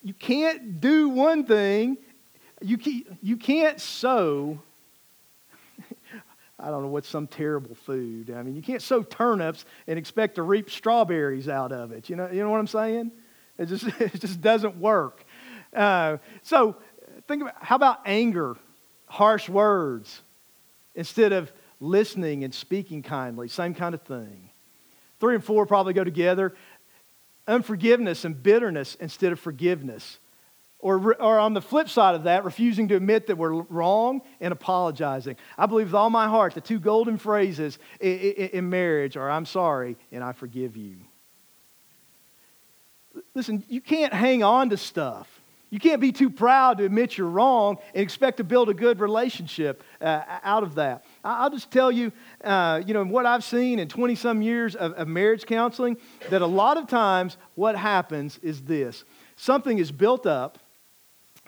you 0.03 0.15
can't 0.15 0.81
do 0.81 1.09
one 1.09 1.45
thing. 1.45 1.97
You 2.61 2.79
you 3.21 3.37
can't 3.37 3.81
sow, 3.81 4.61
I 6.59 6.71
don't 6.71 6.83
know, 6.83 6.89
what's 6.89 7.09
some 7.09 7.27
terrible 7.27 7.75
food. 7.75 8.31
I 8.31 8.43
mean, 8.43 8.55
you 8.55 8.63
can't 8.63 8.83
sow 8.83 9.03
turnips 9.03 9.65
and 9.87 9.99
expect 9.99 10.37
to 10.37 10.43
reap 10.43 10.71
strawberries 10.71 11.49
out 11.49 11.73
of 11.73 11.93
it. 11.93 12.09
You 12.09 12.17
know, 12.17 12.31
you 12.31 12.43
know 12.43 12.51
what 12.51 12.59
I'm 12.59 12.67
saying? 12.67 13.13
It 13.59 13.67
just, 13.67 13.85
it 14.01 14.21
just 14.21 14.41
doesn't 14.41 14.77
work. 14.77 15.25
Uh, 15.75 16.19
so 16.43 16.77
think 17.27 17.43
about, 17.43 17.55
how 17.61 17.77
about 17.77 18.01
anger, 18.05 18.57
harsh 19.07 19.49
words, 19.49 20.23
instead 20.95 21.33
of 21.33 21.53
listening 21.81 22.45
and 22.45 22.55
speaking 22.55 23.03
kindly? 23.03 23.49
Same 23.49 23.75
kind 23.75 23.95
of 23.95 24.03
thing. 24.03 24.51
Three 25.19 25.37
and 25.37 25.45
four 25.45 25.67
probably 25.67 25.95
go 25.95 26.03
together 26.03 26.55
unforgiveness 27.47 28.25
and 28.25 28.41
bitterness 28.43 28.95
instead 28.97 29.33
of 29.33 29.41
forgiveness. 29.41 30.19
Or, 30.79 31.15
or 31.23 31.39
on 31.39 31.55
the 31.55 31.61
flip 31.61 31.89
side 31.89 32.17
of 32.17 32.25
that, 32.25 32.45
refusing 32.45 32.89
to 32.89 32.97
admit 32.97 33.29
that 33.29 33.39
we're 33.39 33.53
wrong 33.53 34.21
and 34.41 34.53
apologizing. 34.53 35.37
I 35.57 35.67
believe 35.67 35.87
with 35.87 35.95
all 35.95 36.11
my 36.11 36.27
heart 36.27 36.55
the 36.55 36.61
two 36.61 36.81
golden 36.81 37.19
phrases 37.19 37.79
in, 38.01 38.19
in, 38.19 38.49
in 38.49 38.71
marriage 38.71 39.17
are 39.17 39.31
I'm 39.31 39.47
sorry 39.47 39.97
and 40.11 40.25
I 40.25 40.33
forgive 40.33 40.77
you. 40.77 40.97
Listen, 43.35 43.63
you 43.69 43.81
can't 43.81 44.13
hang 44.13 44.43
on 44.43 44.71
to 44.71 44.77
stuff. 44.77 45.42
You 45.73 45.81
can't 45.81 46.03
be 46.03 46.13
too 46.13 46.29
proud 46.29 46.77
to 46.79 46.85
admit 46.85 47.17
you're 47.17 47.27
wrong 47.27 47.79
and 47.95 48.03
expect 48.03 48.37
to 48.37 48.45
build 48.45 48.69
a 48.69 48.75
good 48.75 49.01
relationship 49.01 49.83
uh, 50.03 50.21
out 50.45 50.63
of 50.63 50.75
that. 50.75 51.07
I'll 51.25 51.49
just 51.49 51.71
tell 51.71 51.91
you, 51.91 52.13
uh, 52.45 52.83
you 52.87 52.93
know, 52.93 53.03
what 53.07 53.25
I've 53.25 53.43
seen 53.43 53.79
in 53.79 53.89
20 53.89 54.15
some 54.15 54.43
years 54.43 54.77
of, 54.77 54.93
of 54.93 55.09
marriage 55.09 55.47
counseling, 55.47 55.97
that 56.29 56.43
a 56.43 56.47
lot 56.47 56.77
of 56.77 56.89
times 56.89 57.39
what 57.55 57.75
happens 57.75 58.39
is 58.43 58.61
this 58.61 59.05
something 59.37 59.79
is 59.79 59.91
built 59.91 60.27
up. 60.27 60.59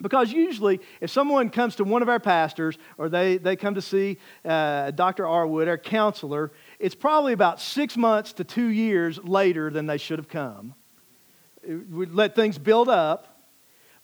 Because 0.00 0.32
usually, 0.32 0.80
if 1.02 1.10
someone 1.10 1.50
comes 1.50 1.76
to 1.76 1.84
one 1.84 2.00
of 2.00 2.08
our 2.08 2.18
pastors 2.18 2.78
or 2.96 3.10
they, 3.10 3.37
they 3.37 3.56
come 3.56 3.74
to 3.74 3.82
see 3.82 4.16
uh, 4.42 4.90
Dr. 4.92 5.24
Arwood, 5.24 5.68
our 5.68 5.78
counselor, 5.78 6.50
it's 6.78 6.94
probably 6.94 7.34
about 7.34 7.60
six 7.60 7.94
months 7.94 8.32
to 8.32 8.44
two 8.44 8.68
years 8.68 9.22
later 9.22 9.68
than 9.68 9.87
they 9.87 9.98
should 9.98 10.18
have 10.18 10.28
come. 10.28 10.74
We 11.68 12.06
let 12.06 12.34
things 12.34 12.56
build 12.56 12.88
up. 12.88 13.34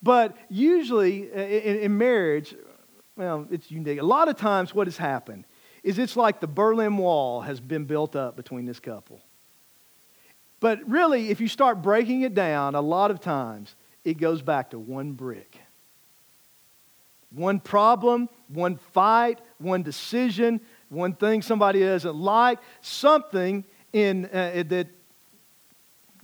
But 0.02 0.36
usually, 0.48 1.30
uh, 1.30 1.36
in, 1.38 1.76
in 1.80 1.98
marriage, 1.98 2.54
well, 3.16 3.46
it's 3.50 3.70
unique. 3.70 4.00
A 4.00 4.04
lot 4.04 4.28
of 4.28 4.36
times, 4.36 4.74
what 4.74 4.86
has 4.86 4.96
happened 4.96 5.44
is 5.82 5.98
it's 5.98 6.16
like 6.16 6.40
the 6.40 6.46
Berlin 6.46 6.96
Wall 6.96 7.42
has 7.42 7.60
been 7.60 7.84
built 7.84 8.16
up 8.16 8.36
between 8.36 8.66
this 8.66 8.80
couple. 8.80 9.20
But 10.58 10.88
really, 10.88 11.30
if 11.30 11.40
you 11.40 11.48
start 11.48 11.82
breaking 11.82 12.22
it 12.22 12.34
down, 12.34 12.74
a 12.74 12.80
lot 12.80 13.10
of 13.10 13.20
times 13.20 13.74
it 14.04 14.14
goes 14.18 14.42
back 14.42 14.70
to 14.70 14.78
one 14.78 15.12
brick. 15.12 15.58
One 17.32 17.60
problem, 17.60 18.28
one 18.48 18.76
fight, 18.92 19.40
one 19.58 19.82
decision, 19.82 20.60
one 20.88 21.14
thing 21.14 21.42
somebody 21.42 21.80
doesn't 21.80 22.16
like, 22.16 22.58
something 22.80 23.64
in, 23.92 24.26
uh, 24.26 24.64
that 24.68 24.88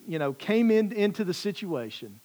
you 0.07 0.19
know, 0.19 0.33
came 0.33 0.71
in, 0.71 0.93
into 0.93 1.25
the 1.25 1.35
situation. 1.35 2.21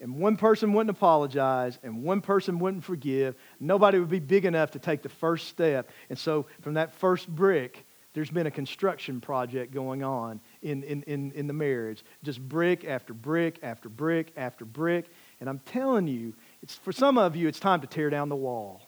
And 0.00 0.18
one 0.18 0.36
person 0.36 0.74
wouldn't 0.74 0.96
apologize, 0.96 1.78
and 1.82 2.02
one 2.02 2.20
person 2.20 2.58
wouldn't 2.58 2.84
forgive. 2.84 3.34
Nobody 3.60 3.98
would 3.98 4.10
be 4.10 4.18
big 4.18 4.44
enough 4.44 4.72
to 4.72 4.78
take 4.78 5.02
the 5.02 5.08
first 5.08 5.48
step. 5.48 5.90
And 6.10 6.18
so, 6.18 6.46
from 6.60 6.74
that 6.74 6.94
first 6.94 7.28
brick, 7.28 7.86
there's 8.12 8.30
been 8.30 8.46
a 8.46 8.50
construction 8.50 9.20
project 9.20 9.74
going 9.74 10.02
on 10.02 10.40
in, 10.62 10.82
in, 10.84 11.02
in, 11.02 11.32
in 11.32 11.46
the 11.46 11.52
marriage. 11.52 12.02
Just 12.22 12.40
brick 12.40 12.84
after 12.86 13.12
brick 13.12 13.58
after 13.62 13.90
brick 13.90 14.32
after 14.36 14.64
brick. 14.64 15.06
And 15.38 15.50
I'm 15.50 15.58
telling 15.60 16.08
you, 16.08 16.34
it's, 16.62 16.74
for 16.74 16.92
some 16.92 17.18
of 17.18 17.36
you, 17.36 17.46
it's 17.46 17.60
time 17.60 17.82
to 17.82 17.86
tear 17.86 18.08
down 18.08 18.30
the 18.30 18.36
wall. 18.36 18.80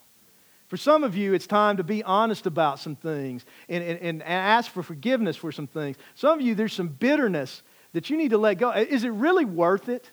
For 0.69 0.79
some 0.79 1.05
of 1.05 1.15
you, 1.15 1.35
it's 1.35 1.47
time 1.47 1.79
to 1.79 1.85
be 1.85 2.03
honest 2.03 2.47
about 2.47 2.79
some 2.79 2.97
things 2.97 3.45
and, 3.69 3.85
and, 3.85 4.01
and 4.01 4.23
ask 4.23 4.71
for 4.71 4.83
forgiveness 4.83 5.37
for 5.37 5.53
some 5.53 5.67
things. 5.67 5.97
Some 6.15 6.39
of 6.39 6.45
you, 6.45 6.55
there's 6.55 6.75
some 6.75 6.89
bitterness 6.89 7.63
that 7.93 8.11
you 8.11 8.17
need 8.17 8.31
to 8.31 8.39
let 8.39 8.55
go. 8.55 8.71
Is 8.71 9.05
it 9.05 9.11
really 9.11 9.47
worth 9.47 9.89
it? 9.89 10.11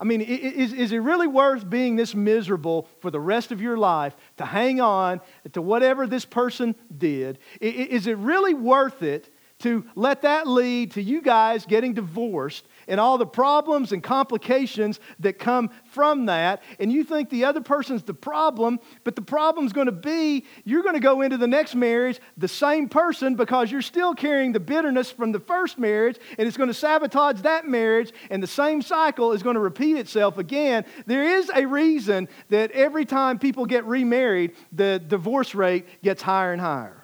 I 0.00 0.04
mean, 0.04 0.22
is, 0.22 0.72
is 0.72 0.92
it 0.92 0.98
really 0.98 1.26
worth 1.26 1.68
being 1.68 1.94
this 1.94 2.14
miserable 2.14 2.88
for 3.00 3.10
the 3.10 3.20
rest 3.20 3.52
of 3.52 3.60
your 3.60 3.76
life 3.76 4.16
to 4.38 4.46
hang 4.46 4.80
on 4.80 5.20
to 5.52 5.60
whatever 5.60 6.06
this 6.06 6.24
person 6.24 6.74
did? 6.96 7.38
Is 7.60 8.06
it 8.06 8.16
really 8.16 8.54
worth 8.54 9.02
it 9.02 9.30
to 9.60 9.84
let 9.94 10.22
that 10.22 10.46
lead 10.46 10.92
to 10.92 11.02
you 11.02 11.22
guys 11.22 11.66
getting 11.66 11.94
divorced 11.94 12.66
and 12.88 12.98
all 12.98 13.18
the 13.18 13.26
problems 13.26 13.92
and 13.92 14.02
complications 14.02 15.00
that 15.20 15.38
come 15.38 15.70
from 15.84 16.26
that. 16.26 16.62
And 16.78 16.92
you 16.92 17.04
think 17.04 17.30
the 17.30 17.44
other 17.44 17.60
person's 17.60 18.02
the 18.02 18.14
problem, 18.14 18.80
but 19.04 19.16
the 19.16 19.22
problem's 19.22 19.72
going 19.72 19.86
to 19.86 19.92
be 19.92 20.44
you're 20.64 20.82
going 20.82 20.94
to 20.94 21.00
go 21.00 21.22
into 21.22 21.36
the 21.36 21.46
next 21.46 21.74
marriage 21.74 22.20
the 22.36 22.48
same 22.48 22.88
person 22.88 23.36
because 23.36 23.70
you're 23.70 23.82
still 23.82 24.14
carrying 24.14 24.52
the 24.52 24.60
bitterness 24.60 25.10
from 25.10 25.32
the 25.32 25.40
first 25.40 25.78
marriage, 25.78 26.18
and 26.38 26.48
it's 26.48 26.56
going 26.56 26.68
to 26.68 26.74
sabotage 26.74 27.42
that 27.42 27.66
marriage, 27.66 28.12
and 28.30 28.42
the 28.42 28.46
same 28.46 28.82
cycle 28.82 29.32
is 29.32 29.42
going 29.42 29.54
to 29.54 29.60
repeat 29.60 29.96
itself 29.96 30.38
again. 30.38 30.84
There 31.06 31.38
is 31.38 31.50
a 31.54 31.66
reason 31.66 32.28
that 32.48 32.70
every 32.72 33.04
time 33.04 33.38
people 33.38 33.66
get 33.66 33.84
remarried, 33.84 34.52
the 34.72 34.98
divorce 34.98 35.54
rate 35.54 36.02
gets 36.02 36.22
higher 36.22 36.52
and 36.52 36.60
higher. 36.60 36.99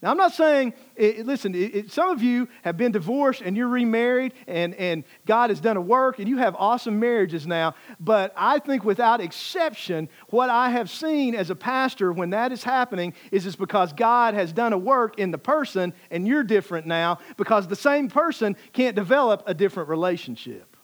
Now, 0.00 0.12
I'm 0.12 0.16
not 0.16 0.32
saying, 0.32 0.74
it, 0.94 1.26
listen, 1.26 1.56
it, 1.56 1.90
some 1.90 2.10
of 2.10 2.22
you 2.22 2.48
have 2.62 2.76
been 2.76 2.92
divorced 2.92 3.42
and 3.42 3.56
you're 3.56 3.66
remarried 3.66 4.32
and, 4.46 4.72
and 4.76 5.02
God 5.26 5.50
has 5.50 5.60
done 5.60 5.76
a 5.76 5.80
work 5.80 6.20
and 6.20 6.28
you 6.28 6.36
have 6.36 6.54
awesome 6.56 7.00
marriages 7.00 7.48
now. 7.48 7.74
But 7.98 8.32
I 8.36 8.60
think 8.60 8.84
without 8.84 9.20
exception, 9.20 10.08
what 10.28 10.50
I 10.50 10.70
have 10.70 10.88
seen 10.88 11.34
as 11.34 11.50
a 11.50 11.56
pastor 11.56 12.12
when 12.12 12.30
that 12.30 12.52
is 12.52 12.62
happening 12.62 13.12
is 13.32 13.44
it's 13.44 13.56
because 13.56 13.92
God 13.92 14.34
has 14.34 14.52
done 14.52 14.72
a 14.72 14.78
work 14.78 15.18
in 15.18 15.32
the 15.32 15.38
person 15.38 15.92
and 16.12 16.28
you're 16.28 16.44
different 16.44 16.86
now 16.86 17.18
because 17.36 17.66
the 17.66 17.74
same 17.74 18.08
person 18.08 18.56
can't 18.72 18.94
develop 18.94 19.42
a 19.46 19.54
different 19.54 19.88
relationship. 19.88 20.76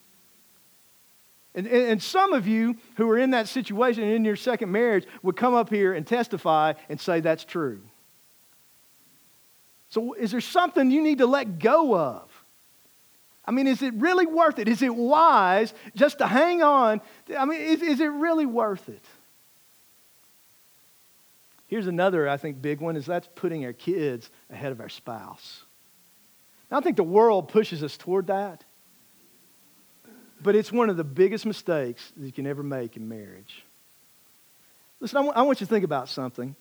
And, 1.55 1.69
and, 1.69 2.03
some 2.03 2.33
of 2.33 2.49
you 2.49 2.75
who 2.97 3.09
are 3.11 3.17
in 3.17 3.31
that 3.31 3.47
situation 3.47 4.03
in 4.03 4.25
your 4.25 4.35
second 4.35 4.73
marriage 4.73 5.07
would 5.23 5.37
come 5.37 5.55
up 5.55 5.71
here 5.71 5.93
and 5.93 6.05
testify 6.05 6.73
and 6.89 7.01
say 7.01 7.21
that's 7.21 7.45
true. 7.45 7.81
So, 9.95 10.13
is 10.15 10.33
there 10.33 10.41
something 10.41 10.91
you 10.91 11.01
need 11.01 11.19
to 11.19 11.27
let 11.27 11.61
go 11.61 11.97
of? 11.97 12.29
I 13.45 13.53
mean, 13.53 13.69
is 13.69 13.81
it 13.81 13.95
really 13.95 14.27
worth 14.27 14.59
it? 14.59 14.67
Is 14.67 14.83
it 14.83 14.93
wise 14.93 15.73
just 15.95 16.19
to 16.19 16.27
hang 16.27 16.65
on? 16.65 17.01
I 17.39 17.45
mean, 17.45 17.61
is, 17.61 17.81
is 17.81 18.01
it 18.01 18.09
really 18.09 18.45
worth 18.45 18.89
it? 18.89 19.05
Here's 21.69 21.87
another, 21.87 22.29
I 22.29 22.39
think, 22.39 22.61
big 22.61 22.81
one 22.81 22.97
is 22.97 23.07
that's 23.07 23.29
putting 23.37 23.65
our 23.67 23.73
kids 23.73 24.33
ahead 24.51 24.73
of 24.73 24.81
our 24.81 24.89
spouse. 24.89 25.63
Now, 26.73 26.79
I 26.79 26.81
think 26.81 26.97
the 26.97 27.05
world 27.05 27.47
pushes 27.47 27.85
us 27.85 27.97
toward 27.97 28.27
that, 28.27 28.65
but 30.43 30.57
it's 30.57 30.73
one 30.73 30.91
of 30.91 30.97
the 30.97 31.05
biggest 31.05 31.47
mistakes 31.47 32.13
that 32.17 32.27
you 32.27 32.33
can 32.33 32.49
ever 32.49 32.65
make 32.65 32.97
in 32.97 33.09
marriage. 33.09 33.65
Listen, 34.99 35.19
I, 35.19 35.21
w- 35.21 35.35
I 35.37 35.43
want 35.43 35.61
you 35.61 35.67
to 35.69 35.73
think 35.73 35.85
about 35.85 36.09
something. 36.09 36.57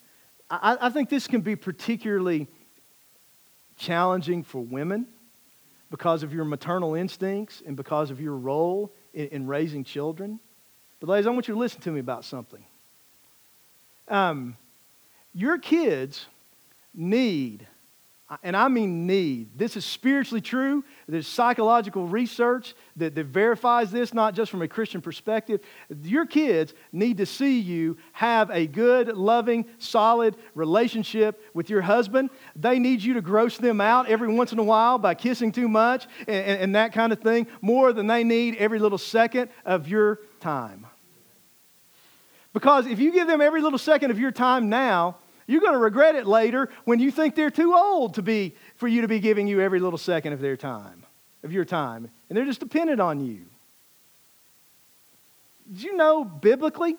I, 0.52 0.78
I 0.80 0.90
think 0.92 1.10
this 1.10 1.26
can 1.26 1.42
be 1.42 1.56
particularly 1.56 2.48
challenging 3.78 4.44
for 4.44 4.62
women 4.62 5.08
because 5.90 6.24
of 6.24 6.34
your 6.34 6.46
maternal 6.46 6.96
instincts 6.96 7.62
and 7.66 7.76
because 7.76 8.12
of 8.12 8.20
your 8.20 8.36
role 8.36 8.92
in, 9.14 9.28
in 9.28 9.48
raising 9.48 9.84
children. 9.84 10.40
But, 11.00 11.10
ladies, 11.10 11.28
I 11.28 11.30
want 11.32 11.48
you 11.48 11.54
to 11.54 11.60
listen 11.60 11.82
to 11.82 11.92
me 11.92 12.00
about 12.00 12.26
something. 12.26 12.64
Um, 14.08 14.58
your 15.34 15.58
kids 15.58 16.26
need 16.94 17.68
and 18.42 18.56
I 18.58 18.68
mean 18.68 19.06
need. 19.06 19.58
This 19.58 19.76
is 19.76 19.86
spiritually 19.86 20.42
true. 20.42 20.84
There's 21.08 21.28
psychological 21.28 22.08
research 22.08 22.74
that, 22.96 23.16
that 23.16 23.26
verifies 23.26 23.92
this, 23.92 24.14
not 24.14 24.34
just 24.34 24.50
from 24.50 24.62
a 24.62 24.68
Christian 24.68 25.02
perspective. 25.02 25.62
Your 26.02 26.26
kids 26.26 26.74
need 26.92 27.18
to 27.18 27.26
see 27.26 27.60
you 27.60 27.98
have 28.14 28.50
a 28.50 28.66
good, 28.66 29.10
loving, 29.10 29.66
solid 29.78 30.36
relationship 30.56 31.44
with 31.54 31.70
your 31.70 31.82
husband. 31.82 32.30
They 32.56 32.80
need 32.80 33.04
you 33.04 33.16
to 33.16 33.22
gross 33.22 33.58
them 33.58 33.82
out 33.82 34.10
every 34.10 34.34
once 34.34 34.52
in 34.52 34.60
a 34.60 34.64
while 34.64 34.98
by 34.98 35.14
kissing 35.16 35.52
too 35.52 35.68
much 35.68 36.08
and, 36.20 36.30
and, 36.30 36.62
and 36.62 36.76
that 36.76 36.94
kind 36.94 37.14
of 37.14 37.20
thing, 37.20 37.48
more 37.62 37.94
than 37.94 38.08
they 38.08 38.24
need 38.24 38.56
every 38.56 38.80
little 38.80 38.98
second 38.98 39.50
of 39.66 39.88
your 39.88 40.20
time. 40.40 40.88
Because 42.54 42.86
if 42.86 43.00
you 43.00 43.12
give 43.12 43.28
them 43.28 43.42
every 43.42 43.62
little 43.62 43.80
second 43.80 44.12
of 44.12 44.20
your 44.20 44.32
time 44.32 44.70
now, 44.70 45.18
you're 45.48 45.62
going 45.62 45.74
to 45.74 45.80
regret 45.80 46.16
it 46.16 46.26
later 46.26 46.70
when 46.86 47.00
you 47.00 47.12
think 47.12 47.36
they're 47.36 47.52
too 47.52 47.74
old 47.74 48.16
to 48.16 48.22
be 48.22 48.56
for 48.76 48.88
you 48.88 49.02
to 49.02 49.08
be 49.08 49.20
giving 49.20 49.48
you 49.48 49.62
every 49.62 49.80
little 49.80 49.98
second 49.98 50.34
of 50.34 50.40
their 50.40 50.58
time, 50.58 51.04
of 51.44 51.52
your 51.52 51.66
time, 51.66 52.10
and 52.30 52.38
they're 52.38 52.46
just 52.46 52.60
dependent 52.60 53.00
on 53.00 53.26
you. 53.26 53.46
Did 55.72 55.84
you 55.84 55.96
know 55.96 56.24
biblically? 56.24 56.96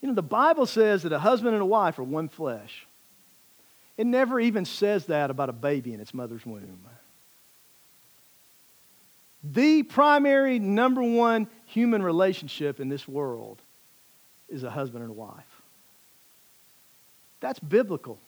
You 0.00 0.08
know, 0.08 0.14
the 0.14 0.22
Bible 0.22 0.66
says 0.66 1.02
that 1.04 1.12
a 1.12 1.18
husband 1.18 1.54
and 1.54 1.62
a 1.62 1.66
wife 1.66 1.98
are 1.98 2.04
one 2.04 2.28
flesh. 2.28 2.86
It 3.96 4.06
never 4.06 4.40
even 4.40 4.64
says 4.64 5.06
that 5.06 5.30
about 5.30 5.48
a 5.48 5.52
baby 5.52 5.94
in 5.94 6.00
its 6.00 6.12
mother's 6.12 6.44
womb. 6.44 6.80
The 9.44 9.82
primary, 9.82 10.58
number 10.58 11.02
one 11.02 11.48
human 11.66 12.02
relationship 12.02 12.80
in 12.80 12.88
this 12.88 13.06
world 13.06 13.60
is 14.48 14.62
a 14.62 14.70
husband 14.70 15.02
and 15.02 15.10
a 15.10 15.14
wife. 15.14 15.53
That's 17.44 17.60
biblical. 17.60 18.18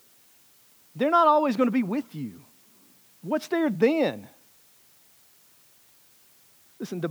They're 0.94 1.08
not 1.08 1.26
always 1.26 1.56
going 1.56 1.68
to 1.68 1.72
be 1.72 1.82
with 1.82 2.14
you. 2.14 2.42
What's 3.22 3.48
there 3.48 3.70
then? 3.70 4.28
Listen, 6.78 7.00
the 7.00 7.08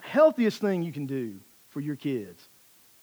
healthiest 0.00 0.60
thing 0.60 0.82
you 0.82 0.90
can 0.90 1.06
do 1.06 1.36
for 1.70 1.80
your 1.80 1.94
kids 1.94 2.48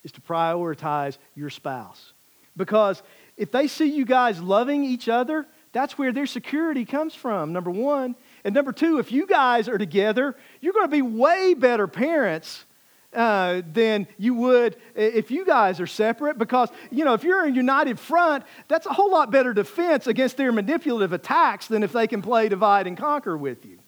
is 0.04 0.12
to 0.12 0.20
prioritize 0.20 1.18
your 1.34 1.50
spouse. 1.50 2.12
Because 2.58 3.02
if 3.38 3.52
they 3.52 3.68
see 3.68 3.86
you 3.86 4.04
guys 4.04 4.42
loving 4.42 4.84
each 4.84 5.08
other, 5.08 5.48
that's 5.72 5.98
where 5.98 6.12
their 6.12 6.26
security 6.26 6.84
comes 6.84 7.16
from, 7.16 7.54
number 7.54 7.72
one. 7.72 8.16
And 8.44 8.54
number 8.54 8.74
two, 8.74 9.00
if 9.00 9.14
you 9.14 9.28
guys 9.28 9.70
are 9.70 9.78
together, 9.78 10.36
you're 10.60 10.74
going 10.74 10.88
to 10.88 10.92
be 10.92 11.02
way 11.02 11.54
better 11.54 11.88
parents 11.88 12.66
uh, 13.14 13.62
than 13.74 14.08
you 14.18 14.34
would 14.34 14.78
if 14.96 15.32
you 15.32 15.46
guys 15.46 15.80
are 15.80 15.88
separate 15.88 16.38
because, 16.38 16.70
you 16.92 17.04
know, 17.04 17.14
if 17.14 17.24
you're 17.24 17.44
a 17.44 17.52
united 17.52 18.00
front, 18.00 18.44
that's 18.68 18.86
a 18.86 18.94
whole 18.94 19.12
lot 19.12 19.32
better 19.32 19.54
defense 19.54 20.08
against 20.08 20.38
their 20.38 20.52
manipulative 20.52 21.12
attacks 21.14 21.68
than 21.68 21.84
if 21.84 21.92
they 21.92 22.08
can 22.08 22.22
play 22.22 22.48
divide 22.48 22.88
and 22.88 22.98
conquer 22.98 23.38
with 23.38 23.66
you. 23.66 23.80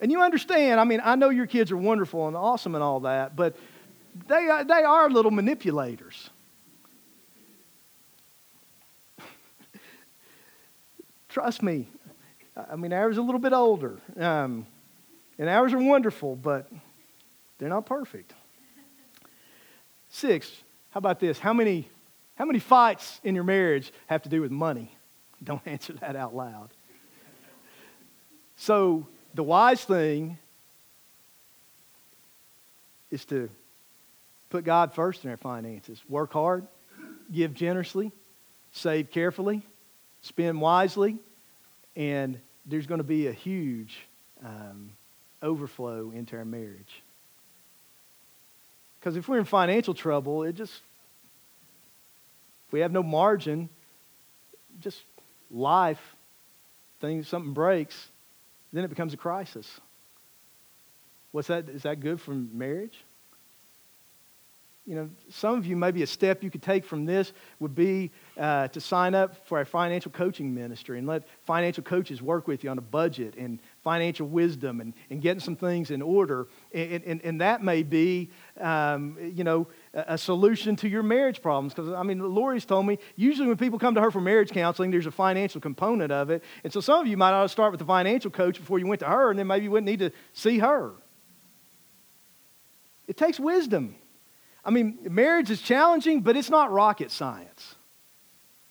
And 0.00 0.10
you 0.10 0.22
understand, 0.22 0.80
I 0.80 0.84
mean, 0.84 1.00
I 1.04 1.14
know 1.14 1.28
your 1.28 1.46
kids 1.46 1.70
are 1.70 1.76
wonderful 1.76 2.26
and 2.26 2.36
awesome 2.36 2.74
and 2.74 2.82
all 2.82 3.00
that, 3.00 3.36
but 3.36 3.54
they, 4.28 4.48
are, 4.48 4.64
they 4.64 4.82
are 4.82 5.10
little 5.10 5.30
manipulators. 5.30 6.30
Trust 11.28 11.62
me. 11.62 11.86
I 12.70 12.76
mean, 12.76 12.92
ours 12.92 13.18
are 13.18 13.20
a 13.20 13.24
little 13.24 13.40
bit 13.40 13.52
older. 13.52 14.00
Um, 14.16 14.66
and 15.38 15.48
ours 15.48 15.72
are 15.72 15.78
wonderful, 15.78 16.34
but 16.34 16.70
they're 17.60 17.68
not 17.68 17.84
perfect. 17.84 18.32
Six, 20.08 20.50
how 20.90 20.98
about 20.98 21.20
this? 21.20 21.38
How 21.38 21.52
many, 21.52 21.88
how 22.34 22.46
many 22.46 22.58
fights 22.58 23.20
in 23.22 23.34
your 23.34 23.44
marriage 23.44 23.92
have 24.06 24.22
to 24.22 24.28
do 24.30 24.40
with 24.40 24.50
money? 24.50 24.96
Don't 25.44 25.60
answer 25.66 25.92
that 25.92 26.16
out 26.16 26.34
loud. 26.34 26.70
So, 28.56 29.06
the 29.34 29.42
wise 29.42 29.84
thing 29.84 30.38
is 33.10 33.24
to 33.26 33.48
put 34.48 34.64
God 34.64 34.94
first 34.94 35.24
in 35.24 35.30
our 35.30 35.36
finances. 35.36 36.00
Work 36.08 36.32
hard, 36.32 36.66
give 37.32 37.54
generously, 37.54 38.10
save 38.72 39.10
carefully, 39.10 39.62
spend 40.22 40.60
wisely, 40.60 41.18
and 41.94 42.40
there's 42.64 42.86
going 42.86 42.98
to 42.98 43.04
be 43.04 43.26
a 43.26 43.32
huge 43.32 43.98
um, 44.44 44.92
overflow 45.42 46.10
into 46.10 46.36
our 46.36 46.44
marriage. 46.44 47.02
Because 49.00 49.16
if 49.16 49.28
we're 49.28 49.38
in 49.38 49.46
financial 49.46 49.94
trouble, 49.94 50.42
it 50.42 50.52
just, 50.52 50.74
if 52.66 52.72
we 52.72 52.80
have 52.80 52.92
no 52.92 53.02
margin, 53.02 53.70
just 54.80 55.00
life, 55.50 56.00
things, 57.00 57.26
something 57.26 57.54
breaks, 57.54 58.08
then 58.72 58.84
it 58.84 58.88
becomes 58.88 59.14
a 59.14 59.16
crisis. 59.16 59.80
What's 61.32 61.48
that? 61.48 61.68
Is 61.68 61.82
that 61.82 62.00
good 62.00 62.20
for 62.20 62.32
marriage? 62.32 62.98
You 64.90 64.96
know, 64.96 65.10
some 65.28 65.56
of 65.56 65.66
you, 65.66 65.76
maybe 65.76 66.02
a 66.02 66.06
step 66.06 66.42
you 66.42 66.50
could 66.50 66.64
take 66.64 66.84
from 66.84 67.04
this 67.04 67.32
would 67.60 67.76
be 67.76 68.10
uh, 68.36 68.66
to 68.66 68.80
sign 68.80 69.14
up 69.14 69.46
for 69.46 69.58
our 69.58 69.64
financial 69.64 70.10
coaching 70.10 70.52
ministry 70.52 70.98
and 70.98 71.06
let 71.06 71.28
financial 71.44 71.84
coaches 71.84 72.20
work 72.20 72.48
with 72.48 72.64
you 72.64 72.70
on 72.70 72.78
a 72.78 72.80
budget 72.80 73.36
and 73.36 73.60
financial 73.84 74.26
wisdom 74.26 74.80
and, 74.80 74.92
and 75.08 75.22
getting 75.22 75.38
some 75.38 75.54
things 75.54 75.92
in 75.92 76.02
order. 76.02 76.48
And, 76.74 77.04
and, 77.04 77.20
and 77.22 77.40
that 77.40 77.62
may 77.62 77.84
be, 77.84 78.30
um, 78.58 79.16
you 79.20 79.44
know, 79.44 79.68
a, 79.94 80.18
solution 80.18 80.74
to 80.74 80.88
your 80.88 81.04
marriage 81.04 81.40
problems. 81.40 81.72
Because, 81.72 81.92
I 81.92 82.02
mean, 82.02 82.18
Lori's 82.18 82.64
told 82.64 82.84
me 82.84 82.98
usually 83.14 83.46
when 83.46 83.58
people 83.58 83.78
come 83.78 83.94
to 83.94 84.00
her 84.00 84.10
for 84.10 84.20
marriage 84.20 84.50
counseling, 84.50 84.90
there's 84.90 85.06
a 85.06 85.12
financial 85.12 85.60
component 85.60 86.10
of 86.10 86.30
it. 86.30 86.42
And 86.64 86.72
so 86.72 86.80
some 86.80 87.00
of 87.00 87.06
you 87.06 87.16
might 87.16 87.30
ought 87.30 87.44
to 87.44 87.48
start 87.48 87.70
with 87.70 87.78
the 87.78 87.86
financial 87.86 88.32
coach 88.32 88.58
before 88.58 88.80
you 88.80 88.88
went 88.88 88.98
to 88.98 89.06
her, 89.06 89.30
and 89.30 89.38
then 89.38 89.46
maybe 89.46 89.66
you 89.66 89.70
wouldn't 89.70 89.86
need 89.86 90.00
to 90.00 90.10
see 90.32 90.58
her. 90.58 90.94
It 93.06 93.16
takes 93.16 93.38
wisdom. 93.38 93.94
I 94.64 94.70
mean, 94.70 94.98
marriage 95.02 95.50
is 95.50 95.60
challenging, 95.60 96.20
but 96.20 96.36
it's 96.36 96.50
not 96.50 96.70
rocket 96.70 97.10
science. 97.10 97.74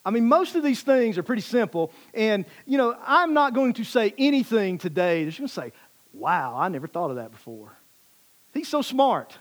I 0.05 0.11
mean, 0.11 0.27
most 0.27 0.55
of 0.55 0.63
these 0.63 0.81
things 0.81 1.17
are 1.17 1.23
pretty 1.23 1.41
simple. 1.41 1.91
And, 2.13 2.45
you 2.65 2.77
know, 2.77 2.95
I'm 3.05 3.33
not 3.33 3.53
going 3.53 3.73
to 3.73 3.83
say 3.83 4.13
anything 4.17 4.77
today 4.77 5.23
that's 5.23 5.37
going 5.37 5.47
to 5.47 5.53
say, 5.53 5.71
wow, 6.13 6.55
I 6.57 6.69
never 6.69 6.87
thought 6.87 7.09
of 7.09 7.17
that 7.17 7.31
before. 7.31 7.77
He's 8.53 8.67
so 8.67 8.81
smart. 8.81 9.37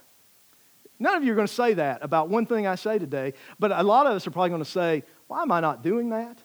None 0.99 1.15
of 1.15 1.25
you 1.25 1.33
are 1.33 1.37
going 1.37 1.47
to 1.47 1.53
say 1.53 1.75
that 1.75 2.03
about 2.03 2.29
one 2.29 2.45
thing 2.45 2.67
I 2.67 2.75
say 2.75 2.99
today, 2.99 3.35
but 3.59 3.71
a 3.71 3.83
lot 3.83 4.07
of 4.07 4.13
us 4.13 4.27
are 4.27 4.31
probably 4.31 4.51
going 4.51 4.65
to 4.65 4.71
say, 4.71 5.05
why 5.29 5.43
am 5.43 5.53
I 5.53 5.61
not 5.61 5.83
doing 5.83 6.11
that? 6.11 6.39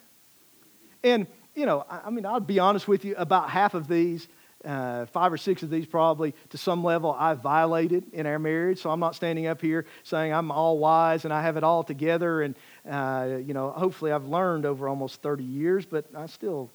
And, 1.03 1.27
you 1.55 1.65
know, 1.65 1.85
I, 1.89 2.01
I 2.05 2.09
mean, 2.09 2.25
I'll 2.25 2.39
be 2.39 2.59
honest 2.59 2.87
with 2.87 3.03
you, 3.03 3.15
about 3.15 3.49
half 3.49 3.73
of 3.73 3.87
these 3.87 4.27
uh, 4.65 5.05
five 5.07 5.31
or 5.33 5.37
six 5.37 5.63
of 5.63 5.69
these 5.69 5.85
probably 5.85 6.33
to 6.49 6.57
some 6.57 6.83
level 6.83 7.15
I've 7.17 7.39
violated 7.39 8.05
in 8.13 8.25
our 8.25 8.39
marriage. 8.39 8.79
So 8.79 8.89
I'm 8.89 8.99
not 8.99 9.15
standing 9.15 9.47
up 9.47 9.61
here 9.61 9.85
saying 10.03 10.33
I'm 10.33 10.51
all 10.51 10.77
wise 10.77 11.25
and 11.25 11.33
I 11.33 11.41
have 11.41 11.57
it 11.57 11.63
all 11.63 11.83
together. 11.83 12.41
And, 12.41 12.55
uh, 12.89 13.39
you 13.45 13.53
know, 13.53 13.71
hopefully 13.71 14.11
I've 14.11 14.25
learned 14.25 14.65
over 14.65 14.87
almost 14.87 15.21
30 15.21 15.43
years, 15.43 15.85
but 15.85 16.05
I 16.15 16.27
still 16.27 16.69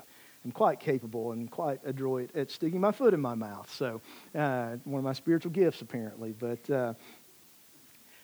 am 0.45 0.53
quite 0.53 0.81
capable 0.81 1.33
and 1.33 1.51
quite 1.51 1.81
adroit 1.85 2.31
at 2.35 2.51
sticking 2.51 2.81
my 2.81 2.93
foot 2.93 3.15
in 3.15 3.21
my 3.21 3.35
mouth. 3.35 3.73
So 3.75 4.01
uh, 4.35 4.77
one 4.85 4.99
of 4.99 5.05
my 5.05 5.13
spiritual 5.13 5.53
gifts, 5.53 5.81
apparently. 5.81 6.33
But 6.39 6.71
uh, 6.71 6.95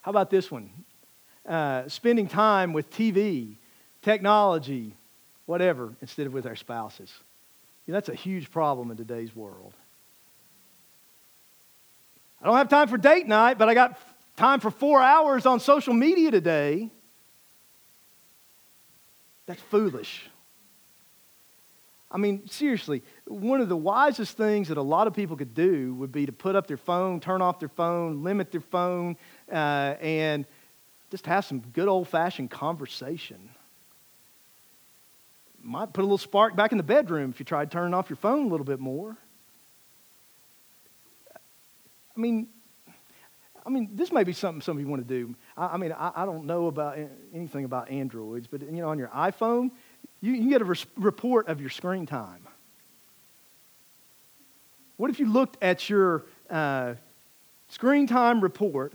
how 0.02 0.10
about 0.10 0.30
this 0.30 0.50
one? 0.50 0.70
Uh, 1.46 1.88
spending 1.88 2.26
time 2.26 2.72
with 2.72 2.90
TV, 2.90 3.56
technology, 4.02 4.94
whatever, 5.46 5.94
instead 6.00 6.26
of 6.26 6.32
with 6.32 6.46
our 6.46 6.56
spouses. 6.56 7.12
That's 7.92 8.08
a 8.08 8.14
huge 8.14 8.50
problem 8.50 8.90
in 8.90 8.96
today's 8.96 9.34
world. 9.36 9.74
I 12.40 12.46
don't 12.46 12.56
have 12.56 12.68
time 12.68 12.88
for 12.88 12.96
date 12.96 13.26
night, 13.26 13.58
but 13.58 13.68
I 13.68 13.74
got 13.74 13.98
time 14.36 14.60
for 14.60 14.70
four 14.70 15.00
hours 15.00 15.46
on 15.46 15.60
social 15.60 15.94
media 15.94 16.30
today. 16.30 16.90
That's 19.46 19.60
foolish. 19.62 20.28
I 22.10 22.16
mean, 22.16 22.46
seriously, 22.48 23.02
one 23.26 23.60
of 23.60 23.68
the 23.68 23.76
wisest 23.76 24.36
things 24.36 24.68
that 24.68 24.78
a 24.78 24.82
lot 24.82 25.06
of 25.06 25.14
people 25.14 25.36
could 25.36 25.54
do 25.54 25.94
would 25.94 26.12
be 26.12 26.26
to 26.26 26.32
put 26.32 26.54
up 26.54 26.66
their 26.66 26.76
phone, 26.76 27.18
turn 27.20 27.42
off 27.42 27.58
their 27.58 27.68
phone, 27.68 28.22
limit 28.22 28.52
their 28.52 28.60
phone, 28.60 29.16
uh, 29.50 29.96
and 30.00 30.46
just 31.10 31.26
have 31.26 31.44
some 31.44 31.60
good 31.72 31.88
old 31.88 32.08
fashioned 32.08 32.50
conversation 32.50 33.50
might 35.64 35.92
put 35.92 36.02
a 36.02 36.04
little 36.04 36.18
spark 36.18 36.54
back 36.54 36.72
in 36.72 36.78
the 36.78 36.84
bedroom 36.84 37.30
if 37.30 37.38
you 37.38 37.44
tried 37.44 37.70
turning 37.70 37.94
off 37.94 38.10
your 38.10 38.16
phone 38.16 38.46
a 38.46 38.48
little 38.48 38.66
bit 38.66 38.80
more. 38.80 39.16
I 42.16 42.20
mean, 42.20 42.48
I 43.66 43.70
mean, 43.70 43.90
this 43.94 44.12
may 44.12 44.24
be 44.24 44.32
something 44.32 44.60
some 44.60 44.76
of 44.76 44.82
you 44.82 44.88
want 44.88 45.06
to 45.06 45.08
do. 45.08 45.34
I, 45.56 45.66
I 45.66 45.76
mean, 45.76 45.92
I, 45.92 46.12
I, 46.14 46.26
don't 46.26 46.44
know 46.44 46.66
about 46.66 46.98
anything 47.32 47.64
about 47.64 47.90
Androids, 47.90 48.46
but 48.46 48.60
you 48.60 48.82
know, 48.82 48.88
on 48.88 48.98
your 48.98 49.08
iPhone, 49.08 49.70
you, 50.20 50.32
you 50.32 50.50
get 50.50 50.60
a 50.60 50.64
res- 50.64 50.86
report 50.96 51.48
of 51.48 51.60
your 51.60 51.70
screen 51.70 52.06
time. 52.06 52.46
What 54.96 55.10
if 55.10 55.18
you 55.18 55.32
looked 55.32 55.62
at 55.62 55.88
your 55.88 56.24
uh, 56.50 56.94
screen 57.68 58.06
time 58.06 58.40
report 58.40 58.92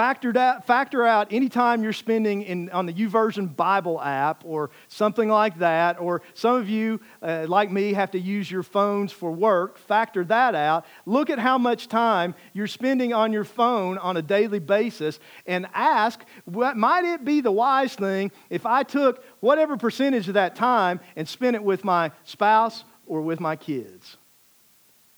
Factored 0.00 0.38
out, 0.38 0.66
factor 0.66 1.06
out 1.06 1.28
any 1.30 1.50
time 1.50 1.82
you're 1.82 1.92
spending 1.92 2.40
in, 2.40 2.70
on 2.70 2.86
the 2.86 2.92
YouVersion 2.94 3.54
Bible 3.54 4.00
app 4.00 4.42
or 4.46 4.70
something 4.88 5.28
like 5.28 5.58
that, 5.58 6.00
or 6.00 6.22
some 6.32 6.56
of 6.56 6.70
you, 6.70 7.02
uh, 7.20 7.44
like 7.46 7.70
me, 7.70 7.92
have 7.92 8.10
to 8.12 8.18
use 8.18 8.50
your 8.50 8.62
phones 8.62 9.12
for 9.12 9.30
work. 9.30 9.76
Factor 9.76 10.24
that 10.24 10.54
out. 10.54 10.86
Look 11.04 11.28
at 11.28 11.38
how 11.38 11.58
much 11.58 11.86
time 11.86 12.34
you're 12.54 12.66
spending 12.66 13.12
on 13.12 13.30
your 13.30 13.44
phone 13.44 13.98
on 13.98 14.16
a 14.16 14.22
daily 14.22 14.58
basis 14.58 15.20
and 15.44 15.66
ask, 15.74 16.24
what, 16.46 16.78
might 16.78 17.04
it 17.04 17.22
be 17.22 17.42
the 17.42 17.52
wise 17.52 17.94
thing 17.94 18.32
if 18.48 18.64
I 18.64 18.84
took 18.84 19.22
whatever 19.40 19.76
percentage 19.76 20.28
of 20.28 20.34
that 20.34 20.56
time 20.56 21.00
and 21.14 21.28
spent 21.28 21.56
it 21.56 21.62
with 21.62 21.84
my 21.84 22.10
spouse 22.24 22.84
or 23.04 23.20
with 23.20 23.38
my 23.38 23.54
kids 23.54 24.16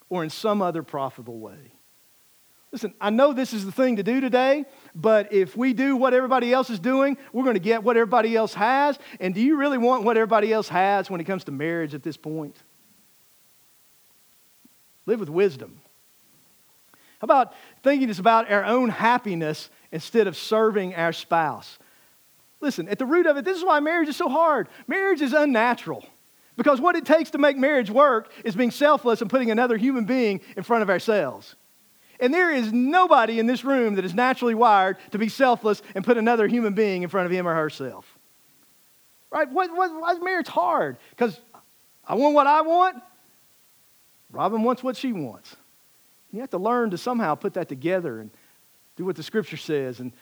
or 0.09 0.25
in 0.25 0.31
some 0.31 0.61
other 0.61 0.83
profitable 0.83 1.39
way? 1.39 1.71
Listen, 2.73 2.95
I 2.99 3.11
know 3.11 3.35
this 3.35 3.53
is 3.53 3.67
the 3.67 3.73
thing 3.73 3.97
to 3.97 4.03
do 4.03 4.23
today, 4.23 4.65
but 4.95 5.31
if 5.31 5.55
we 5.55 5.75
do 5.75 5.95
what 5.95 6.15
everybody 6.15 6.55
else 6.55 6.71
is 6.71 6.79
doing, 6.79 7.19
we're 7.31 7.45
going 7.45 7.55
to 7.55 7.61
get 7.61 7.85
what 7.85 7.99
everybody 7.99 8.35
else 8.35 8.55
has. 8.55 8.99
And 9.21 9.35
do 9.35 9.43
you 9.43 9.59
really 9.59 9.77
want 9.77 10.05
what 10.05 10.17
everybody 10.17 10.51
else 10.51 10.69
has 10.69 11.11
when 11.11 11.21
it 11.21 11.25
comes 11.25 11.45
to 11.45 11.53
marriage 11.53 11.95
at 11.95 12.03
this 12.03 12.17
point? 12.17 12.57
Live 15.05 15.21
with 15.21 15.29
wisdom. 15.29 15.81
How 17.21 17.27
about 17.27 17.53
thinking 17.83 18.09
it's 18.09 18.19
about 18.19 18.51
our 18.51 18.65
own 18.65 18.89
happiness 18.89 19.69
instead 19.93 20.27
of 20.27 20.35
serving 20.35 20.95
our 20.95 21.13
spouse? 21.13 21.79
Listen, 22.63 22.89
at 22.89 22.99
the 22.99 23.05
root 23.05 23.27
of 23.27 23.37
it, 23.37 23.45
this 23.45 23.59
is 23.59 23.65
why 23.65 23.81
marriage 23.81 24.09
is 24.09 24.17
so 24.17 24.31
hard. 24.31 24.69
Marriage 24.87 25.21
is 25.21 25.35
unnatural. 25.35 26.07
Because 26.57 26.81
what 26.81 26.97
it 26.97 27.05
takes 27.05 27.31
to 27.33 27.39
make 27.39 27.57
marriage 27.59 27.91
work 27.91 28.33
is 28.45 28.57
being 28.57 28.71
selfless 28.71 29.21
and 29.21 29.29
putting 29.29 29.51
another 29.51 29.77
human 29.77 30.05
being 30.05 30.41
in 30.57 30.63
front 30.63 30.83
of 30.83 30.89
ourselves. 30.89 31.55
And 32.23 32.33
there 32.33 32.53
is 32.53 32.73
nobody 32.73 33.41
in 33.41 33.49
this 33.49 33.65
room 33.65 33.97
that 33.97 34.05
is 34.05 34.15
naturally 34.15 34.55
wired 34.55 34.97
to 35.11 35.19
be 35.19 35.29
selfless 35.29 35.83
and 35.97 36.05
put 36.05 36.17
another 36.17 36.47
human 36.47 36.73
being 36.73 37.03
in 37.03 37.09
front 37.09 37.27
of 37.27 37.33
him 37.33 37.49
or 37.49 37.55
herself. 37.55 38.07
Right? 39.29 39.51
What, 39.51 39.75
what, 39.75 39.91
why 39.93 40.13
is 40.13 40.21
marriage 40.21 40.47
hard? 40.47 40.99
Because 41.11 41.39
I 42.07 42.15
want 42.15 42.35
what 42.35 42.47
I 42.47 42.61
want. 42.63 43.03
Robin 44.31 44.63
wants 44.63 44.85
what 44.85 44.97
she 44.97 45.13
wants. 45.13 45.57
You 46.33 46.41
have 46.41 46.51
to 46.51 46.59
learn 46.59 46.91
to 46.91 46.99
somehow 46.99 47.35
put 47.35 47.55
that 47.55 47.69
together 47.69 48.21
and 48.21 48.31
do 48.95 49.05
what 49.05 49.17
the 49.17 49.25
scripture 49.25 49.57
says. 49.57 49.99
And 49.99 50.13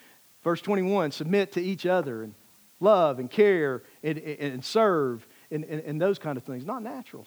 verse 0.43 0.63
21 0.63 1.11
submit 1.11 1.53
to 1.53 1.61
each 1.61 1.85
other 1.85 2.23
and 2.23 2.35
love 2.81 3.19
and 3.19 3.31
care 3.31 3.83
and, 4.03 4.17
and, 4.17 4.55
and 4.55 4.65
serve 4.65 5.27
and, 5.51 5.65
and, 5.65 5.83
and 5.83 6.01
those 6.01 6.19
kind 6.19 6.39
of 6.39 6.45
things. 6.45 6.65
Not 6.65 6.83
natural. 6.83 7.27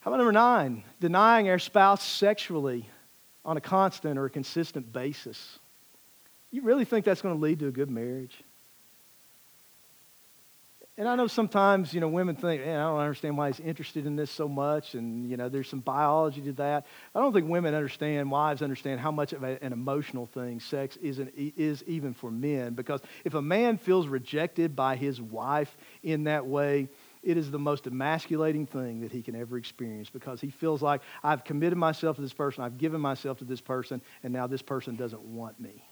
How 0.00 0.10
about 0.10 0.16
number 0.16 0.32
nine? 0.32 0.82
Denying 0.98 1.48
our 1.50 1.58
spouse 1.58 2.02
sexually 2.02 2.88
on 3.44 3.56
a 3.56 3.60
constant 3.60 4.18
or 4.18 4.24
a 4.24 4.30
consistent 4.30 4.92
basis. 4.92 5.58
You 6.50 6.62
really 6.62 6.84
think 6.84 7.04
that's 7.04 7.22
going 7.22 7.34
to 7.34 7.40
lead 7.40 7.60
to 7.60 7.68
a 7.68 7.70
good 7.70 7.90
marriage? 7.90 8.42
And 10.96 11.08
I 11.08 11.16
know 11.16 11.28
sometimes, 11.28 11.94
you 11.94 12.00
know, 12.00 12.08
women 12.08 12.36
think, 12.36 12.60
I 12.60 12.66
don't 12.66 12.98
understand 12.98 13.38
why 13.38 13.50
he's 13.50 13.60
interested 13.60 14.04
in 14.04 14.16
this 14.16 14.30
so 14.30 14.48
much. 14.48 14.94
And, 14.94 15.30
you 15.30 15.38
know, 15.38 15.48
there's 15.48 15.68
some 15.68 15.80
biology 15.80 16.42
to 16.42 16.52
that. 16.54 16.86
I 17.14 17.20
don't 17.20 17.32
think 17.32 17.48
women 17.48 17.74
understand, 17.74 18.30
wives 18.30 18.60
understand 18.60 19.00
how 19.00 19.10
much 19.10 19.32
of 19.32 19.42
an 19.42 19.72
emotional 19.72 20.26
thing 20.26 20.60
sex 20.60 20.96
is, 20.96 21.18
an, 21.18 21.30
is 21.34 21.82
even 21.86 22.12
for 22.12 22.30
men. 22.30 22.74
Because 22.74 23.00
if 23.24 23.32
a 23.32 23.40
man 23.40 23.78
feels 23.78 24.08
rejected 24.08 24.76
by 24.76 24.96
his 24.96 25.22
wife 25.22 25.74
in 26.02 26.24
that 26.24 26.46
way, 26.46 26.88
it 27.22 27.36
is 27.36 27.50
the 27.50 27.58
most 27.58 27.86
emasculating 27.86 28.66
thing 28.66 29.00
that 29.00 29.12
he 29.12 29.22
can 29.22 29.34
ever 29.34 29.58
experience 29.58 30.08
because 30.08 30.40
he 30.40 30.50
feels 30.50 30.80
like 30.80 31.02
I've 31.22 31.44
committed 31.44 31.76
myself 31.76 32.16
to 32.16 32.22
this 32.22 32.32
person, 32.32 32.64
I've 32.64 32.78
given 32.78 33.00
myself 33.00 33.38
to 33.38 33.44
this 33.44 33.60
person, 33.60 34.00
and 34.22 34.32
now 34.32 34.46
this 34.46 34.62
person 34.62 34.96
doesn't 34.96 35.22
want 35.22 35.60
me. 35.60 35.84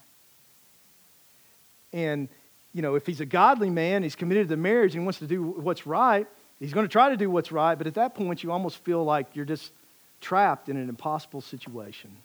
And, 1.92 2.28
you 2.72 2.82
know, 2.82 2.94
if 2.94 3.06
he's 3.06 3.20
a 3.20 3.26
godly 3.26 3.70
man, 3.70 4.02
he's 4.02 4.16
committed 4.16 4.48
to 4.48 4.56
marriage 4.56 4.94
and 4.94 5.04
wants 5.04 5.18
to 5.18 5.26
do 5.26 5.42
what's 5.42 5.86
right, 5.86 6.26
he's 6.60 6.72
going 6.72 6.86
to 6.86 6.92
try 6.92 7.10
to 7.10 7.16
do 7.16 7.30
what's 7.30 7.52
right, 7.52 7.76
but 7.76 7.86
at 7.86 7.94
that 7.94 8.14
point, 8.14 8.42
you 8.42 8.50
almost 8.50 8.78
feel 8.84 9.04
like 9.04 9.34
you're 9.34 9.44
just 9.44 9.72
trapped 10.20 10.68
in 10.68 10.76
an 10.76 10.88
impossible 10.88 11.42
situation. 11.42 12.16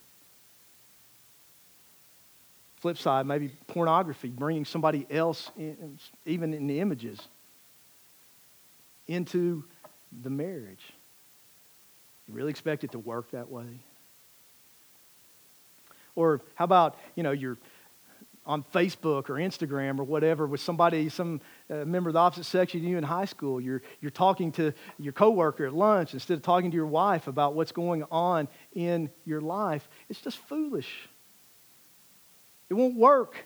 Flip 2.77 2.97
side, 2.97 3.25
maybe 3.25 3.51
pornography, 3.67 4.29
bringing 4.29 4.65
somebody 4.65 5.05
else, 5.09 5.51
in, 5.57 5.97
even 6.25 6.53
in 6.53 6.67
the 6.67 6.79
images, 6.79 7.27
into 9.07 9.63
the 10.21 10.29
marriage. 10.29 10.83
You 12.27 12.33
really 12.33 12.51
expect 12.51 12.83
it 12.83 12.91
to 12.91 12.99
work 12.99 13.31
that 13.31 13.49
way? 13.49 13.67
Or 16.15 16.41
how 16.55 16.65
about, 16.65 16.95
you 17.15 17.23
know, 17.23 17.31
you're 17.31 17.57
on 18.45 18.63
Facebook 18.73 19.29
or 19.29 19.35
Instagram 19.35 19.99
or 19.99 20.03
whatever 20.03 20.45
with 20.45 20.59
somebody, 20.59 21.07
some 21.09 21.39
uh, 21.69 21.85
member 21.85 22.09
of 22.09 22.13
the 22.13 22.19
opposite 22.19 22.43
sex 22.43 22.73
you 22.73 22.97
in 22.97 23.03
high 23.03 23.25
school. 23.25 23.61
You're, 23.61 23.81
you're 24.01 24.11
talking 24.11 24.51
to 24.53 24.73
your 24.99 25.13
coworker 25.13 25.65
at 25.65 25.73
lunch 25.73 26.13
instead 26.13 26.35
of 26.35 26.43
talking 26.43 26.71
to 26.71 26.75
your 26.75 26.87
wife 26.87 27.27
about 27.27 27.55
what's 27.55 27.71
going 27.71 28.03
on 28.11 28.47
in 28.73 29.09
your 29.25 29.41
life. 29.41 29.87
It's 30.09 30.19
just 30.19 30.37
foolish. 30.37 30.89
It 32.69 32.73
won't 32.73 32.95
work. 32.95 33.37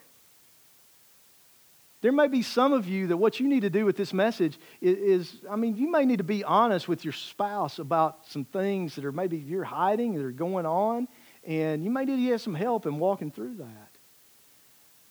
There 2.02 2.12
may 2.12 2.28
be 2.28 2.44
some 2.44 2.74
of 2.74 2.88
you 2.88 3.08
that 3.08 3.18
what 3.18 3.40
you 3.40 3.48
need 3.48 3.62
to 3.62 3.70
do 3.72 3.86
with 3.86 3.98
this 3.98 4.14
message 4.14 4.60
is, 4.82 4.98
is, 4.98 5.36
I 5.50 5.56
mean, 5.56 5.76
you 5.76 5.90
may 5.90 6.06
need 6.06 6.18
to 6.18 6.24
be 6.24 6.44
honest 6.44 6.88
with 6.88 7.04
your 7.04 7.14
spouse 7.14 7.80
about 7.80 8.28
some 8.28 8.46
things 8.46 8.96
that 8.96 9.06
are 9.06 9.12
maybe 9.12 9.38
you're 9.38 9.64
hiding 9.64 10.14
that 10.14 10.24
are 10.24 10.32
going 10.32 10.68
on, 10.68 11.08
and 11.44 11.84
you 11.84 11.90
may 11.90 12.06
need 12.06 12.18
to 12.18 12.28
get 12.28 12.42
some 12.42 12.54
help 12.54 12.86
in 12.86 13.00
walking 13.00 13.32
through 13.32 13.56
that. 13.56 13.98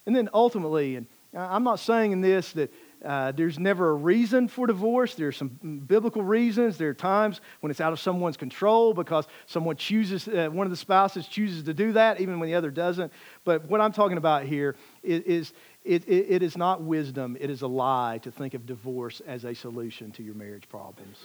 And 0.06 0.14
then 0.14 0.28
ultimately, 0.32 0.94
and 0.94 1.06
I'm 1.34 1.64
not 1.64 1.80
saying 1.80 2.12
in 2.12 2.20
this 2.20 2.52
that 2.52 2.72
uh, 3.04 3.32
there's 3.32 3.58
never 3.58 3.90
a 3.90 3.94
reason 3.94 4.48
for 4.48 4.66
divorce. 4.66 5.14
There 5.14 5.28
are 5.28 5.32
some 5.32 5.48
biblical 5.86 6.22
reasons. 6.22 6.78
There 6.78 6.88
are 6.88 6.94
times 6.94 7.40
when 7.60 7.70
it's 7.70 7.80
out 7.80 7.92
of 7.92 8.00
someone's 8.00 8.36
control 8.36 8.94
because 8.94 9.26
someone 9.46 9.76
chooses, 9.76 10.26
uh, 10.28 10.48
one 10.50 10.66
of 10.66 10.70
the 10.70 10.76
spouses 10.76 11.26
chooses 11.26 11.64
to 11.64 11.74
do 11.74 11.92
that, 11.92 12.20
even 12.20 12.40
when 12.40 12.48
the 12.48 12.54
other 12.54 12.70
doesn't. 12.70 13.12
But 13.44 13.68
what 13.68 13.80
I'm 13.80 13.92
talking 13.92 14.16
about 14.16 14.44
here 14.44 14.76
is, 15.02 15.22
is 15.24 15.52
it, 15.86 16.04
it, 16.08 16.26
it 16.28 16.42
is 16.42 16.56
not 16.56 16.82
wisdom, 16.82 17.36
it 17.40 17.48
is 17.48 17.62
a 17.62 17.66
lie 17.68 18.18
to 18.24 18.30
think 18.30 18.54
of 18.54 18.66
divorce 18.66 19.22
as 19.26 19.44
a 19.44 19.54
solution 19.54 20.10
to 20.12 20.22
your 20.22 20.34
marriage 20.34 20.68
problems. 20.68 21.18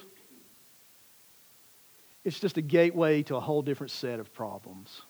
It's 2.24 2.40
just 2.40 2.58
a 2.58 2.62
gateway 2.62 3.24
to 3.24 3.36
a 3.36 3.40
whole 3.40 3.64
different 3.64 3.90
set 3.90 4.20
of 4.20 4.32
problems. 4.34 5.02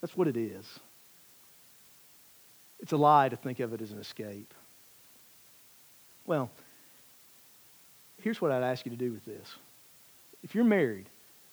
That's 0.00 0.16
what 0.16 0.26
it 0.26 0.36
is. 0.38 0.64
It's 2.80 2.92
a 2.92 2.96
lie 2.96 3.28
to 3.28 3.36
think 3.36 3.60
of 3.60 3.74
it 3.74 3.82
as 3.82 3.92
an 3.92 3.98
escape. 3.98 4.54
Well, 6.24 6.50
here's 8.22 8.40
what 8.40 8.50
I'd 8.50 8.62
ask 8.62 8.86
you 8.86 8.90
to 8.90 8.96
do 8.96 9.12
with 9.12 9.26
this. 9.26 9.54
If 10.42 10.54
you're 10.54 10.64
married, 10.64 11.04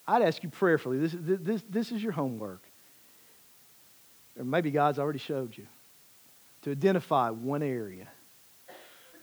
I'd 0.07 0.21
ask 0.21 0.41
you 0.41 0.49
prayerfully, 0.49 0.99
this, 0.99 1.13
this, 1.19 1.63
this 1.69 1.91
is 1.91 2.01
your 2.01 2.13
homework. 2.13 2.61
Or 4.39 4.45
maybe 4.45 4.71
God's 4.71 4.99
already 4.99 5.19
showed 5.19 5.57
you 5.57 5.67
to 6.63 6.71
identify 6.71 7.29
one 7.29 7.63
area 7.63 8.07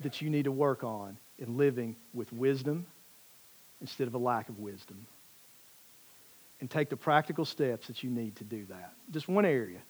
that 0.00 0.22
you 0.22 0.30
need 0.30 0.44
to 0.44 0.52
work 0.52 0.84
on 0.84 1.16
in 1.38 1.56
living 1.56 1.96
with 2.12 2.32
wisdom 2.32 2.86
instead 3.80 4.06
of 4.06 4.14
a 4.14 4.18
lack 4.18 4.48
of 4.48 4.58
wisdom. 4.58 5.06
And 6.60 6.70
take 6.70 6.88
the 6.88 6.96
practical 6.96 7.44
steps 7.44 7.88
that 7.88 8.02
you 8.02 8.10
need 8.10 8.36
to 8.36 8.44
do 8.44 8.64
that. 8.66 8.92
Just 9.10 9.28
one 9.28 9.44
area. 9.44 9.80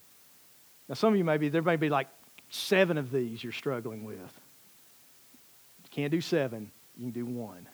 Now, 0.89 0.95
some 0.95 1.13
of 1.13 1.19
you 1.19 1.25
may 1.25 1.37
be, 1.37 1.49
there 1.49 1.63
may 1.63 1.77
be 1.77 1.89
like 1.89 2.09
seven 2.51 2.99
of 2.99 3.11
these 3.11 3.43
you're 3.43 3.53
struggling 3.53 4.05
with. 4.05 4.17
You 4.17 5.91
can't 5.91 6.11
do 6.11 6.21
seven, 6.21 6.71
you 6.97 7.05
can 7.05 7.13
do 7.13 7.27
one. 7.27 7.69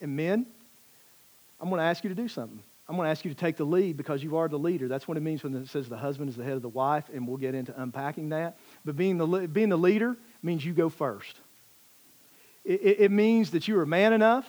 And 0.00 0.16
men, 0.16 0.46
I'm 1.60 1.68
going 1.68 1.78
to 1.78 1.84
ask 1.84 2.02
you 2.02 2.08
to 2.08 2.16
do 2.16 2.26
something. 2.28 2.62
I'm 2.88 2.96
going 2.96 3.06
to 3.06 3.10
ask 3.10 3.24
you 3.24 3.30
to 3.30 3.36
take 3.36 3.56
the 3.56 3.64
lead 3.64 3.96
because 3.96 4.22
you 4.22 4.36
are 4.36 4.48
the 4.48 4.58
leader. 4.58 4.88
That's 4.88 5.06
what 5.06 5.16
it 5.16 5.20
means 5.20 5.42
when 5.42 5.54
it 5.54 5.68
says 5.68 5.88
the 5.88 5.96
husband 5.96 6.28
is 6.28 6.36
the 6.36 6.44
head 6.44 6.54
of 6.54 6.62
the 6.62 6.68
wife, 6.68 7.08
and 7.12 7.26
we'll 7.26 7.36
get 7.36 7.54
into 7.54 7.80
unpacking 7.80 8.30
that. 8.30 8.58
But 8.84 8.96
being 8.96 9.18
the, 9.18 9.26
being 9.48 9.68
the 9.68 9.78
leader 9.78 10.16
means 10.42 10.64
you 10.64 10.72
go 10.72 10.88
first. 10.88 11.40
It, 12.64 12.80
it, 12.82 13.00
it 13.00 13.10
means 13.10 13.52
that 13.52 13.68
you 13.68 13.78
are 13.78 13.86
man 13.86 14.12
enough 14.12 14.46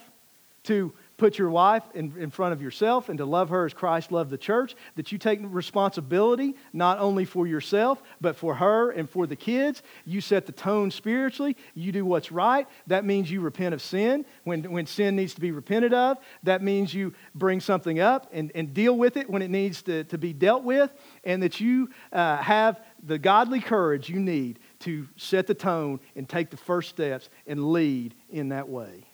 to 0.64 0.92
put 1.16 1.38
your 1.38 1.50
wife 1.50 1.82
in, 1.94 2.12
in 2.18 2.30
front 2.30 2.52
of 2.52 2.62
yourself 2.62 3.08
and 3.08 3.18
to 3.18 3.24
love 3.24 3.48
her 3.50 3.64
as 3.64 3.74
Christ 3.74 4.10
loved 4.10 4.30
the 4.30 4.38
church, 4.38 4.74
that 4.96 5.12
you 5.12 5.18
take 5.18 5.40
responsibility 5.42 6.56
not 6.72 6.98
only 6.98 7.24
for 7.24 7.46
yourself, 7.46 8.02
but 8.20 8.36
for 8.36 8.54
her 8.54 8.90
and 8.90 9.08
for 9.08 9.26
the 9.26 9.36
kids. 9.36 9.82
You 10.04 10.20
set 10.20 10.46
the 10.46 10.52
tone 10.52 10.90
spiritually. 10.90 11.56
You 11.74 11.92
do 11.92 12.04
what's 12.04 12.32
right. 12.32 12.66
That 12.86 13.04
means 13.04 13.30
you 13.30 13.40
repent 13.40 13.74
of 13.74 13.82
sin 13.82 14.24
when, 14.44 14.70
when 14.70 14.86
sin 14.86 15.16
needs 15.16 15.34
to 15.34 15.40
be 15.40 15.52
repented 15.52 15.94
of. 15.94 16.18
That 16.42 16.62
means 16.62 16.92
you 16.92 17.14
bring 17.34 17.60
something 17.60 18.00
up 18.00 18.28
and, 18.32 18.50
and 18.54 18.74
deal 18.74 18.96
with 18.96 19.16
it 19.16 19.28
when 19.30 19.42
it 19.42 19.50
needs 19.50 19.82
to, 19.82 20.04
to 20.04 20.18
be 20.18 20.32
dealt 20.32 20.64
with, 20.64 20.92
and 21.24 21.42
that 21.42 21.60
you 21.60 21.90
uh, 22.12 22.38
have 22.38 22.80
the 23.02 23.18
godly 23.18 23.60
courage 23.60 24.08
you 24.08 24.18
need 24.18 24.58
to 24.80 25.06
set 25.16 25.46
the 25.46 25.54
tone 25.54 26.00
and 26.16 26.28
take 26.28 26.50
the 26.50 26.56
first 26.56 26.88
steps 26.90 27.28
and 27.46 27.72
lead 27.72 28.14
in 28.30 28.48
that 28.48 28.68
way. 28.68 29.04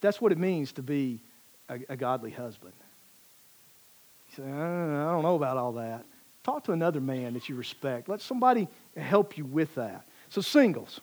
That's 0.00 0.20
what 0.20 0.32
it 0.32 0.38
means 0.38 0.72
to 0.72 0.82
be 0.82 1.22
a, 1.68 1.78
a 1.90 1.96
godly 1.96 2.30
husband. 2.30 2.72
You 4.30 4.44
say, 4.44 4.50
I 4.50 5.12
don't 5.12 5.22
know 5.22 5.36
about 5.36 5.56
all 5.56 5.72
that. 5.72 6.04
Talk 6.42 6.64
to 6.64 6.72
another 6.72 7.00
man 7.00 7.34
that 7.34 7.48
you 7.48 7.56
respect. 7.56 8.08
Let 8.08 8.20
somebody 8.20 8.68
help 8.96 9.36
you 9.36 9.44
with 9.44 9.74
that. 9.74 10.06
So, 10.28 10.40
singles. 10.40 11.00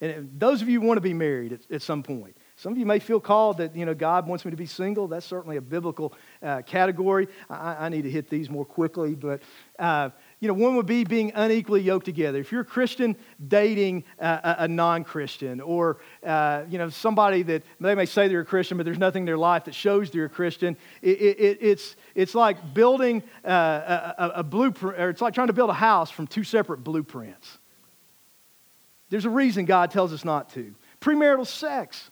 And 0.00 0.30
those 0.36 0.62
of 0.62 0.68
you 0.68 0.80
who 0.80 0.86
want 0.86 0.96
to 0.96 1.02
be 1.02 1.14
married 1.14 1.52
at, 1.52 1.60
at 1.70 1.82
some 1.82 2.02
point, 2.02 2.36
some 2.56 2.72
of 2.72 2.78
you 2.78 2.86
may 2.86 2.98
feel 2.98 3.20
called 3.20 3.58
that, 3.58 3.76
you 3.76 3.86
know, 3.86 3.94
God 3.94 4.26
wants 4.26 4.44
me 4.44 4.50
to 4.50 4.56
be 4.56 4.66
single. 4.66 5.06
That's 5.06 5.24
certainly 5.26 5.56
a 5.58 5.60
biblical 5.60 6.12
uh, 6.42 6.62
category. 6.62 7.28
I, 7.48 7.86
I, 7.86 7.88
need 7.88 8.02
to 8.02 8.10
hit 8.10 8.28
these 8.28 8.50
more 8.50 8.64
quickly, 8.64 9.14
but 9.14 9.42
uh, 9.78 10.10
you 10.42 10.48
know, 10.48 10.54
one 10.54 10.74
would 10.74 10.86
be 10.86 11.04
being 11.04 11.30
unequally 11.36 11.82
yoked 11.82 12.04
together. 12.04 12.40
If 12.40 12.50
you're 12.50 12.62
a 12.62 12.64
Christian 12.64 13.14
dating 13.46 14.02
a, 14.18 14.56
a 14.58 14.68
non 14.68 15.04
Christian, 15.04 15.60
or, 15.60 15.98
uh, 16.26 16.64
you 16.68 16.78
know, 16.78 16.88
somebody 16.88 17.42
that 17.44 17.62
they 17.78 17.94
may 17.94 18.06
say 18.06 18.26
they're 18.26 18.40
a 18.40 18.44
Christian, 18.44 18.76
but 18.76 18.84
there's 18.84 18.98
nothing 18.98 19.22
in 19.22 19.26
their 19.26 19.38
life 19.38 19.66
that 19.66 19.74
shows 19.74 20.10
they're 20.10 20.24
a 20.24 20.28
Christian, 20.28 20.76
it, 21.00 21.20
it, 21.20 21.58
it's, 21.60 21.94
it's 22.16 22.34
like 22.34 22.74
building 22.74 23.22
uh, 23.44 24.14
a, 24.18 24.30
a 24.36 24.42
blueprint, 24.42 25.00
or 25.00 25.10
it's 25.10 25.20
like 25.20 25.32
trying 25.32 25.46
to 25.46 25.52
build 25.52 25.70
a 25.70 25.74
house 25.74 26.10
from 26.10 26.26
two 26.26 26.42
separate 26.42 26.82
blueprints. 26.82 27.58
There's 29.10 29.26
a 29.26 29.30
reason 29.30 29.64
God 29.64 29.92
tells 29.92 30.12
us 30.12 30.24
not 30.24 30.52
to. 30.54 30.74
Premarital 31.00 31.46
sex. 31.46 32.10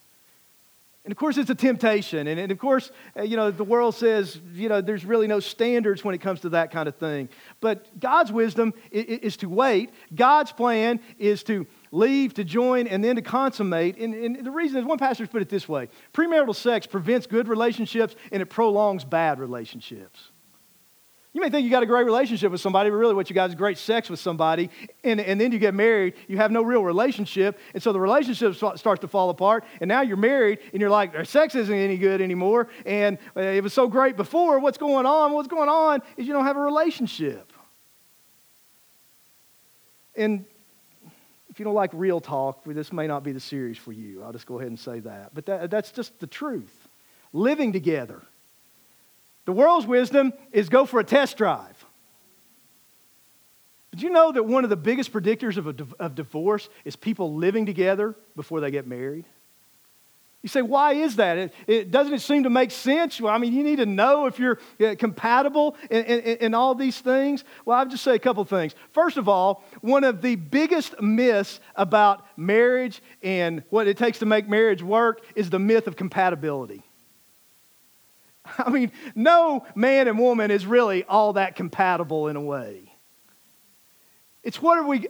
And 1.04 1.12
of 1.12 1.16
course, 1.16 1.38
it's 1.38 1.48
a 1.48 1.54
temptation. 1.54 2.26
And, 2.26 2.38
and, 2.38 2.52
of 2.52 2.58
course, 2.58 2.90
uh, 3.16 3.22
you 3.22 3.36
know, 3.36 3.50
the 3.50 3.64
world 3.64 3.94
says, 3.94 4.38
you 4.52 4.68
know, 4.68 4.82
there's 4.82 5.04
really 5.04 5.26
no 5.26 5.40
standards 5.40 6.04
when 6.04 6.14
it 6.14 6.20
comes 6.20 6.40
to 6.40 6.50
that 6.50 6.70
kind 6.70 6.88
of 6.88 6.96
thing. 6.96 7.30
But 7.60 7.98
God's 7.98 8.30
wisdom 8.30 8.74
is, 8.90 9.04
is 9.04 9.36
to 9.38 9.48
wait. 9.48 9.90
God's 10.14 10.52
plan 10.52 11.00
is 11.18 11.42
to 11.44 11.66
leave, 11.90 12.34
to 12.34 12.44
join, 12.44 12.86
and 12.86 13.02
then 13.02 13.16
to 13.16 13.22
consummate. 13.22 13.96
And, 13.96 14.14
and 14.14 14.44
the 14.44 14.50
reason 14.50 14.78
is 14.78 14.84
one 14.84 14.98
pastor 14.98 15.26
put 15.26 15.40
it 15.40 15.48
this 15.48 15.68
way 15.68 15.88
premarital 16.12 16.54
sex 16.54 16.86
prevents 16.86 17.26
good 17.26 17.48
relationships 17.48 18.14
and 18.30 18.42
it 18.42 18.46
prolongs 18.46 19.04
bad 19.04 19.40
relationships. 19.40 20.30
You 21.32 21.40
may 21.40 21.48
think 21.48 21.64
you 21.64 21.70
got 21.70 21.84
a 21.84 21.86
great 21.86 22.04
relationship 22.06 22.50
with 22.50 22.60
somebody, 22.60 22.90
but 22.90 22.96
really 22.96 23.14
what 23.14 23.30
you 23.30 23.34
got 23.34 23.50
is 23.50 23.54
great 23.54 23.78
sex 23.78 24.10
with 24.10 24.18
somebody, 24.18 24.68
and, 25.04 25.20
and 25.20 25.40
then 25.40 25.52
you 25.52 25.60
get 25.60 25.74
married, 25.74 26.14
you 26.26 26.38
have 26.38 26.50
no 26.50 26.62
real 26.62 26.82
relationship, 26.82 27.56
and 27.72 27.80
so 27.80 27.92
the 27.92 28.00
relationship 28.00 28.56
starts 28.56 29.00
to 29.00 29.06
fall 29.06 29.30
apart, 29.30 29.64
and 29.80 29.88
now 29.88 30.00
you're 30.00 30.16
married, 30.16 30.58
and 30.72 30.80
you're 30.80 30.90
like, 30.90 31.14
our 31.14 31.24
sex 31.24 31.54
isn't 31.54 31.72
any 31.72 31.96
good 31.98 32.20
anymore, 32.20 32.66
and 32.84 33.16
uh, 33.36 33.42
it 33.42 33.62
was 33.62 33.72
so 33.72 33.86
great 33.86 34.16
before, 34.16 34.58
what's 34.58 34.78
going 34.78 35.06
on? 35.06 35.32
What's 35.32 35.46
going 35.46 35.68
on 35.68 36.02
is 36.16 36.26
you 36.26 36.32
don't 36.32 36.46
have 36.46 36.56
a 36.56 36.60
relationship. 36.60 37.52
And 40.16 40.44
if 41.48 41.60
you 41.60 41.64
don't 41.64 41.74
like 41.74 41.90
real 41.94 42.20
talk, 42.20 42.64
this 42.64 42.92
may 42.92 43.06
not 43.06 43.22
be 43.22 43.30
the 43.30 43.40
series 43.40 43.78
for 43.78 43.92
you. 43.92 44.24
I'll 44.24 44.32
just 44.32 44.46
go 44.46 44.58
ahead 44.58 44.68
and 44.68 44.78
say 44.78 44.98
that. 45.00 45.32
But 45.32 45.46
that, 45.46 45.70
that's 45.70 45.92
just 45.92 46.18
the 46.18 46.26
truth. 46.26 46.88
Living 47.32 47.72
together 47.72 48.20
the 49.44 49.52
world's 49.52 49.86
wisdom 49.86 50.32
is 50.52 50.68
go 50.68 50.84
for 50.84 51.00
a 51.00 51.04
test 51.04 51.36
drive. 51.36 51.84
Did 53.90 54.02
you 54.02 54.10
know 54.10 54.30
that 54.32 54.44
one 54.44 54.64
of 54.64 54.70
the 54.70 54.76
biggest 54.76 55.12
predictors 55.12 55.56
of, 55.56 55.66
a, 55.66 55.74
of 55.98 56.14
divorce 56.14 56.68
is 56.84 56.94
people 56.94 57.34
living 57.34 57.66
together 57.66 58.14
before 58.36 58.60
they 58.60 58.70
get 58.70 58.86
married? 58.86 59.24
You 60.42 60.48
say, 60.48 60.62
why 60.62 60.94
is 60.94 61.16
that? 61.16 61.36
It, 61.36 61.54
it, 61.66 61.90
doesn't 61.90 62.14
it 62.14 62.22
seem 62.22 62.44
to 62.44 62.50
make 62.50 62.70
sense? 62.70 63.20
Well, 63.20 63.34
I 63.34 63.36
mean, 63.36 63.52
you 63.52 63.62
need 63.62 63.76
to 63.76 63.84
know 63.86 64.24
if 64.24 64.38
you're 64.38 64.58
uh, 64.80 64.94
compatible 64.98 65.76
in, 65.90 66.02
in, 66.04 66.54
all 66.54 66.74
these 66.74 66.98
things. 66.98 67.44
Well, 67.66 67.78
I'll 67.78 67.86
just 67.86 68.02
say 68.02 68.14
a 68.14 68.18
couple 68.18 68.42
things. 68.44 68.74
First 68.92 69.18
of 69.18 69.28
all, 69.28 69.64
one 69.82 70.02
of 70.02 70.22
the 70.22 70.36
biggest 70.36 70.98
myths 71.02 71.60
about 71.76 72.24
marriage 72.38 73.02
and 73.22 73.64
what 73.68 73.86
it 73.86 73.98
takes 73.98 74.20
to 74.20 74.26
make 74.26 74.48
marriage 74.48 74.82
work 74.82 75.22
is 75.34 75.50
the 75.50 75.58
myth 75.58 75.86
of 75.86 75.96
compatibility. 75.96 76.82
I 78.58 78.70
mean, 78.70 78.92
no 79.14 79.66
man 79.74 80.08
and 80.08 80.18
woman 80.18 80.50
is 80.50 80.66
really 80.66 81.04
all 81.04 81.34
that 81.34 81.56
compatible 81.56 82.28
in 82.28 82.36
a 82.36 82.40
way. 82.40 82.90
It's 84.42 84.62
what 84.62 84.78
are 84.78 84.86
we, 84.86 85.06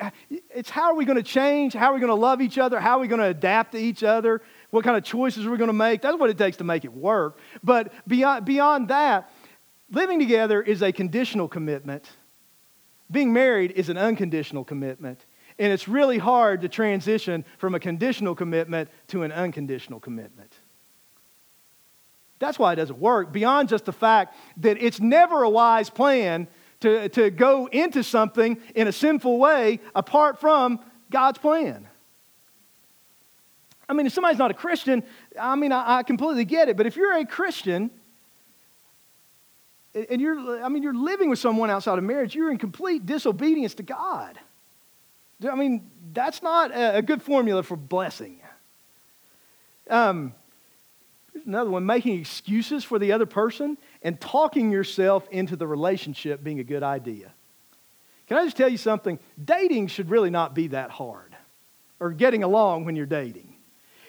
it's 0.51 0.71
how 0.71 0.91
are 0.91 0.95
we 0.95 1.05
going 1.05 1.17
to 1.17 1.23
change? 1.23 1.73
How 1.73 1.93
are 1.93 1.95
we 1.95 2.01
going 2.01 2.11
to 2.11 2.17
love 2.17 2.41
each 2.41 2.59
other? 2.59 2.81
How 2.81 2.97
are 2.97 3.01
we 3.01 3.07
going 3.07 3.21
to 3.21 3.29
adapt 3.29 3.73
to 3.73 3.79
each 3.79 4.03
other? 4.03 4.43
What 4.71 4.83
kind 4.85 4.97
of 4.97 5.05
choices 5.05 5.47
are 5.47 5.51
we 5.51 5.57
going 5.57 5.69
to 5.69 5.73
make? 5.73 6.03
That's 6.03 6.19
what 6.19 6.31
it 6.31 6.39
takes 6.39 6.57
to 6.57 6.65
make 6.65 6.85
it 6.85 6.93
work. 6.93 7.39
But 7.63 7.93
beyond, 8.09 8.45
beyond 8.45 8.89
that, 8.89 9.31
living 9.91 10.19
together 10.19 10.61
is 10.61 10.83
a 10.83 10.91
conditional 10.91 11.47
commitment. 11.47 12.11
Being 13.09 13.33
married 13.33 13.73
is 13.73 13.89
an 13.89 13.99
unconditional 13.99 14.65
commitment. 14.65 15.25
And 15.61 15.73
it's 15.73 15.87
really 15.87 16.19
hard 16.19 16.63
to 16.63 16.69
transition 16.69 17.45
from 17.59 17.75
a 17.75 17.81
conditional 17.81 18.35
commitment 18.35 18.89
to 19.09 19.23
an 19.23 19.31
unconditional 19.31 20.01
commitment. 20.01 20.53
That's 22.41 22.59
why 22.59 22.73
it 22.73 22.77
doesn't 22.77 22.99
work, 22.99 23.33
beyond 23.33 23.69
just 23.69 23.85
the 23.85 23.93
fact 23.93 24.35
that 24.57 24.83
it's 24.83 24.99
never 24.99 25.45
a 25.45 25.51
wise 25.51 25.91
plan 25.91 26.49
to, 26.81 27.09
to 27.11 27.31
go 27.31 27.67
into 27.67 28.03
something 28.03 28.59
in 28.75 28.89
a 28.89 28.93
sinful 28.93 29.39
way 29.39 29.79
apart 29.95 30.41
from 30.41 30.81
God's 31.11 31.39
plan. 31.39 31.87
I 33.89 33.93
mean, 33.93 34.07
if 34.07 34.13
somebody's 34.13 34.39
not 34.39 34.51
a 34.51 34.55
Christian, 34.55 35.03
I 35.39 35.55
mean, 35.55 35.71
I, 35.71 35.99
I 35.99 36.03
completely 36.03 36.45
get 36.45 36.69
it. 36.69 36.77
But 36.77 36.87
if 36.87 36.97
you're 36.97 37.13
a 37.13 37.27
Christian, 37.27 37.91
and 39.95 40.21
you're, 40.21 40.65
I 40.65 40.69
mean, 40.69 40.83
you're 40.83 40.95
living 40.95 41.29
with 41.29 41.41
someone 41.41 41.69
outside 41.71 41.99
of 41.99 42.05
marriage, 42.05 42.35
you're 42.35 42.51
in 42.51 42.59
complete 42.59 43.05
disobedience 43.05 43.75
to 43.75 43.83
God. 43.83 44.39
I 45.47 45.55
mean, 45.57 45.91
that's 46.13 46.43
not 46.43 46.71
a 46.75 47.03
good 47.03 47.21
formula 47.23 47.63
for 47.63 47.77
blessing. 47.77 48.41
Um, 49.89 50.35
another 51.47 51.71
one 51.71 51.87
making 51.87 52.19
excuses 52.19 52.85
for 52.85 52.99
the 52.99 53.13
other 53.13 53.27
person 53.27 53.79
and 54.03 54.21
talking 54.21 54.71
yourself 54.71 55.29
into 55.31 55.57
the 55.57 55.67
relationship 55.67 56.43
being 56.43 56.61
a 56.61 56.65
good 56.65 56.83
idea. 56.83 57.33
Can 58.27 58.37
I 58.37 58.45
just 58.45 58.57
tell 58.57 58.69
you 58.69 58.77
something? 58.77 59.19
Dating 59.43 59.89
should 59.89 60.09
really 60.09 60.31
not 60.31 60.55
be 60.55 60.69
that 60.69 60.91
hard, 60.91 61.35
or 61.99 62.13
getting 62.13 62.45
along 62.45 62.85
when 62.85 62.95
you're 62.95 63.07
dating. 63.07 63.57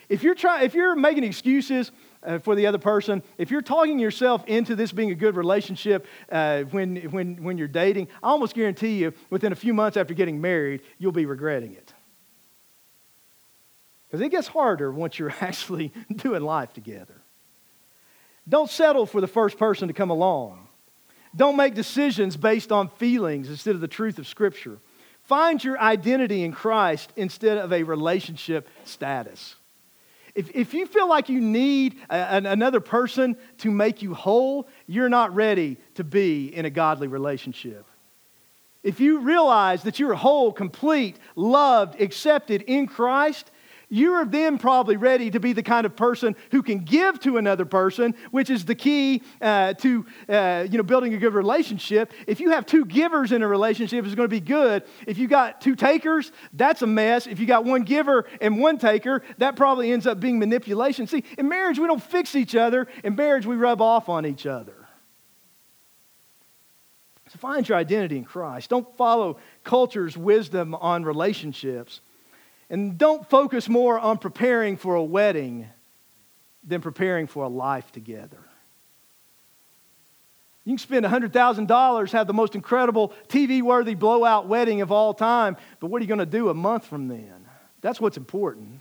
If 0.10 0.24
you're, 0.24 0.36
trying, 0.36 0.66
if 0.66 0.74
you're 0.74 0.96
making 0.96 1.24
excuses 1.24 1.92
uh, 2.22 2.40
for 2.40 2.54
the 2.54 2.68
other 2.68 2.78
person, 2.78 3.24
if 3.38 3.50
you're 3.50 3.62
talking 3.62 3.98
yourself 3.98 4.46
into 4.46 4.76
this 4.76 4.92
being 4.92 5.10
a 5.10 5.16
good 5.16 5.38
relationship 5.38 6.06
uh, 6.30 6.64
when, 6.64 6.98
when, 7.12 7.42
when 7.42 7.58
you're 7.58 7.70
dating, 7.70 8.10
I 8.22 8.28
almost 8.28 8.54
guarantee 8.54 8.98
you 8.98 9.14
within 9.30 9.54
a 9.54 9.56
few 9.56 9.74
months 9.74 9.96
after 9.96 10.14
getting 10.14 10.42
married, 10.42 10.82
you'll 10.98 11.14
be 11.14 11.26
regretting 11.26 11.74
it. 11.74 11.94
Because 14.08 14.20
it 14.26 14.30
gets 14.30 14.48
harder 14.48 14.92
once 14.92 15.18
you're 15.18 15.34
actually 15.42 15.94
doing 16.14 16.42
life 16.42 16.74
together. 16.74 17.21
Don't 18.48 18.70
settle 18.70 19.06
for 19.06 19.22
the 19.22 19.28
first 19.28 19.58
person 19.58 19.88
to 19.88 19.94
come 19.94 20.10
along. 20.10 20.68
Don't 21.36 21.56
make 21.56 21.74
decisions 21.74 22.36
based 22.36 22.72
on 22.72 22.90
feelings 22.90 23.50
instead 23.50 23.76
of 23.76 23.82
the 23.82 23.88
truth 23.88 24.20
of 24.20 24.28
Scripture. 24.28 24.80
Find 25.24 25.64
your 25.64 25.80
identity 25.80 26.44
in 26.44 26.52
Christ 26.52 27.14
instead 27.16 27.58
of 27.58 27.72
a 27.72 27.84
relationship 27.84 28.68
status. 28.84 29.56
If, 30.34 30.50
if 30.56 30.74
you 30.74 30.86
feel 30.86 31.08
like 31.08 31.30
you 31.30 31.42
need 31.42 31.98
a, 32.10 32.16
an, 32.16 32.46
another 32.46 32.80
person 32.80 33.38
to 33.60 33.72
make 33.72 34.02
you 34.02 34.14
whole, 34.14 34.68
you're 34.88 35.10
not 35.10 35.36
ready 35.36 35.78
to 35.96 36.04
be 36.04 36.48
in 36.54 36.66
a 36.66 36.70
godly 36.70 37.08
relationship. 37.08 37.86
If 38.84 39.00
you 39.00 39.20
realize 39.20 39.84
that 39.84 40.00
you're 40.00 40.16
whole, 40.16 40.52
complete, 40.52 41.18
loved, 41.36 42.02
accepted 42.02 42.64
in 42.64 42.88
Christ, 42.88 43.52
you 43.92 44.14
are 44.14 44.26
then 44.26 44.58
probably 44.58 44.96
ready 44.96 45.30
to 45.30 45.40
be 45.40 45.52
the 45.52 45.62
kind 45.62 45.86
of 45.86 45.98
person 45.98 46.36
who 46.52 46.64
can 46.64 46.80
give 46.80 47.20
to 47.20 47.36
another 47.38 47.66
person, 47.66 48.16
which 48.32 48.50
is 48.50 48.64
the 48.64 48.74
key 48.74 49.22
uh, 49.42 49.74
to 49.74 50.06
uh, 50.30 50.66
you 50.72 50.78
know, 50.78 50.84
building 50.84 51.14
a 51.14 51.18
good 51.18 51.34
relationship. 51.34 52.14
If 52.26 52.40
you 52.40 52.52
have 52.52 52.66
two 52.66 52.86
givers 52.86 53.34
in 53.34 53.44
a 53.44 53.48
relationship, 53.48 54.06
it's 54.06 54.16
going 54.16 54.30
to 54.30 54.34
be 54.34 54.40
good. 54.40 54.84
If 55.06 55.18
you 55.18 55.28
got 55.28 55.60
two 55.60 55.76
takers, 55.76 56.32
that's 56.54 56.82
a 56.82 56.88
mess. 56.88 57.28
If 57.28 57.38
you 57.38 57.46
got 57.46 57.66
one 57.66 57.84
giver 57.84 58.26
and 58.40 58.60
one 58.60 58.78
taker, 58.78 59.24
that 59.40 59.58
probably 59.58 59.92
ends 59.92 60.08
up 60.08 60.22
being 60.22 60.40
manipulation. 60.40 61.06
See, 61.06 61.26
in 61.38 61.50
marriage, 61.50 61.78
we 61.78 61.86
don't 61.86 62.02
fix 62.02 62.34
each 62.34 62.56
other. 62.56 62.88
In 63.04 63.18
marriage, 63.18 63.46
we 63.46 63.58
rub 63.58 63.82
off 63.82 64.08
on 64.08 64.26
each 64.26 64.46
other. 64.46 64.88
So 67.28 67.40
find 67.40 67.68
your 67.68 67.78
identity 67.78 68.18
in 68.18 68.24
Christ. 68.24 68.70
Don't 68.70 68.88
follow 68.96 69.38
culture's 69.66 70.18
wisdom 70.18 70.76
on 70.76 71.04
relationships. 71.04 72.00
And 72.72 72.98
don't 72.98 73.30
focus 73.30 73.68
more 73.68 74.00
on 74.00 74.18
preparing 74.18 74.78
for 74.78 74.96
a 74.96 75.04
wedding 75.04 75.68
than 76.66 76.80
preparing 76.80 77.28
for 77.28 77.44
a 77.44 77.50
life 77.50 77.92
together. 77.92 78.40
You 80.64 80.72
can 80.72 80.78
spend 80.78 81.06
$100,000, 81.06 82.12
have 82.12 82.28
the 82.28 82.34
most 82.34 82.56
incredible 82.56 83.14
TV 83.28 83.62
worthy 83.62 83.94
blowout 83.94 84.48
wedding 84.48 84.82
of 84.82 84.92
all 84.92 85.14
time, 85.14 85.58
but 85.82 85.88
what 85.88 86.00
are 86.00 86.04
you 86.04 86.08
going 86.08 86.20
to 86.20 86.26
do 86.26 86.48
a 86.48 86.54
month 86.54 86.86
from 86.86 87.10
then? 87.10 87.46
That's 87.82 88.00
what's 88.00 88.16
important. 88.16 88.80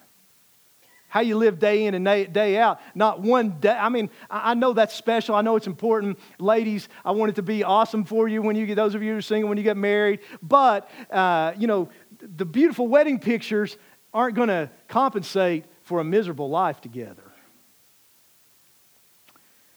How 1.10 1.20
you 1.20 1.36
live 1.36 1.58
day 1.58 1.86
in 1.86 1.94
and 1.96 2.32
day 2.32 2.56
out. 2.56 2.80
Not 2.94 3.20
one 3.20 3.58
day. 3.58 3.76
I 3.76 3.88
mean, 3.88 4.10
I 4.30 4.54
know 4.54 4.72
that's 4.72 4.94
special. 4.94 5.34
I 5.34 5.42
know 5.42 5.56
it's 5.56 5.66
important. 5.66 6.20
Ladies, 6.38 6.88
I 7.04 7.10
want 7.10 7.30
it 7.30 7.34
to 7.34 7.42
be 7.42 7.64
awesome 7.64 8.04
for 8.04 8.28
you 8.28 8.42
when 8.42 8.54
you 8.54 8.64
get, 8.64 8.76
those 8.76 8.94
of 8.94 9.02
you 9.02 9.10
who 9.12 9.18
are 9.18 9.22
single, 9.22 9.48
when 9.48 9.58
you 9.58 9.64
get 9.64 9.76
married. 9.76 10.20
But, 10.40 10.88
uh, 11.10 11.54
you 11.58 11.66
know, 11.66 11.88
the 12.22 12.44
beautiful 12.44 12.86
wedding 12.86 13.18
pictures 13.18 13.76
aren't 14.12 14.34
going 14.34 14.48
to 14.48 14.70
compensate 14.88 15.64
for 15.82 16.00
a 16.00 16.04
miserable 16.04 16.48
life 16.48 16.80
together. 16.80 17.22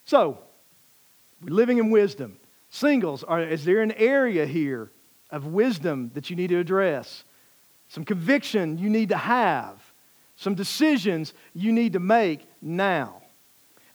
So, 0.05 0.37
we're 1.41 1.53
living 1.53 1.77
in 1.77 1.89
wisdom. 1.89 2.37
Singles, 2.69 3.23
are, 3.23 3.41
is 3.41 3.65
there 3.65 3.81
an 3.81 3.91
area 3.93 4.45
here 4.45 4.91
of 5.31 5.45
wisdom 5.45 6.11
that 6.13 6.29
you 6.29 6.35
need 6.35 6.47
to 6.47 6.59
address? 6.59 7.23
Some 7.87 8.05
conviction 8.05 8.77
you 8.77 8.89
need 8.89 9.09
to 9.09 9.17
have? 9.17 9.79
Some 10.35 10.55
decisions 10.55 11.33
you 11.53 11.71
need 11.71 11.93
to 11.93 11.99
make 11.99 12.45
now? 12.61 13.21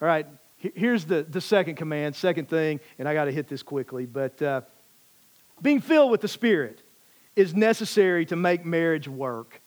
All 0.00 0.06
right, 0.08 0.26
here's 0.56 1.04
the, 1.04 1.24
the 1.24 1.40
second 1.40 1.74
command, 1.74 2.14
second 2.14 2.48
thing, 2.48 2.80
and 2.98 3.08
I 3.08 3.14
got 3.14 3.24
to 3.24 3.32
hit 3.32 3.48
this 3.48 3.62
quickly, 3.62 4.06
but 4.06 4.40
uh, 4.40 4.60
being 5.60 5.80
filled 5.80 6.10
with 6.10 6.20
the 6.20 6.28
Spirit 6.28 6.82
is 7.38 7.54
necessary 7.54 8.26
to 8.26 8.34
make 8.34 8.64
marriage 8.64 9.06
work 9.06 9.60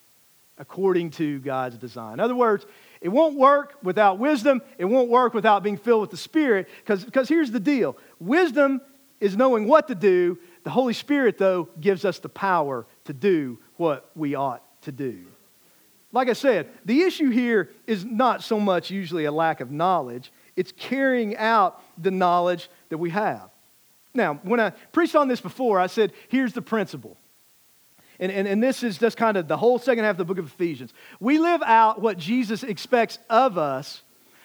according 0.58 1.10
to 1.10 1.40
God's 1.40 1.78
design. 1.78 2.14
In 2.16 2.20
other 2.20 2.36
words, 2.36 2.66
it 3.00 3.08
won't 3.08 3.38
work 3.38 3.78
without 3.82 4.20
wisdom. 4.20 4.62
It 4.78 4.86
won't 4.86 5.10
work 5.10 5.34
without 5.34 5.64
being 5.64 5.78
filled 5.78 6.02
with 6.02 6.12
the 6.12 6.18
Spirit. 6.18 6.68
Because 6.86 7.30
here's 7.30 7.50
the 7.50 7.62
deal 7.62 7.98
wisdom 8.20 8.82
is 9.22 9.38
knowing 9.38 9.70
what 9.70 9.88
to 9.88 9.96
do. 9.96 10.38
The 10.64 10.70
Holy 10.70 10.94
Spirit, 10.94 11.38
though, 11.38 11.70
gives 11.80 12.04
us 12.04 12.20
the 12.20 12.30
power 12.30 12.86
to 13.06 13.14
do 13.14 13.58
what 13.78 14.12
we 14.16 14.36
ought 14.36 14.64
to 14.82 14.92
do. 14.92 15.26
Like 16.12 16.28
I 16.28 16.34
said, 16.34 16.68
the 16.84 17.04
issue 17.04 17.30
here 17.30 17.70
is 17.88 18.04
not 18.04 18.44
so 18.44 18.60
much 18.60 18.92
usually 18.92 19.24
a 19.24 19.32
lack 19.32 19.62
of 19.62 19.72
knowledge, 19.72 20.34
it's 20.58 20.74
carrying 20.74 21.38
out 21.38 21.82
the 21.98 22.12
knowledge 22.12 22.70
that 22.90 22.98
we 22.98 23.12
have. 23.12 23.50
Now, 24.14 24.42
when 24.44 24.60
I 24.60 24.72
preached 24.92 25.16
on 25.16 25.30
this 25.30 25.40
before, 25.40 25.80
I 25.80 25.88
said, 25.88 26.12
here's 26.28 26.52
the 26.52 26.62
principle 26.62 27.16
and, 28.22 28.32
and, 28.32 28.48
and 28.48 28.62
this 28.62 28.84
is 28.84 29.00
just 29.00 29.18
kind 29.18 29.36
of 29.36 29.48
the 29.48 29.58
whole 29.58 29.80
second 29.80 30.04
half 30.04 30.12
of 30.12 30.18
the 30.20 30.26
book 30.26 30.38
of 30.38 30.46
Ephesians. 30.46 30.94
We 31.20 31.40
live 31.40 31.64
out 31.64 32.00
what 32.02 32.20
Jesus 32.20 32.62
expects 32.62 33.18
of 33.30 33.58
us 33.58 34.04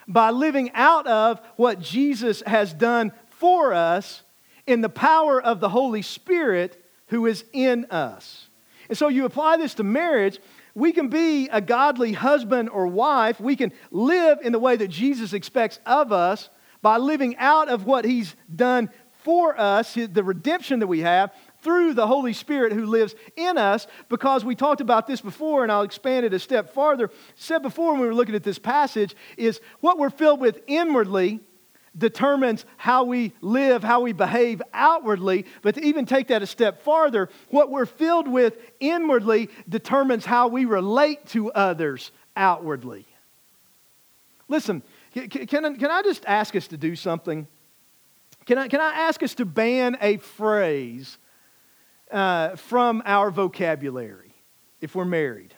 by 0.09 0.31
living 0.31 0.71
out 0.73 1.07
of 1.07 1.41
what 1.57 1.79
Jesus 1.81 2.43
has 2.47 2.73
done 2.73 3.13
for 3.29 3.75
us 3.75 4.23
in 4.67 4.81
the 4.81 4.89
power 4.89 5.41
of 5.41 5.61
the 5.61 5.69
Holy 5.69 6.01
Spirit 6.01 6.83
who 7.09 7.27
is 7.27 7.45
in 7.53 7.85
us. 7.91 8.49
And 8.89 8.97
so 8.97 9.09
you 9.09 9.27
apply 9.27 9.59
this 9.59 9.75
to 9.75 9.85
marriage. 9.85 10.39
We 10.75 10.93
can 10.93 11.09
be 11.09 11.49
a 11.49 11.61
godly 11.61 12.13
husband 12.13 12.71
or 12.71 12.87
wife. 12.87 13.39
We 13.39 13.57
can 13.57 13.73
live 13.91 14.39
in 14.43 14.53
the 14.53 14.59
way 14.59 14.77
that 14.77 14.89
Jesus 14.89 15.35
expects 15.35 15.81
of 15.85 16.13
us 16.13 16.49
by 16.81 16.97
living 16.97 17.37
out 17.37 17.69
of 17.69 17.85
what 17.85 18.07
he's 18.07 18.35
done 18.55 18.89
for 19.27 19.59
us, 19.61 19.95
the 19.95 20.23
redemption 20.23 20.79
that 20.79 20.87
we 20.87 21.01
have, 21.01 21.33
through 21.67 21.95
the 21.95 22.07
Holy 22.07 22.33
Spirit 22.33 22.73
who 22.73 22.87
lives 22.87 23.17
in 23.35 23.59
us 23.59 23.89
because 24.09 24.45
we 24.45 24.55
talked 24.55 24.81
about 24.81 25.09
this 25.09 25.21
before, 25.21 25.65
and 25.65 25.73
I'll 25.73 25.83
expand 25.83 26.25
it 26.25 26.33
a 26.33 26.39
step 26.39 26.73
farther. 26.73 27.11
Said 27.35 27.61
before 27.61 27.91
when 27.91 28.03
we 28.03 28.07
were 28.07 28.15
looking 28.15 28.37
at 28.37 28.45
this 28.45 28.61
passage 28.61 29.17
is 29.37 29.61
what 29.81 29.99
we're 29.99 30.11
filled 30.11 30.39
with 30.39 30.63
inwardly 30.69 31.41
determines 31.99 32.65
how 32.77 33.03
we 33.03 33.33
live, 33.41 33.83
how 33.83 34.03
we 34.03 34.13
behave 34.13 34.63
outwardly. 34.73 35.45
But 35.63 35.75
to 35.75 35.85
even 35.85 36.07
take 36.07 36.29
that 36.29 36.41
a 36.41 36.47
step 36.47 36.85
farther, 36.85 37.31
what 37.49 37.69
we're 37.69 37.85
filled 37.85 38.29
with 38.29 38.57
inwardly 38.79 39.51
determines 39.69 40.25
how 40.25 40.47
we 40.47 40.67
relate 40.67 41.27
to 41.31 41.51
others 41.51 42.13
outwardly. 42.37 43.07
Listen, 44.47 44.85
can, 45.13 45.49
can, 45.49 45.91
I 45.91 46.03
just 46.03 46.25
ask 46.27 46.55
us 46.55 46.69
to 46.69 46.77
do 46.77 46.95
something? 46.95 47.49
Can 48.45 48.57
I, 48.57 48.69
can 48.69 48.81
I 48.81 48.93
ask 48.93 49.21
us 49.25 49.35
to 49.35 49.45
ban 49.45 49.99
a 50.01 50.19
phrase 50.19 51.19
uh, 52.11 52.57
from 52.57 53.03
our 53.05 53.31
vocabulary 53.31 54.35
if 54.81 54.95
we're 54.95 55.05
married. 55.05 55.55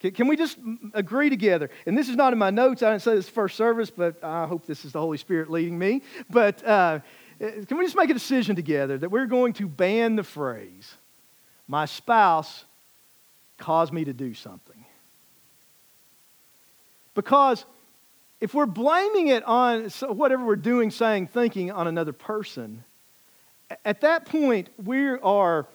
Can, 0.00 0.12
can 0.12 0.28
we 0.28 0.36
just 0.36 0.58
agree 0.94 1.30
together? 1.30 1.70
And 1.86 1.96
this 1.96 2.08
is 2.08 2.16
not 2.16 2.32
in 2.32 2.38
my 2.38 2.50
notes. 2.50 2.82
I 2.82 2.90
didn't 2.90 3.02
say 3.02 3.14
this 3.14 3.28
first 3.28 3.56
service, 3.56 3.90
but 3.90 4.22
I 4.24 4.46
hope 4.46 4.66
this 4.66 4.84
is 4.84 4.92
the 4.92 5.00
Holy 5.00 5.18
Spirit 5.18 5.50
leading 5.50 5.78
me. 5.78 6.02
But 6.28 6.64
uh, 6.66 7.00
can 7.38 7.78
we 7.78 7.84
just 7.84 7.96
make 7.96 8.10
a 8.10 8.14
decision 8.14 8.56
together 8.56 8.98
that 8.98 9.10
we're 9.10 9.26
going 9.26 9.52
to 9.54 9.68
ban 9.68 10.16
the 10.16 10.22
phrase, 10.22 10.94
my 11.68 11.84
spouse 11.84 12.64
caused 13.58 13.92
me 13.92 14.04
to 14.04 14.12
do 14.12 14.34
something? 14.34 14.84
Because 17.14 17.64
if 18.40 18.54
we're 18.54 18.66
blaming 18.66 19.28
it 19.28 19.44
on 19.44 19.90
whatever 20.08 20.44
we're 20.44 20.56
doing, 20.56 20.90
saying, 20.90 21.26
thinking 21.26 21.70
on 21.70 21.86
another 21.86 22.12
person, 22.12 22.84
at 23.84 24.00
that 24.02 24.26
point, 24.26 24.68
we 24.82 25.08
are 25.08 25.66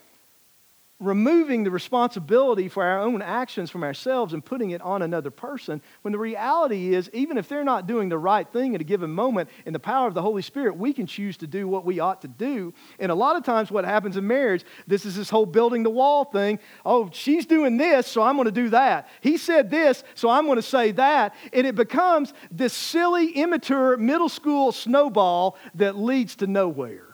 removing 1.01 1.65
the 1.65 1.71
responsibility 1.71 2.69
for 2.69 2.81
our 2.81 3.01
own 3.01 3.21
actions 3.21 3.69
from 3.69 3.83
ourselves 3.83 4.33
and 4.33 4.45
putting 4.45 4.71
it 4.71 4.81
on 4.81 5.01
another 5.01 5.29
person 5.29 5.81
when 6.03 6.13
the 6.13 6.17
reality 6.17 6.93
is 6.93 7.09
even 7.11 7.37
if 7.37 7.49
they're 7.49 7.65
not 7.65 7.85
doing 7.85 8.07
the 8.07 8.17
right 8.17 8.47
thing 8.53 8.73
at 8.73 8.79
a 8.79 8.83
given 8.83 9.11
moment 9.11 9.49
in 9.65 9.73
the 9.73 9.79
power 9.79 10.07
of 10.07 10.13
the 10.13 10.21
holy 10.21 10.41
spirit 10.41 10.77
we 10.77 10.93
can 10.93 11.05
choose 11.05 11.35
to 11.35 11.47
do 11.47 11.67
what 11.67 11.83
we 11.83 11.99
ought 11.99 12.21
to 12.21 12.29
do. 12.29 12.73
And 12.97 13.11
a 13.11 13.15
lot 13.15 13.35
of 13.35 13.43
times 13.43 13.69
what 13.69 13.83
happens 13.83 14.15
in 14.15 14.25
marriage 14.25 14.63
this 14.87 15.05
is 15.05 15.17
this 15.17 15.29
whole 15.29 15.45
building 15.45 15.83
the 15.83 15.89
wall 15.89 16.23
thing. 16.23 16.59
Oh 16.85 17.09
she's 17.11 17.45
doing 17.45 17.75
this 17.75 18.07
so 18.07 18.21
i'm 18.21 18.37
going 18.37 18.45
to 18.45 18.51
do 18.51 18.69
that. 18.69 19.09
He 19.19 19.35
said 19.35 19.69
this 19.69 20.01
so 20.13 20.29
i'm 20.29 20.45
going 20.45 20.55
to 20.55 20.61
say 20.61 20.91
that. 20.91 21.35
And 21.51 21.67
it 21.67 21.75
becomes 21.75 22.33
this 22.49 22.73
silly 22.73 23.31
immature 23.31 23.97
middle 23.97 24.29
school 24.29 24.71
snowball 24.71 25.57
that 25.75 25.97
leads 25.97 26.37
to 26.37 26.47
nowhere 26.47 27.04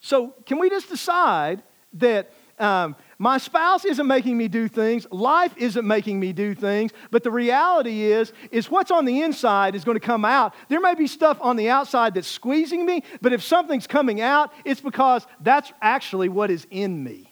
so, 0.00 0.34
can 0.46 0.58
we 0.58 0.70
just 0.70 0.88
decide 0.88 1.62
that 1.94 2.32
um, 2.58 2.94
my 3.18 3.38
spouse 3.38 3.84
isn't 3.84 4.06
making 4.06 4.36
me 4.36 4.48
do 4.48 4.68
things, 4.68 5.06
life 5.10 5.54
isn't 5.56 5.86
making 5.86 6.20
me 6.20 6.32
do 6.32 6.54
things, 6.54 6.92
but 7.10 7.22
the 7.22 7.30
reality 7.30 8.04
is, 8.04 8.32
is 8.50 8.70
what's 8.70 8.90
on 8.90 9.04
the 9.04 9.22
inside 9.22 9.74
is 9.74 9.84
going 9.84 9.98
to 9.98 10.06
come 10.06 10.24
out. 10.24 10.54
There 10.68 10.80
may 10.80 10.94
be 10.94 11.06
stuff 11.06 11.38
on 11.40 11.56
the 11.56 11.70
outside 11.70 12.14
that's 12.14 12.28
squeezing 12.28 12.84
me, 12.84 13.02
but 13.20 13.32
if 13.32 13.42
something's 13.42 13.86
coming 13.86 14.20
out, 14.20 14.52
it's 14.64 14.80
because 14.80 15.26
that's 15.40 15.72
actually 15.80 16.28
what 16.28 16.50
is 16.50 16.66
in 16.70 17.02
me. 17.02 17.29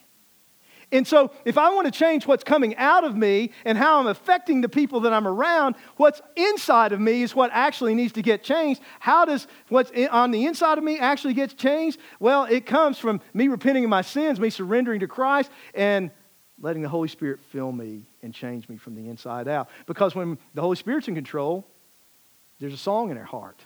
And 0.91 1.07
so, 1.07 1.31
if 1.45 1.57
I 1.57 1.69
want 1.69 1.85
to 1.85 1.91
change 1.91 2.25
what's 2.25 2.43
coming 2.43 2.75
out 2.77 3.03
of 3.03 3.15
me 3.15 3.51
and 3.63 3.77
how 3.77 3.99
I'm 3.99 4.07
affecting 4.07 4.61
the 4.61 4.69
people 4.69 5.01
that 5.01 5.13
I'm 5.13 5.27
around, 5.27 5.75
what's 5.97 6.19
inside 6.35 6.93
of 6.93 6.99
me 6.99 7.21
is 7.21 7.35
what 7.35 7.51
actually 7.53 7.93
needs 7.93 8.13
to 8.13 8.23
get 8.23 8.43
changed. 8.43 8.81
How 8.99 9.23
does 9.25 9.47
what's 9.67 9.91
on 10.09 10.31
the 10.31 10.47
inside 10.47 10.79
of 10.79 10.83
me 10.83 10.97
actually 10.97 11.35
get 11.35 11.55
changed? 11.57 11.99
Well, 12.19 12.45
it 12.45 12.65
comes 12.65 12.97
from 12.97 13.21
me 13.35 13.49
repenting 13.49 13.83
of 13.83 13.91
my 13.91 14.01
sins, 14.01 14.39
me 14.39 14.49
surrendering 14.49 15.01
to 15.01 15.07
Christ, 15.07 15.51
and 15.75 16.09
letting 16.59 16.81
the 16.81 16.89
Holy 16.89 17.07
Spirit 17.07 17.39
fill 17.51 17.71
me 17.71 18.07
and 18.23 18.33
change 18.33 18.67
me 18.67 18.77
from 18.77 18.95
the 18.95 19.09
inside 19.09 19.47
out. 19.47 19.69
Because 19.85 20.15
when 20.15 20.39
the 20.55 20.61
Holy 20.61 20.75
Spirit's 20.75 21.07
in 21.07 21.13
control, 21.13 21.67
there's 22.59 22.73
a 22.73 22.77
song 22.77 23.11
in 23.11 23.17
our 23.17 23.23
heart, 23.23 23.61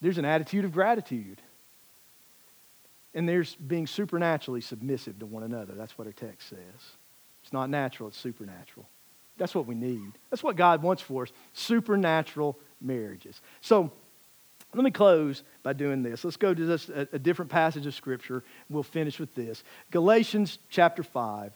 there's 0.00 0.18
an 0.18 0.24
attitude 0.24 0.64
of 0.64 0.72
gratitude 0.72 1.42
and 3.18 3.28
there's 3.28 3.56
being 3.56 3.88
supernaturally 3.88 4.60
submissive 4.60 5.18
to 5.18 5.26
one 5.26 5.42
another. 5.42 5.74
That's 5.74 5.98
what 5.98 6.06
our 6.06 6.12
text 6.12 6.50
says. 6.50 6.58
It's 7.42 7.52
not 7.52 7.68
natural, 7.68 8.08
it's 8.10 8.16
supernatural. 8.16 8.88
That's 9.36 9.56
what 9.56 9.66
we 9.66 9.74
need. 9.74 10.12
That's 10.30 10.44
what 10.44 10.54
God 10.54 10.84
wants 10.84 11.02
for 11.02 11.24
us 11.24 11.32
supernatural 11.52 12.56
marriages. 12.80 13.42
So, 13.60 13.90
let 14.72 14.84
me 14.84 14.92
close 14.92 15.42
by 15.64 15.72
doing 15.72 16.04
this. 16.04 16.22
Let's 16.22 16.36
go 16.36 16.54
to 16.54 16.64
this, 16.64 16.88
a, 16.90 17.08
a 17.12 17.18
different 17.18 17.50
passage 17.50 17.86
of 17.86 17.94
Scripture. 17.94 18.44
We'll 18.70 18.84
finish 18.84 19.18
with 19.18 19.34
this. 19.34 19.64
Galatians 19.90 20.60
chapter 20.68 21.02
5. 21.02 21.52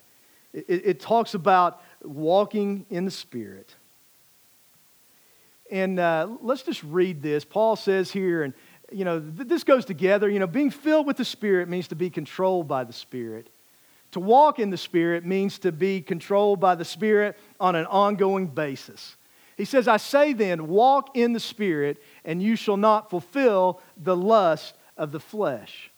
It, 0.53 0.65
it 0.69 1.01
talks 1.01 1.35
about 1.35 1.81
walking 2.03 2.87
in 2.91 3.05
the 3.05 3.11
Spirit. 3.13 3.77
And 5.71 6.01
uh, 6.01 6.29
let's 6.41 6.63
just 6.63 6.83
read 6.83 7.23
this. 7.23 7.45
Paul 7.45 7.77
says 7.77 8.11
here 8.11 8.43
in 8.43 8.53
you 8.93 9.05
know, 9.05 9.21
th- 9.21 9.49
this 9.49 9.65
goes 9.65 9.85
together. 9.85 10.29
You 10.29 10.39
know, 10.39 10.47
being 10.47 10.71
filled 10.71 11.07
with 11.07 11.17
the 11.17 11.25
Spirit 11.25 11.69
means 11.69 11.89
to 11.89 11.95
be 11.95 12.11
controlled 12.11 12.69
by 12.69 12.85
the 12.85 12.93
Spirit. 12.93 13.49
To 14.13 14.21
walk 14.21 14.59
in 14.59 14.71
the 14.71 14.77
Spirit 14.77 15.25
means 15.25 15.59
to 15.61 15.73
be 15.73 16.01
controlled 16.03 16.61
by 16.61 16.75
the 16.75 16.85
Spirit 16.85 17.39
on 17.59 17.75
an 17.75 17.87
ongoing 17.87 18.47
basis. 18.47 19.17
He 19.57 19.65
says, 19.65 19.89
I 19.89 19.97
say 19.97 20.33
then, 20.33 20.69
walk 20.69 21.17
in 21.17 21.33
the 21.33 21.41
Spirit, 21.41 22.03
and 22.25 22.43
you 22.43 22.57
shall 22.57 22.77
not 22.77 23.11
fulfill 23.11 23.81
the 23.97 24.17
lust 24.17 24.75
of 24.97 25.13
the 25.13 25.21
flesh. 25.21 25.91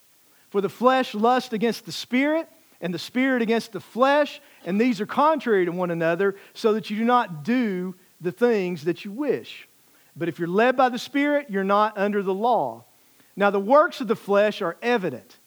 For 0.51 0.61
the 0.61 0.68
flesh 0.68 1.14
lusts 1.14 1.53
against 1.53 1.86
the 1.86 1.92
Spirit, 1.92 2.49
and 2.80 2.92
the 2.92 2.99
Spirit 2.99 3.42
against 3.42 3.72
the 3.72 3.80
flesh, 3.80 4.40
and 4.64 4.80
these 4.80 5.01
are 5.01 5.07
contrary 5.07 5.64
to 5.64 5.72
one 5.72 5.90
another, 5.90 6.36
so 6.53 6.74
that 6.74 6.90
you 6.90 6.97
do 6.97 7.05
not 7.05 7.42
do 7.45 7.95
the 8.20 8.32
things 8.32 8.84
that 8.84 9.05
you 9.05 9.11
wish. 9.11 9.68
But 10.17 10.29
if 10.29 10.39
you're 10.39 10.49
led 10.49 10.77
by 10.77 10.89
the 10.89 10.99
Spirit, 10.99 11.51
you're 11.51 11.65
not 11.65 11.99
under 11.99 12.23
the 12.23 12.35
law. 12.35 12.85
Now, 13.37 13.51
the 13.51 13.61
works 13.61 14.01
of 14.01 14.09
the 14.09 14.17
flesh 14.17 14.62
are 14.62 14.77
evident, 14.81 15.39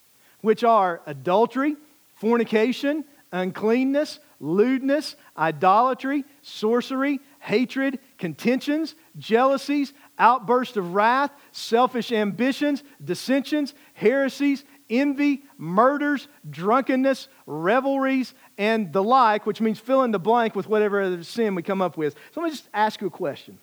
which 0.42 0.64
are 0.64 1.02
adultery, 1.06 1.78
fornication, 2.16 3.06
uncleanness, 3.32 4.20
lewdness, 4.40 5.16
idolatry, 5.38 6.24
sorcery, 6.42 7.20
hatred, 7.40 8.00
contentions, 8.18 8.96
jealousies, 9.18 9.94
outbursts 10.20 10.78
of 10.78 10.94
wrath, 10.94 11.32
selfish 11.52 12.12
ambitions, 12.12 12.84
dissensions, 13.04 13.74
heresies, 13.94 14.64
envy, 14.90 15.44
murders, 15.58 16.28
drunkenness, 16.50 17.28
revelries, 17.46 18.34
and 18.58 18.94
the 18.94 19.04
like, 19.04 19.46
which 19.46 19.62
means 19.62 19.80
fill 19.80 20.04
in 20.04 20.12
the 20.12 20.20
blank 20.20 20.56
with 20.56 20.68
whatever 20.68 21.02
other 21.02 21.24
sin 21.24 21.56
we 21.56 21.64
come 21.64 21.82
up 21.82 21.98
with. 21.98 22.16
So 22.34 22.42
let 22.42 22.48
me 22.48 22.52
just 22.52 22.70
ask 22.74 23.02
you 23.02 23.08
a 23.08 23.12
question. 23.12 23.58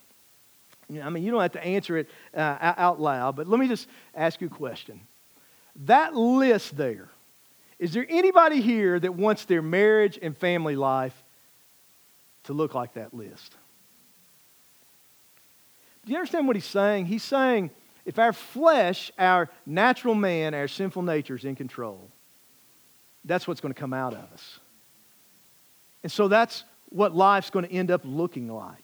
I 0.90 1.08
mean, 1.10 1.22
you 1.22 1.30
don't 1.30 1.40
have 1.40 1.52
to 1.52 1.64
answer 1.64 1.96
it 1.96 2.08
uh, 2.36 2.56
out 2.60 3.00
loud, 3.00 3.36
but 3.36 3.48
let 3.48 3.58
me 3.58 3.68
just 3.68 3.88
ask 4.14 4.40
you 4.40 4.48
a 4.48 4.50
question. 4.50 5.00
That 5.86 6.14
list 6.14 6.76
there, 6.76 7.08
is 7.78 7.92
there 7.92 8.06
anybody 8.08 8.60
here 8.60 9.00
that 9.00 9.14
wants 9.14 9.44
their 9.46 9.62
marriage 9.62 10.18
and 10.20 10.36
family 10.36 10.76
life 10.76 11.14
to 12.44 12.52
look 12.52 12.74
like 12.74 12.94
that 12.94 13.14
list? 13.14 13.54
Do 16.04 16.12
you 16.12 16.18
understand 16.18 16.46
what 16.46 16.56
he's 16.56 16.64
saying? 16.66 17.06
He's 17.06 17.22
saying 17.22 17.70
if 18.04 18.18
our 18.18 18.32
flesh, 18.32 19.10
our 19.18 19.48
natural 19.64 20.14
man, 20.14 20.54
our 20.54 20.68
sinful 20.68 21.02
nature 21.02 21.34
is 21.34 21.44
in 21.44 21.56
control, 21.56 22.10
that's 23.24 23.48
what's 23.48 23.60
going 23.60 23.72
to 23.72 23.80
come 23.80 23.94
out 23.94 24.12
of 24.12 24.20
us. 24.32 24.60
And 26.02 26.12
so 26.12 26.28
that's 26.28 26.64
what 26.90 27.14
life's 27.14 27.50
going 27.50 27.64
to 27.64 27.72
end 27.72 27.90
up 27.90 28.02
looking 28.04 28.48
like. 28.48 28.83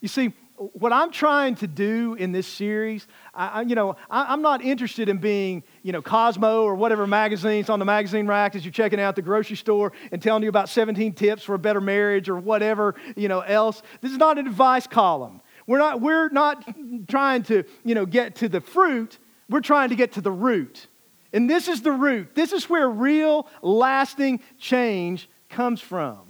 You 0.00 0.08
see, 0.08 0.32
what 0.56 0.92
I'm 0.92 1.10
trying 1.10 1.54
to 1.56 1.66
do 1.66 2.14
in 2.14 2.32
this 2.32 2.46
series, 2.46 3.06
I, 3.34 3.62
you 3.62 3.74
know, 3.74 3.96
I, 4.10 4.32
am 4.32 4.42
not 4.42 4.62
interested 4.62 5.08
in 5.08 5.18
being, 5.18 5.62
you 5.82 5.92
know, 5.92 6.00
Cosmo 6.00 6.62
or 6.62 6.74
whatever 6.74 7.06
magazines 7.06 7.68
on 7.68 7.78
the 7.78 7.84
magazine 7.84 8.26
rack 8.26 8.54
as 8.54 8.64
you're 8.64 8.72
checking 8.72 9.00
out 9.00 9.16
the 9.16 9.22
grocery 9.22 9.56
store 9.56 9.92
and 10.12 10.22
telling 10.22 10.42
you 10.42 10.48
about 10.48 10.68
17 10.68 11.12
tips 11.12 11.42
for 11.42 11.54
a 11.54 11.58
better 11.58 11.80
marriage 11.80 12.28
or 12.28 12.36
whatever, 12.36 12.94
you 13.16 13.28
know, 13.28 13.40
else. 13.40 13.82
This 14.00 14.12
is 14.12 14.18
not 14.18 14.38
an 14.38 14.46
advice 14.46 14.86
column. 14.86 15.40
We're 15.66 15.78
not, 15.78 16.00
we're 16.00 16.28
not 16.30 16.64
trying 17.08 17.42
to, 17.44 17.64
you 17.84 17.94
know, 17.94 18.06
get 18.06 18.36
to 18.36 18.48
the 18.48 18.60
fruit. 18.60 19.18
We're 19.48 19.60
trying 19.60 19.90
to 19.90 19.96
get 19.96 20.12
to 20.12 20.20
the 20.20 20.32
root. 20.32 20.86
And 21.32 21.50
this 21.50 21.68
is 21.68 21.82
the 21.82 21.92
root. 21.92 22.34
This 22.34 22.52
is 22.52 22.70
where 22.70 22.88
real, 22.88 23.48
lasting 23.62 24.40
change 24.58 25.28
comes 25.50 25.80
from. 25.80 26.25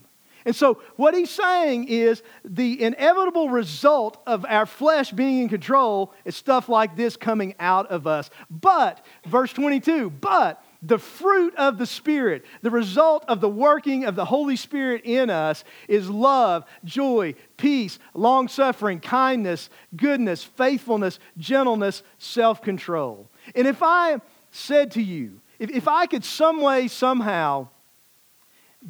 And 0.47 0.55
so, 0.55 0.81
what 0.95 1.13
he's 1.13 1.31
saying 1.31 1.89
is 1.89 2.23
the 2.45 2.81
inevitable 2.81 3.51
result 3.51 4.23
of 4.29 4.47
our 4.49 4.65
flesh 4.65 5.11
being 5.11 5.41
in 5.41 5.49
control 5.49 6.15
is 6.25 6.37
stuff 6.37 6.69
like 6.69 6.95
this 6.95 7.17
coming 7.17 7.57
out 7.59 7.89
of 7.89 8.07
us. 8.07 8.31
But, 8.49 9.05
verse 9.27 9.53
22, 9.53 10.09
but 10.09 10.63
the 10.83 10.99
fruit 10.99 11.53
of 11.57 11.79
the 11.79 11.87
Spirit, 11.87 12.45
the 12.63 12.71
result 12.71 13.25
of 13.27 13.41
the 13.41 13.49
working 13.49 14.05
of 14.05 14.15
the 14.15 14.25
Holy 14.25 14.55
Spirit 14.55 15.03
in 15.05 15.31
us, 15.31 15.65
is 15.89 16.09
love, 16.09 16.65
joy, 16.85 17.35
peace, 17.57 17.99
long 18.15 18.47
suffering, 18.47 19.01
kindness, 19.01 19.69
goodness, 19.97 20.45
faithfulness, 20.45 21.19
gentleness, 21.37 22.05
self 22.19 22.63
control. 22.63 23.29
And 23.57 23.67
if 23.67 23.83
I 23.83 24.21
said 24.53 24.93
to 24.93 25.03
you, 25.03 25.41
if, 25.59 25.71
if 25.71 25.89
I 25.89 26.07
could 26.07 26.25
some 26.25 26.61
way, 26.61 26.87
somehow 26.87 27.67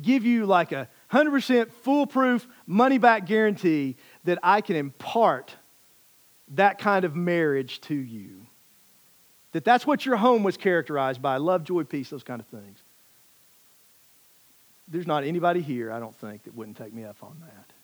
give 0.03 0.27
you 0.27 0.45
like 0.45 0.73
a 0.73 0.89
100% 1.13 1.71
foolproof 1.71 2.49
money 2.67 2.99
back 2.99 3.27
guarantee 3.27 3.97
that 4.25 4.39
I 4.43 4.61
can 4.61 4.77
impart 4.77 5.57
that 6.55 6.79
kind 6.79 7.05
of 7.05 7.15
marriage 7.15 7.81
to 7.83 7.95
you. 7.95 8.47
That 9.53 9.65
that's 9.65 9.87
what 9.87 10.05
your 10.05 10.17
home 10.17 10.43
was 10.43 10.57
characterized 10.57 11.23
by 11.23 11.37
love, 11.37 11.65
joy, 11.65 11.85
peace, 11.85 12.11
those 12.11 12.23
kind 12.23 12.41
of 12.41 12.47
things. 12.47 12.79
There's 14.89 15.07
not 15.07 15.25
anybody 15.25 15.61
here, 15.61 15.91
I 15.91 15.99
don't 15.99 16.15
think, 16.15 16.45
that 16.45 16.55
wouldn't 16.55 16.77
take 16.77 16.93
me 16.93 17.05
up 17.05 17.17
on 17.23 17.37
that. 17.41 17.76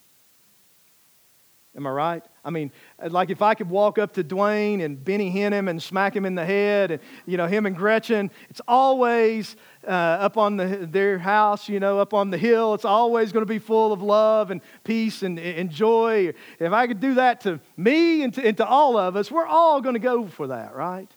Am 1.75 1.87
I 1.87 1.91
right? 1.91 2.25
I 2.45 2.51
mean, 2.51 2.71
like 3.03 3.31
if 3.31 3.41
I 3.41 3.55
could 3.55 3.71
walk 3.71 3.97
up 3.97 4.13
to 4.15 4.25
Dwayne 4.25 4.85
and 4.85 5.03
Benny 5.03 5.31
Hinnom 5.31 5.69
and 5.69 5.83
smack 5.83 6.15
him 6.15 6.27
in 6.27 6.35
the 6.35 6.45
head, 6.45 6.91
and 6.91 7.01
you 7.25 7.39
know 7.39 7.47
him 7.47 7.65
and 7.65 7.75
Gretchen, 7.75 8.31
it's 8.51 8.61
always 8.69 9.57
uh, 9.87 9.91
up 9.91 10.37
on 10.37 10.59
the, 10.59 10.87
their 10.91 11.19
house, 11.19 11.71
you 11.71 11.81
know, 11.81 11.99
up 11.99 12.13
on 12.13 12.29
the 12.29 12.37
hill. 12.37 12.75
It's 12.75 12.85
always 12.85 13.33
going 13.33 13.43
to 13.43 13.49
be 13.49 13.59
full 13.59 13.91
of 13.91 14.03
love 14.03 14.51
and 14.51 14.61
peace 14.85 15.23
and, 15.23 15.39
and 15.39 15.71
joy. 15.71 16.35
If 16.59 16.73
I 16.73 16.87
could 16.87 17.01
do 17.01 17.15
that 17.15 17.41
to 17.43 17.59
me 17.79 18.23
and 18.23 18.35
to, 18.35 18.47
and 18.47 18.57
to 18.59 18.67
all 18.67 18.99
of 18.99 19.17
us, 19.17 19.31
we're 19.31 19.47
all 19.47 19.81
going 19.81 19.95
to 19.95 20.01
go 20.01 20.27
for 20.27 20.49
that, 20.49 20.75
right? 20.75 21.11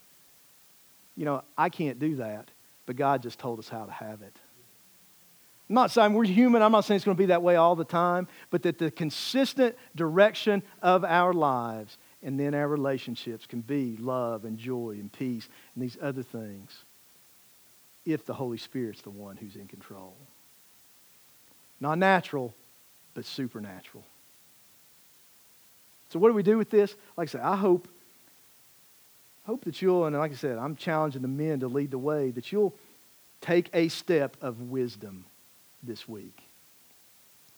You 1.18 1.26
know, 1.26 1.44
I 1.58 1.68
can't 1.68 2.00
do 2.00 2.16
that, 2.16 2.50
but 2.86 2.96
God 2.96 3.22
just 3.22 3.40
told 3.40 3.60
us 3.60 3.68
how 3.68 3.86
to 3.86 3.92
have 3.92 4.22
it. 4.22 4.38
I'm 5.70 5.76
not 5.76 5.92
saying 5.92 6.14
we're 6.14 6.26
human. 6.26 6.62
I'm 6.62 6.72
not 6.72 6.86
saying 6.86 6.98
it's 6.98 7.06
going 7.06 7.18
to 7.18 7.22
be 7.22 7.28
that 7.28 7.42
way 7.42 7.56
all 7.56 7.76
the 7.76 7.86
time, 7.86 8.28
but 8.52 8.64
that 8.64 8.78
the 8.78 8.92
consistent 8.92 9.76
direction 9.96 10.62
of 10.82 11.04
our 11.04 11.34
lives 11.34 11.98
and 12.22 12.40
then 12.40 12.54
our 12.54 12.68
relationships 12.68 13.46
can 13.48 13.62
be 13.62 13.98
love 13.98 14.46
and 14.46 14.58
joy 14.58 14.92
and 14.92 15.12
peace 15.12 15.48
and 15.74 15.84
these 15.84 15.98
other 16.02 16.24
things 16.24 16.84
if 18.06 18.26
the 18.26 18.34
Holy 18.34 18.58
Spirit's 18.58 19.02
the 19.02 19.10
one 19.10 19.38
who's 19.38 19.56
in 19.56 19.68
control. 19.68 20.14
Not 21.80 21.98
natural, 21.98 22.54
but 23.16 23.26
supernatural. 23.26 24.04
So 26.10 26.20
what 26.20 26.30
do 26.30 26.36
we 26.36 26.44
do 26.44 26.58
with 26.58 26.70
this? 26.70 26.96
Like 27.18 27.30
I 27.30 27.32
said, 27.32 27.42
I 27.42 27.56
hope, 27.56 27.88
hope 29.48 29.64
that 29.66 29.82
you'll, 29.82 30.06
and 30.06 30.16
like 30.16 30.32
I 30.32 30.36
said, 30.36 30.60
I'm 30.60 30.76
challenging 30.76 31.24
the 31.24 31.28
men 31.28 31.62
to 31.62 31.68
lead 31.68 31.90
the 31.90 31.98
way, 31.98 32.30
that 32.32 32.52
you'll 32.52 32.76
take 33.42 33.70
a 33.74 33.88
step 33.88 34.38
of 34.42 34.62
wisdom 34.70 35.26
this 35.86 36.08
week. 36.08 36.40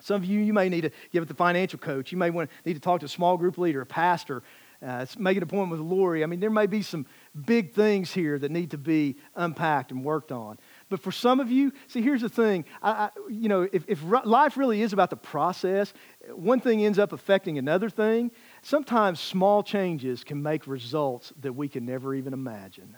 Some 0.01 0.17
of 0.17 0.25
you, 0.25 0.39
you 0.39 0.53
may 0.53 0.69
need 0.69 0.82
to 0.82 0.91
give 1.11 1.23
it 1.23 1.28
the 1.28 1.34
financial 1.34 1.80
coach. 1.80 2.11
You 2.11 2.17
may 2.17 2.30
want 2.30 2.49
to 2.49 2.55
need 2.69 2.75
to 2.75 2.80
talk 2.80 2.99
to 2.99 3.07
a 3.07 3.09
small 3.09 3.36
group 3.36 3.57
leader, 3.57 3.82
a 3.82 3.86
pastor, 3.86 4.43
uh, 4.86 5.05
make 5.17 5.38
an 5.38 5.43
appointment 5.43 5.71
with 5.71 5.91
Lori. 5.91 6.23
I 6.23 6.28
mean, 6.28 6.39
there 6.39 6.51
may 6.51 6.67
be 6.67 6.84
some 6.84 7.07
big 7.45 7.73
things 7.73 8.13
here 8.13 8.38
that 8.38 8.51
need 8.51 8.71
to 8.71 8.78
be 8.78 9.15
unpacked 9.36 9.91
and 9.91 10.03
worked 10.03 10.32
on. 10.32 10.59
But 10.89 10.99
for 10.99 11.11
some 11.11 11.39
of 11.39 11.51
you, 11.51 11.73
see, 11.88 12.01
here's 12.01 12.21
the 12.21 12.30
thing. 12.30 12.65
I, 12.84 12.91
I, 12.91 13.09
you 13.28 13.49
know, 13.49 13.67
if, 13.73 13.86
if 13.88 14.03
life 14.03 14.55
really 14.55 14.84
is 14.84 14.93
about 14.93 15.09
the 15.09 15.17
process, 15.17 15.93
one 16.30 16.59
thing 16.59 16.86
ends 16.86 16.99
up 16.99 17.11
affecting 17.11 17.57
another 17.57 17.89
thing. 17.89 18.30
Sometimes 18.61 19.19
small 19.19 19.63
changes 19.63 20.23
can 20.23 20.43
make 20.43 20.67
results 20.67 21.34
that 21.41 21.53
we 21.53 21.67
can 21.67 21.86
never 21.86 22.13
even 22.13 22.34
imagine. 22.34 22.95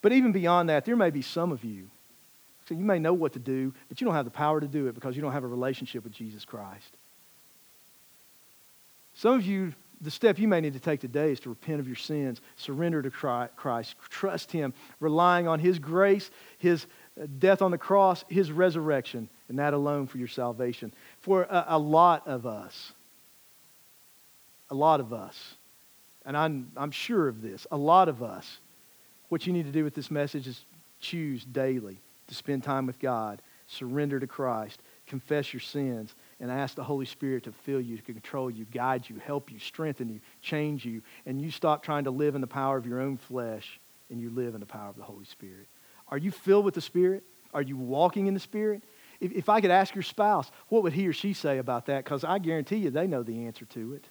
But 0.00 0.12
even 0.12 0.32
beyond 0.32 0.68
that, 0.68 0.84
there 0.84 0.96
may 0.96 1.10
be 1.10 1.22
some 1.22 1.52
of 1.52 1.64
you. 1.64 1.88
So 2.68 2.74
you 2.74 2.84
may 2.84 2.98
know 2.98 3.14
what 3.14 3.32
to 3.32 3.38
do, 3.38 3.72
but 3.88 4.00
you 4.00 4.04
don't 4.04 4.14
have 4.14 4.26
the 4.26 4.30
power 4.30 4.60
to 4.60 4.68
do 4.68 4.88
it 4.88 4.94
because 4.94 5.16
you 5.16 5.22
don't 5.22 5.32
have 5.32 5.44
a 5.44 5.48
relationship 5.48 6.04
with 6.04 6.12
Jesus 6.12 6.44
Christ. 6.44 6.96
Some 9.14 9.34
of 9.34 9.44
you, 9.44 9.72
the 10.00 10.10
step 10.10 10.38
you 10.38 10.46
may 10.46 10.60
need 10.60 10.74
to 10.74 10.80
take 10.80 11.00
today 11.00 11.32
is 11.32 11.40
to 11.40 11.48
repent 11.48 11.80
of 11.80 11.86
your 11.86 11.96
sins, 11.96 12.40
surrender 12.56 13.02
to 13.02 13.10
Christ, 13.10 13.96
trust 14.10 14.52
Him, 14.52 14.74
relying 15.00 15.48
on 15.48 15.58
His 15.58 15.78
grace, 15.78 16.30
His 16.58 16.86
uh, 17.20 17.26
death 17.38 17.62
on 17.62 17.70
the 17.70 17.78
cross, 17.78 18.24
His 18.28 18.52
resurrection, 18.52 19.28
and 19.48 19.58
that 19.58 19.74
alone 19.74 20.06
for 20.06 20.18
your 20.18 20.28
salvation. 20.28 20.92
For 21.22 21.44
a, 21.44 21.64
a 21.68 21.78
lot 21.78 22.28
of 22.28 22.46
us, 22.46 22.92
a 24.70 24.74
lot 24.74 25.00
of 25.00 25.12
us, 25.12 25.54
and 26.26 26.36
I'm, 26.36 26.70
I'm 26.76 26.90
sure 26.90 27.26
of 27.26 27.40
this, 27.40 27.66
a 27.72 27.76
lot 27.78 28.08
of 28.08 28.22
us, 28.22 28.58
what 29.28 29.46
you 29.46 29.52
need 29.52 29.66
to 29.66 29.72
do 29.72 29.84
with 29.84 29.94
this 29.94 30.10
message 30.10 30.46
is 30.46 30.64
choose 31.00 31.44
daily 31.44 31.98
to 32.28 32.34
spend 32.34 32.62
time 32.62 32.86
with 32.86 32.98
God, 32.98 33.40
surrender 33.66 34.20
to 34.20 34.26
Christ, 34.26 34.80
confess 35.06 35.52
your 35.52 35.60
sins, 35.60 36.14
and 36.40 36.50
ask 36.50 36.74
the 36.74 36.84
Holy 36.84 37.06
Spirit 37.06 37.44
to 37.44 37.52
fill 37.52 37.80
you, 37.80 37.96
to 37.96 38.02
control 38.02 38.50
you, 38.50 38.66
guide 38.66 39.08
you, 39.08 39.16
help 39.24 39.50
you, 39.50 39.58
strengthen 39.58 40.08
you, 40.08 40.20
change 40.42 40.84
you, 40.84 41.02
and 41.26 41.40
you 41.40 41.50
stop 41.50 41.82
trying 41.82 42.04
to 42.04 42.10
live 42.10 42.34
in 42.34 42.40
the 42.40 42.46
power 42.46 42.76
of 42.76 42.86
your 42.86 43.00
own 43.00 43.16
flesh 43.16 43.80
and 44.10 44.20
you 44.20 44.30
live 44.30 44.54
in 44.54 44.60
the 44.60 44.66
power 44.66 44.88
of 44.88 44.96
the 44.96 45.02
Holy 45.02 45.24
Spirit. 45.24 45.66
Are 46.08 46.18
you 46.18 46.30
filled 46.30 46.64
with 46.64 46.74
the 46.74 46.80
Spirit? 46.80 47.22
Are 47.52 47.62
you 47.62 47.76
walking 47.76 48.26
in 48.26 48.34
the 48.34 48.40
Spirit? 48.40 48.82
If, 49.20 49.32
if 49.32 49.48
I 49.48 49.60
could 49.60 49.70
ask 49.70 49.94
your 49.94 50.02
spouse, 50.02 50.50
what 50.68 50.82
would 50.82 50.92
he 50.92 51.08
or 51.08 51.12
she 51.12 51.32
say 51.32 51.58
about 51.58 51.86
that? 51.86 52.04
Because 52.04 52.24
I 52.24 52.38
guarantee 52.38 52.76
you 52.76 52.90
they 52.90 53.06
know 53.06 53.22
the 53.22 53.46
answer 53.46 53.64
to 53.66 53.94
it. 53.94 54.04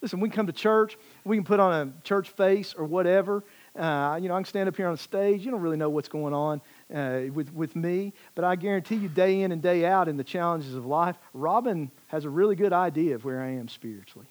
Listen, 0.00 0.20
we 0.20 0.28
can 0.28 0.36
come 0.36 0.46
to 0.46 0.52
church, 0.52 0.96
we 1.24 1.36
can 1.36 1.44
put 1.44 1.58
on 1.58 1.72
a 1.72 2.06
church 2.06 2.28
face 2.28 2.72
or 2.74 2.84
whatever, 2.84 3.42
uh, 3.78 4.18
you 4.20 4.28
know, 4.28 4.34
I 4.34 4.38
can 4.38 4.44
stand 4.44 4.68
up 4.68 4.76
here 4.76 4.88
on 4.88 4.96
stage. 4.96 5.44
You 5.44 5.50
don't 5.50 5.60
really 5.60 5.76
know 5.76 5.88
what's 5.88 6.08
going 6.08 6.34
on 6.34 6.60
uh, 6.92 7.32
with, 7.32 7.52
with 7.54 7.76
me, 7.76 8.12
but 8.34 8.44
I 8.44 8.56
guarantee 8.56 8.96
you, 8.96 9.08
day 9.08 9.42
in 9.42 9.52
and 9.52 9.62
day 9.62 9.86
out 9.86 10.08
in 10.08 10.16
the 10.16 10.24
challenges 10.24 10.74
of 10.74 10.84
life, 10.84 11.16
Robin 11.32 11.90
has 12.08 12.24
a 12.24 12.30
really 12.30 12.56
good 12.56 12.72
idea 12.72 13.14
of 13.14 13.24
where 13.24 13.40
I 13.40 13.50
am 13.50 13.68
spiritually. 13.68 14.26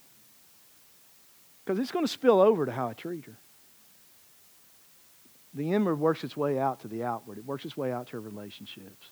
Because 1.63 1.79
it's 1.79 1.91
going 1.91 2.05
to 2.05 2.11
spill 2.11 2.41
over 2.41 2.65
to 2.65 2.71
how 2.71 2.87
I 2.87 2.93
treat 2.93 3.25
her. 3.25 3.37
The 5.53 5.71
inward 5.71 5.95
works 5.95 6.23
its 6.23 6.35
way 6.35 6.59
out 6.59 6.81
to 6.81 6.87
the 6.87 7.03
outward, 7.03 7.37
it 7.37 7.45
works 7.45 7.65
its 7.65 7.77
way 7.77 7.91
out 7.91 8.07
to 8.07 8.17
our 8.17 8.21
relationships. 8.21 9.07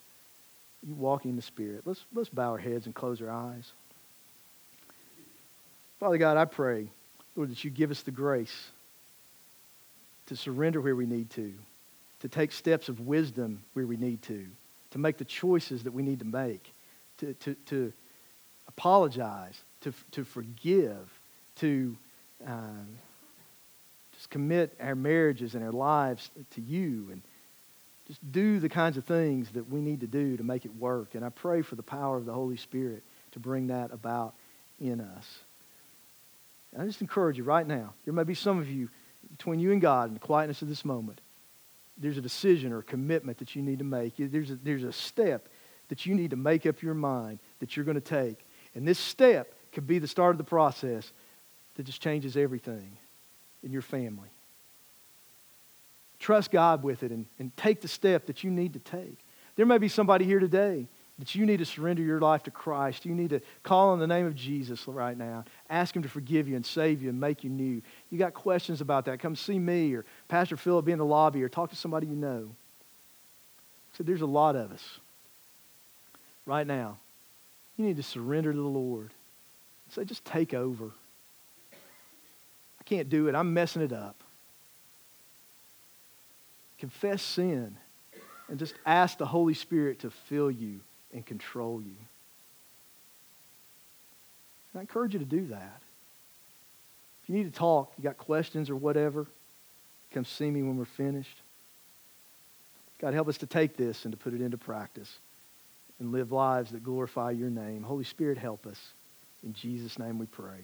You 0.85 0.93
walk 0.93 1.25
in 1.25 1.35
the 1.35 1.41
Spirit. 1.41 1.81
Let's, 1.85 2.03
let's 2.13 2.29
bow 2.29 2.51
our 2.51 2.57
heads 2.57 2.85
and 2.85 2.93
close 2.93 3.21
our 3.21 3.31
eyes. 3.31 3.71
Father 5.99 6.17
God, 6.17 6.37
I 6.37 6.45
pray, 6.45 6.89
Lord, 7.35 7.49
that 7.49 7.63
you 7.63 7.71
give 7.71 7.89
us 7.89 8.03
the 8.03 8.11
grace 8.11 8.69
to 10.27 10.35
surrender 10.35 10.81
where 10.81 10.95
we 10.95 11.05
need 11.05 11.29
to, 11.31 11.53
to 12.21 12.29
take 12.29 12.51
steps 12.51 12.89
of 12.89 12.99
wisdom 13.01 13.63
where 13.73 13.85
we 13.85 13.97
need 13.97 14.21
to, 14.23 14.45
to 14.91 14.97
make 14.97 15.17
the 15.17 15.25
choices 15.25 15.83
that 15.83 15.91
we 15.91 16.03
need 16.03 16.19
to 16.19 16.25
make, 16.25 16.73
to, 17.17 17.33
to, 17.35 17.55
to 17.65 17.93
apologize, 18.67 19.61
to, 19.81 19.93
to 20.11 20.23
forgive, 20.23 21.19
to 21.57 21.95
um, 22.45 22.87
just 24.13 24.29
commit 24.29 24.75
our 24.79 24.95
marriages 24.95 25.55
and 25.55 25.63
our 25.63 25.71
lives 25.71 26.29
to 26.51 26.61
you 26.61 27.09
and 27.11 27.21
just 28.07 28.19
do 28.31 28.59
the 28.59 28.69
kinds 28.69 28.97
of 28.97 29.05
things 29.05 29.49
that 29.51 29.69
we 29.69 29.81
need 29.81 30.01
to 30.01 30.07
do 30.07 30.37
to 30.37 30.43
make 30.43 30.65
it 30.65 30.75
work. 30.75 31.15
And 31.15 31.25
I 31.25 31.29
pray 31.29 31.61
for 31.61 31.75
the 31.75 31.83
power 31.83 32.17
of 32.17 32.25
the 32.25 32.33
Holy 32.33 32.57
Spirit 32.57 33.03
to 33.31 33.39
bring 33.39 33.67
that 33.67 33.91
about 33.91 34.33
in 34.79 35.01
us. 35.01 35.39
I 36.77 36.85
just 36.85 37.01
encourage 37.01 37.37
you 37.37 37.43
right 37.43 37.65
now. 37.65 37.93
There 38.03 38.13
may 38.13 38.23
be 38.23 38.35
some 38.35 38.59
of 38.59 38.69
you 38.69 38.89
between 39.31 39.59
you 39.59 39.71
and 39.71 39.81
God 39.81 40.07
in 40.07 40.13
the 40.13 40.19
quietness 40.19 40.61
of 40.61 40.67
this 40.67 40.85
moment, 40.85 41.21
there's 41.97 42.17
a 42.17 42.21
decision 42.21 42.73
or 42.73 42.79
a 42.79 42.83
commitment 42.83 43.37
that 43.39 43.55
you 43.55 43.61
need 43.61 43.79
to 43.79 43.85
make. 43.85 44.13
There's 44.17 44.51
a, 44.51 44.55
there's 44.55 44.83
a 44.83 44.91
step 44.91 45.47
that 45.89 46.05
you 46.05 46.15
need 46.15 46.31
to 46.31 46.35
make 46.35 46.65
up 46.65 46.81
your 46.81 46.93
mind 46.93 47.39
that 47.59 47.75
you're 47.75 47.85
going 47.85 47.95
to 47.95 48.01
take. 48.01 48.45
And 48.73 48.87
this 48.87 48.99
step 48.99 49.53
could 49.71 49.87
be 49.87 49.99
the 49.99 50.07
start 50.07 50.31
of 50.31 50.37
the 50.37 50.43
process 50.43 51.11
that 51.75 51.83
just 51.83 52.01
changes 52.01 52.35
everything 52.35 52.97
in 53.63 53.71
your 53.71 53.81
family. 53.81 54.29
Trust 56.19 56.51
God 56.51 56.83
with 56.83 57.03
it 57.03 57.11
and, 57.11 57.25
and 57.39 57.55
take 57.55 57.81
the 57.81 57.87
step 57.87 58.25
that 58.27 58.43
you 58.43 58.49
need 58.49 58.73
to 58.73 58.79
take. 58.79 59.19
There 59.55 59.65
may 59.65 59.77
be 59.77 59.89
somebody 59.89 60.25
here 60.25 60.39
today 60.39 60.87
that 61.19 61.33
you 61.33 61.45
need 61.45 61.57
to 61.57 61.65
surrender 61.65 62.03
your 62.03 62.19
life 62.19 62.43
to 62.43 62.51
Christ. 62.51 63.05
You 63.05 63.15
need 63.15 63.29
to 63.29 63.39
call 63.63 63.89
on 63.89 63.99
the 63.99 64.07
name 64.07 64.25
of 64.25 64.35
Jesus 64.35 64.85
right 64.87 65.17
now. 65.17 65.45
Ask 65.69 65.95
Him 65.95 66.03
to 66.03 66.09
forgive 66.09 66.47
you 66.47 66.55
and 66.55 66.65
save 66.65 67.01
you 67.01 67.09
and 67.09 67.19
make 67.19 67.43
you 67.43 67.49
new. 67.49 67.81
You 68.09 68.17
got 68.17 68.33
questions 68.33 68.81
about 68.81 69.05
that, 69.05 69.19
come 69.19 69.35
see 69.35 69.57
me 69.57 69.93
or 69.93 70.05
Pastor 70.27 70.57
Philip 70.57 70.85
be 70.85 70.91
in 70.91 70.99
the 70.99 71.05
lobby 71.05 71.41
or 71.43 71.49
talk 71.49 71.69
to 71.69 71.75
somebody 71.75 72.07
you 72.07 72.15
know. 72.15 72.49
So 73.93 74.03
there's 74.03 74.21
a 74.21 74.25
lot 74.25 74.57
of 74.57 74.71
us 74.71 74.99
right 76.45 76.67
now. 76.67 76.97
You 77.77 77.85
need 77.85 77.97
to 77.97 78.03
surrender 78.03 78.51
to 78.51 78.57
the 78.57 78.63
Lord. 78.63 79.11
Say, 79.91 80.03
just 80.03 80.25
take 80.25 80.53
over. 80.53 80.91
I 81.71 82.83
can't 82.83 83.09
do 83.09 83.27
it. 83.29 83.35
I'm 83.35 83.53
messing 83.53 83.81
it 83.81 83.93
up. 83.93 84.21
Confess 86.77 87.21
sin 87.21 87.77
and 88.49 88.59
just 88.59 88.73
ask 88.85 89.17
the 89.17 89.25
Holy 89.25 89.53
Spirit 89.53 89.99
to 89.99 90.09
fill 90.09 90.51
you 90.51 90.81
and 91.15 91.25
control 91.25 91.81
you. 91.81 91.95
And 94.73 94.79
I 94.79 94.81
encourage 94.81 95.13
you 95.13 95.19
to 95.19 95.25
do 95.25 95.47
that. 95.47 95.81
If 97.23 97.29
you 97.29 97.35
need 97.35 97.51
to 97.51 97.57
talk, 97.57 97.93
you 97.97 98.03
got 98.03 98.17
questions 98.17 98.69
or 98.69 98.75
whatever, 98.75 99.25
come 100.11 100.25
see 100.25 100.51
me 100.51 100.61
when 100.61 100.77
we're 100.77 100.85
finished. 100.85 101.41
God, 102.99 103.13
help 103.13 103.27
us 103.27 103.37
to 103.39 103.47
take 103.47 103.77
this 103.77 104.05
and 104.05 104.11
to 104.11 104.17
put 104.17 104.33
it 104.33 104.41
into 104.41 104.57
practice 104.57 105.17
and 105.99 106.11
live 106.11 106.31
lives 106.31 106.71
that 106.71 106.83
glorify 106.83 107.31
your 107.31 107.49
name. 107.49 107.81
Holy 107.81 108.03
Spirit, 108.03 108.37
help 108.37 108.67
us. 108.67 108.79
In 109.43 109.53
Jesus' 109.53 109.97
name 109.97 110.19
we 110.19 110.25
pray. 110.25 110.59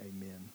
Amen. 0.00 0.50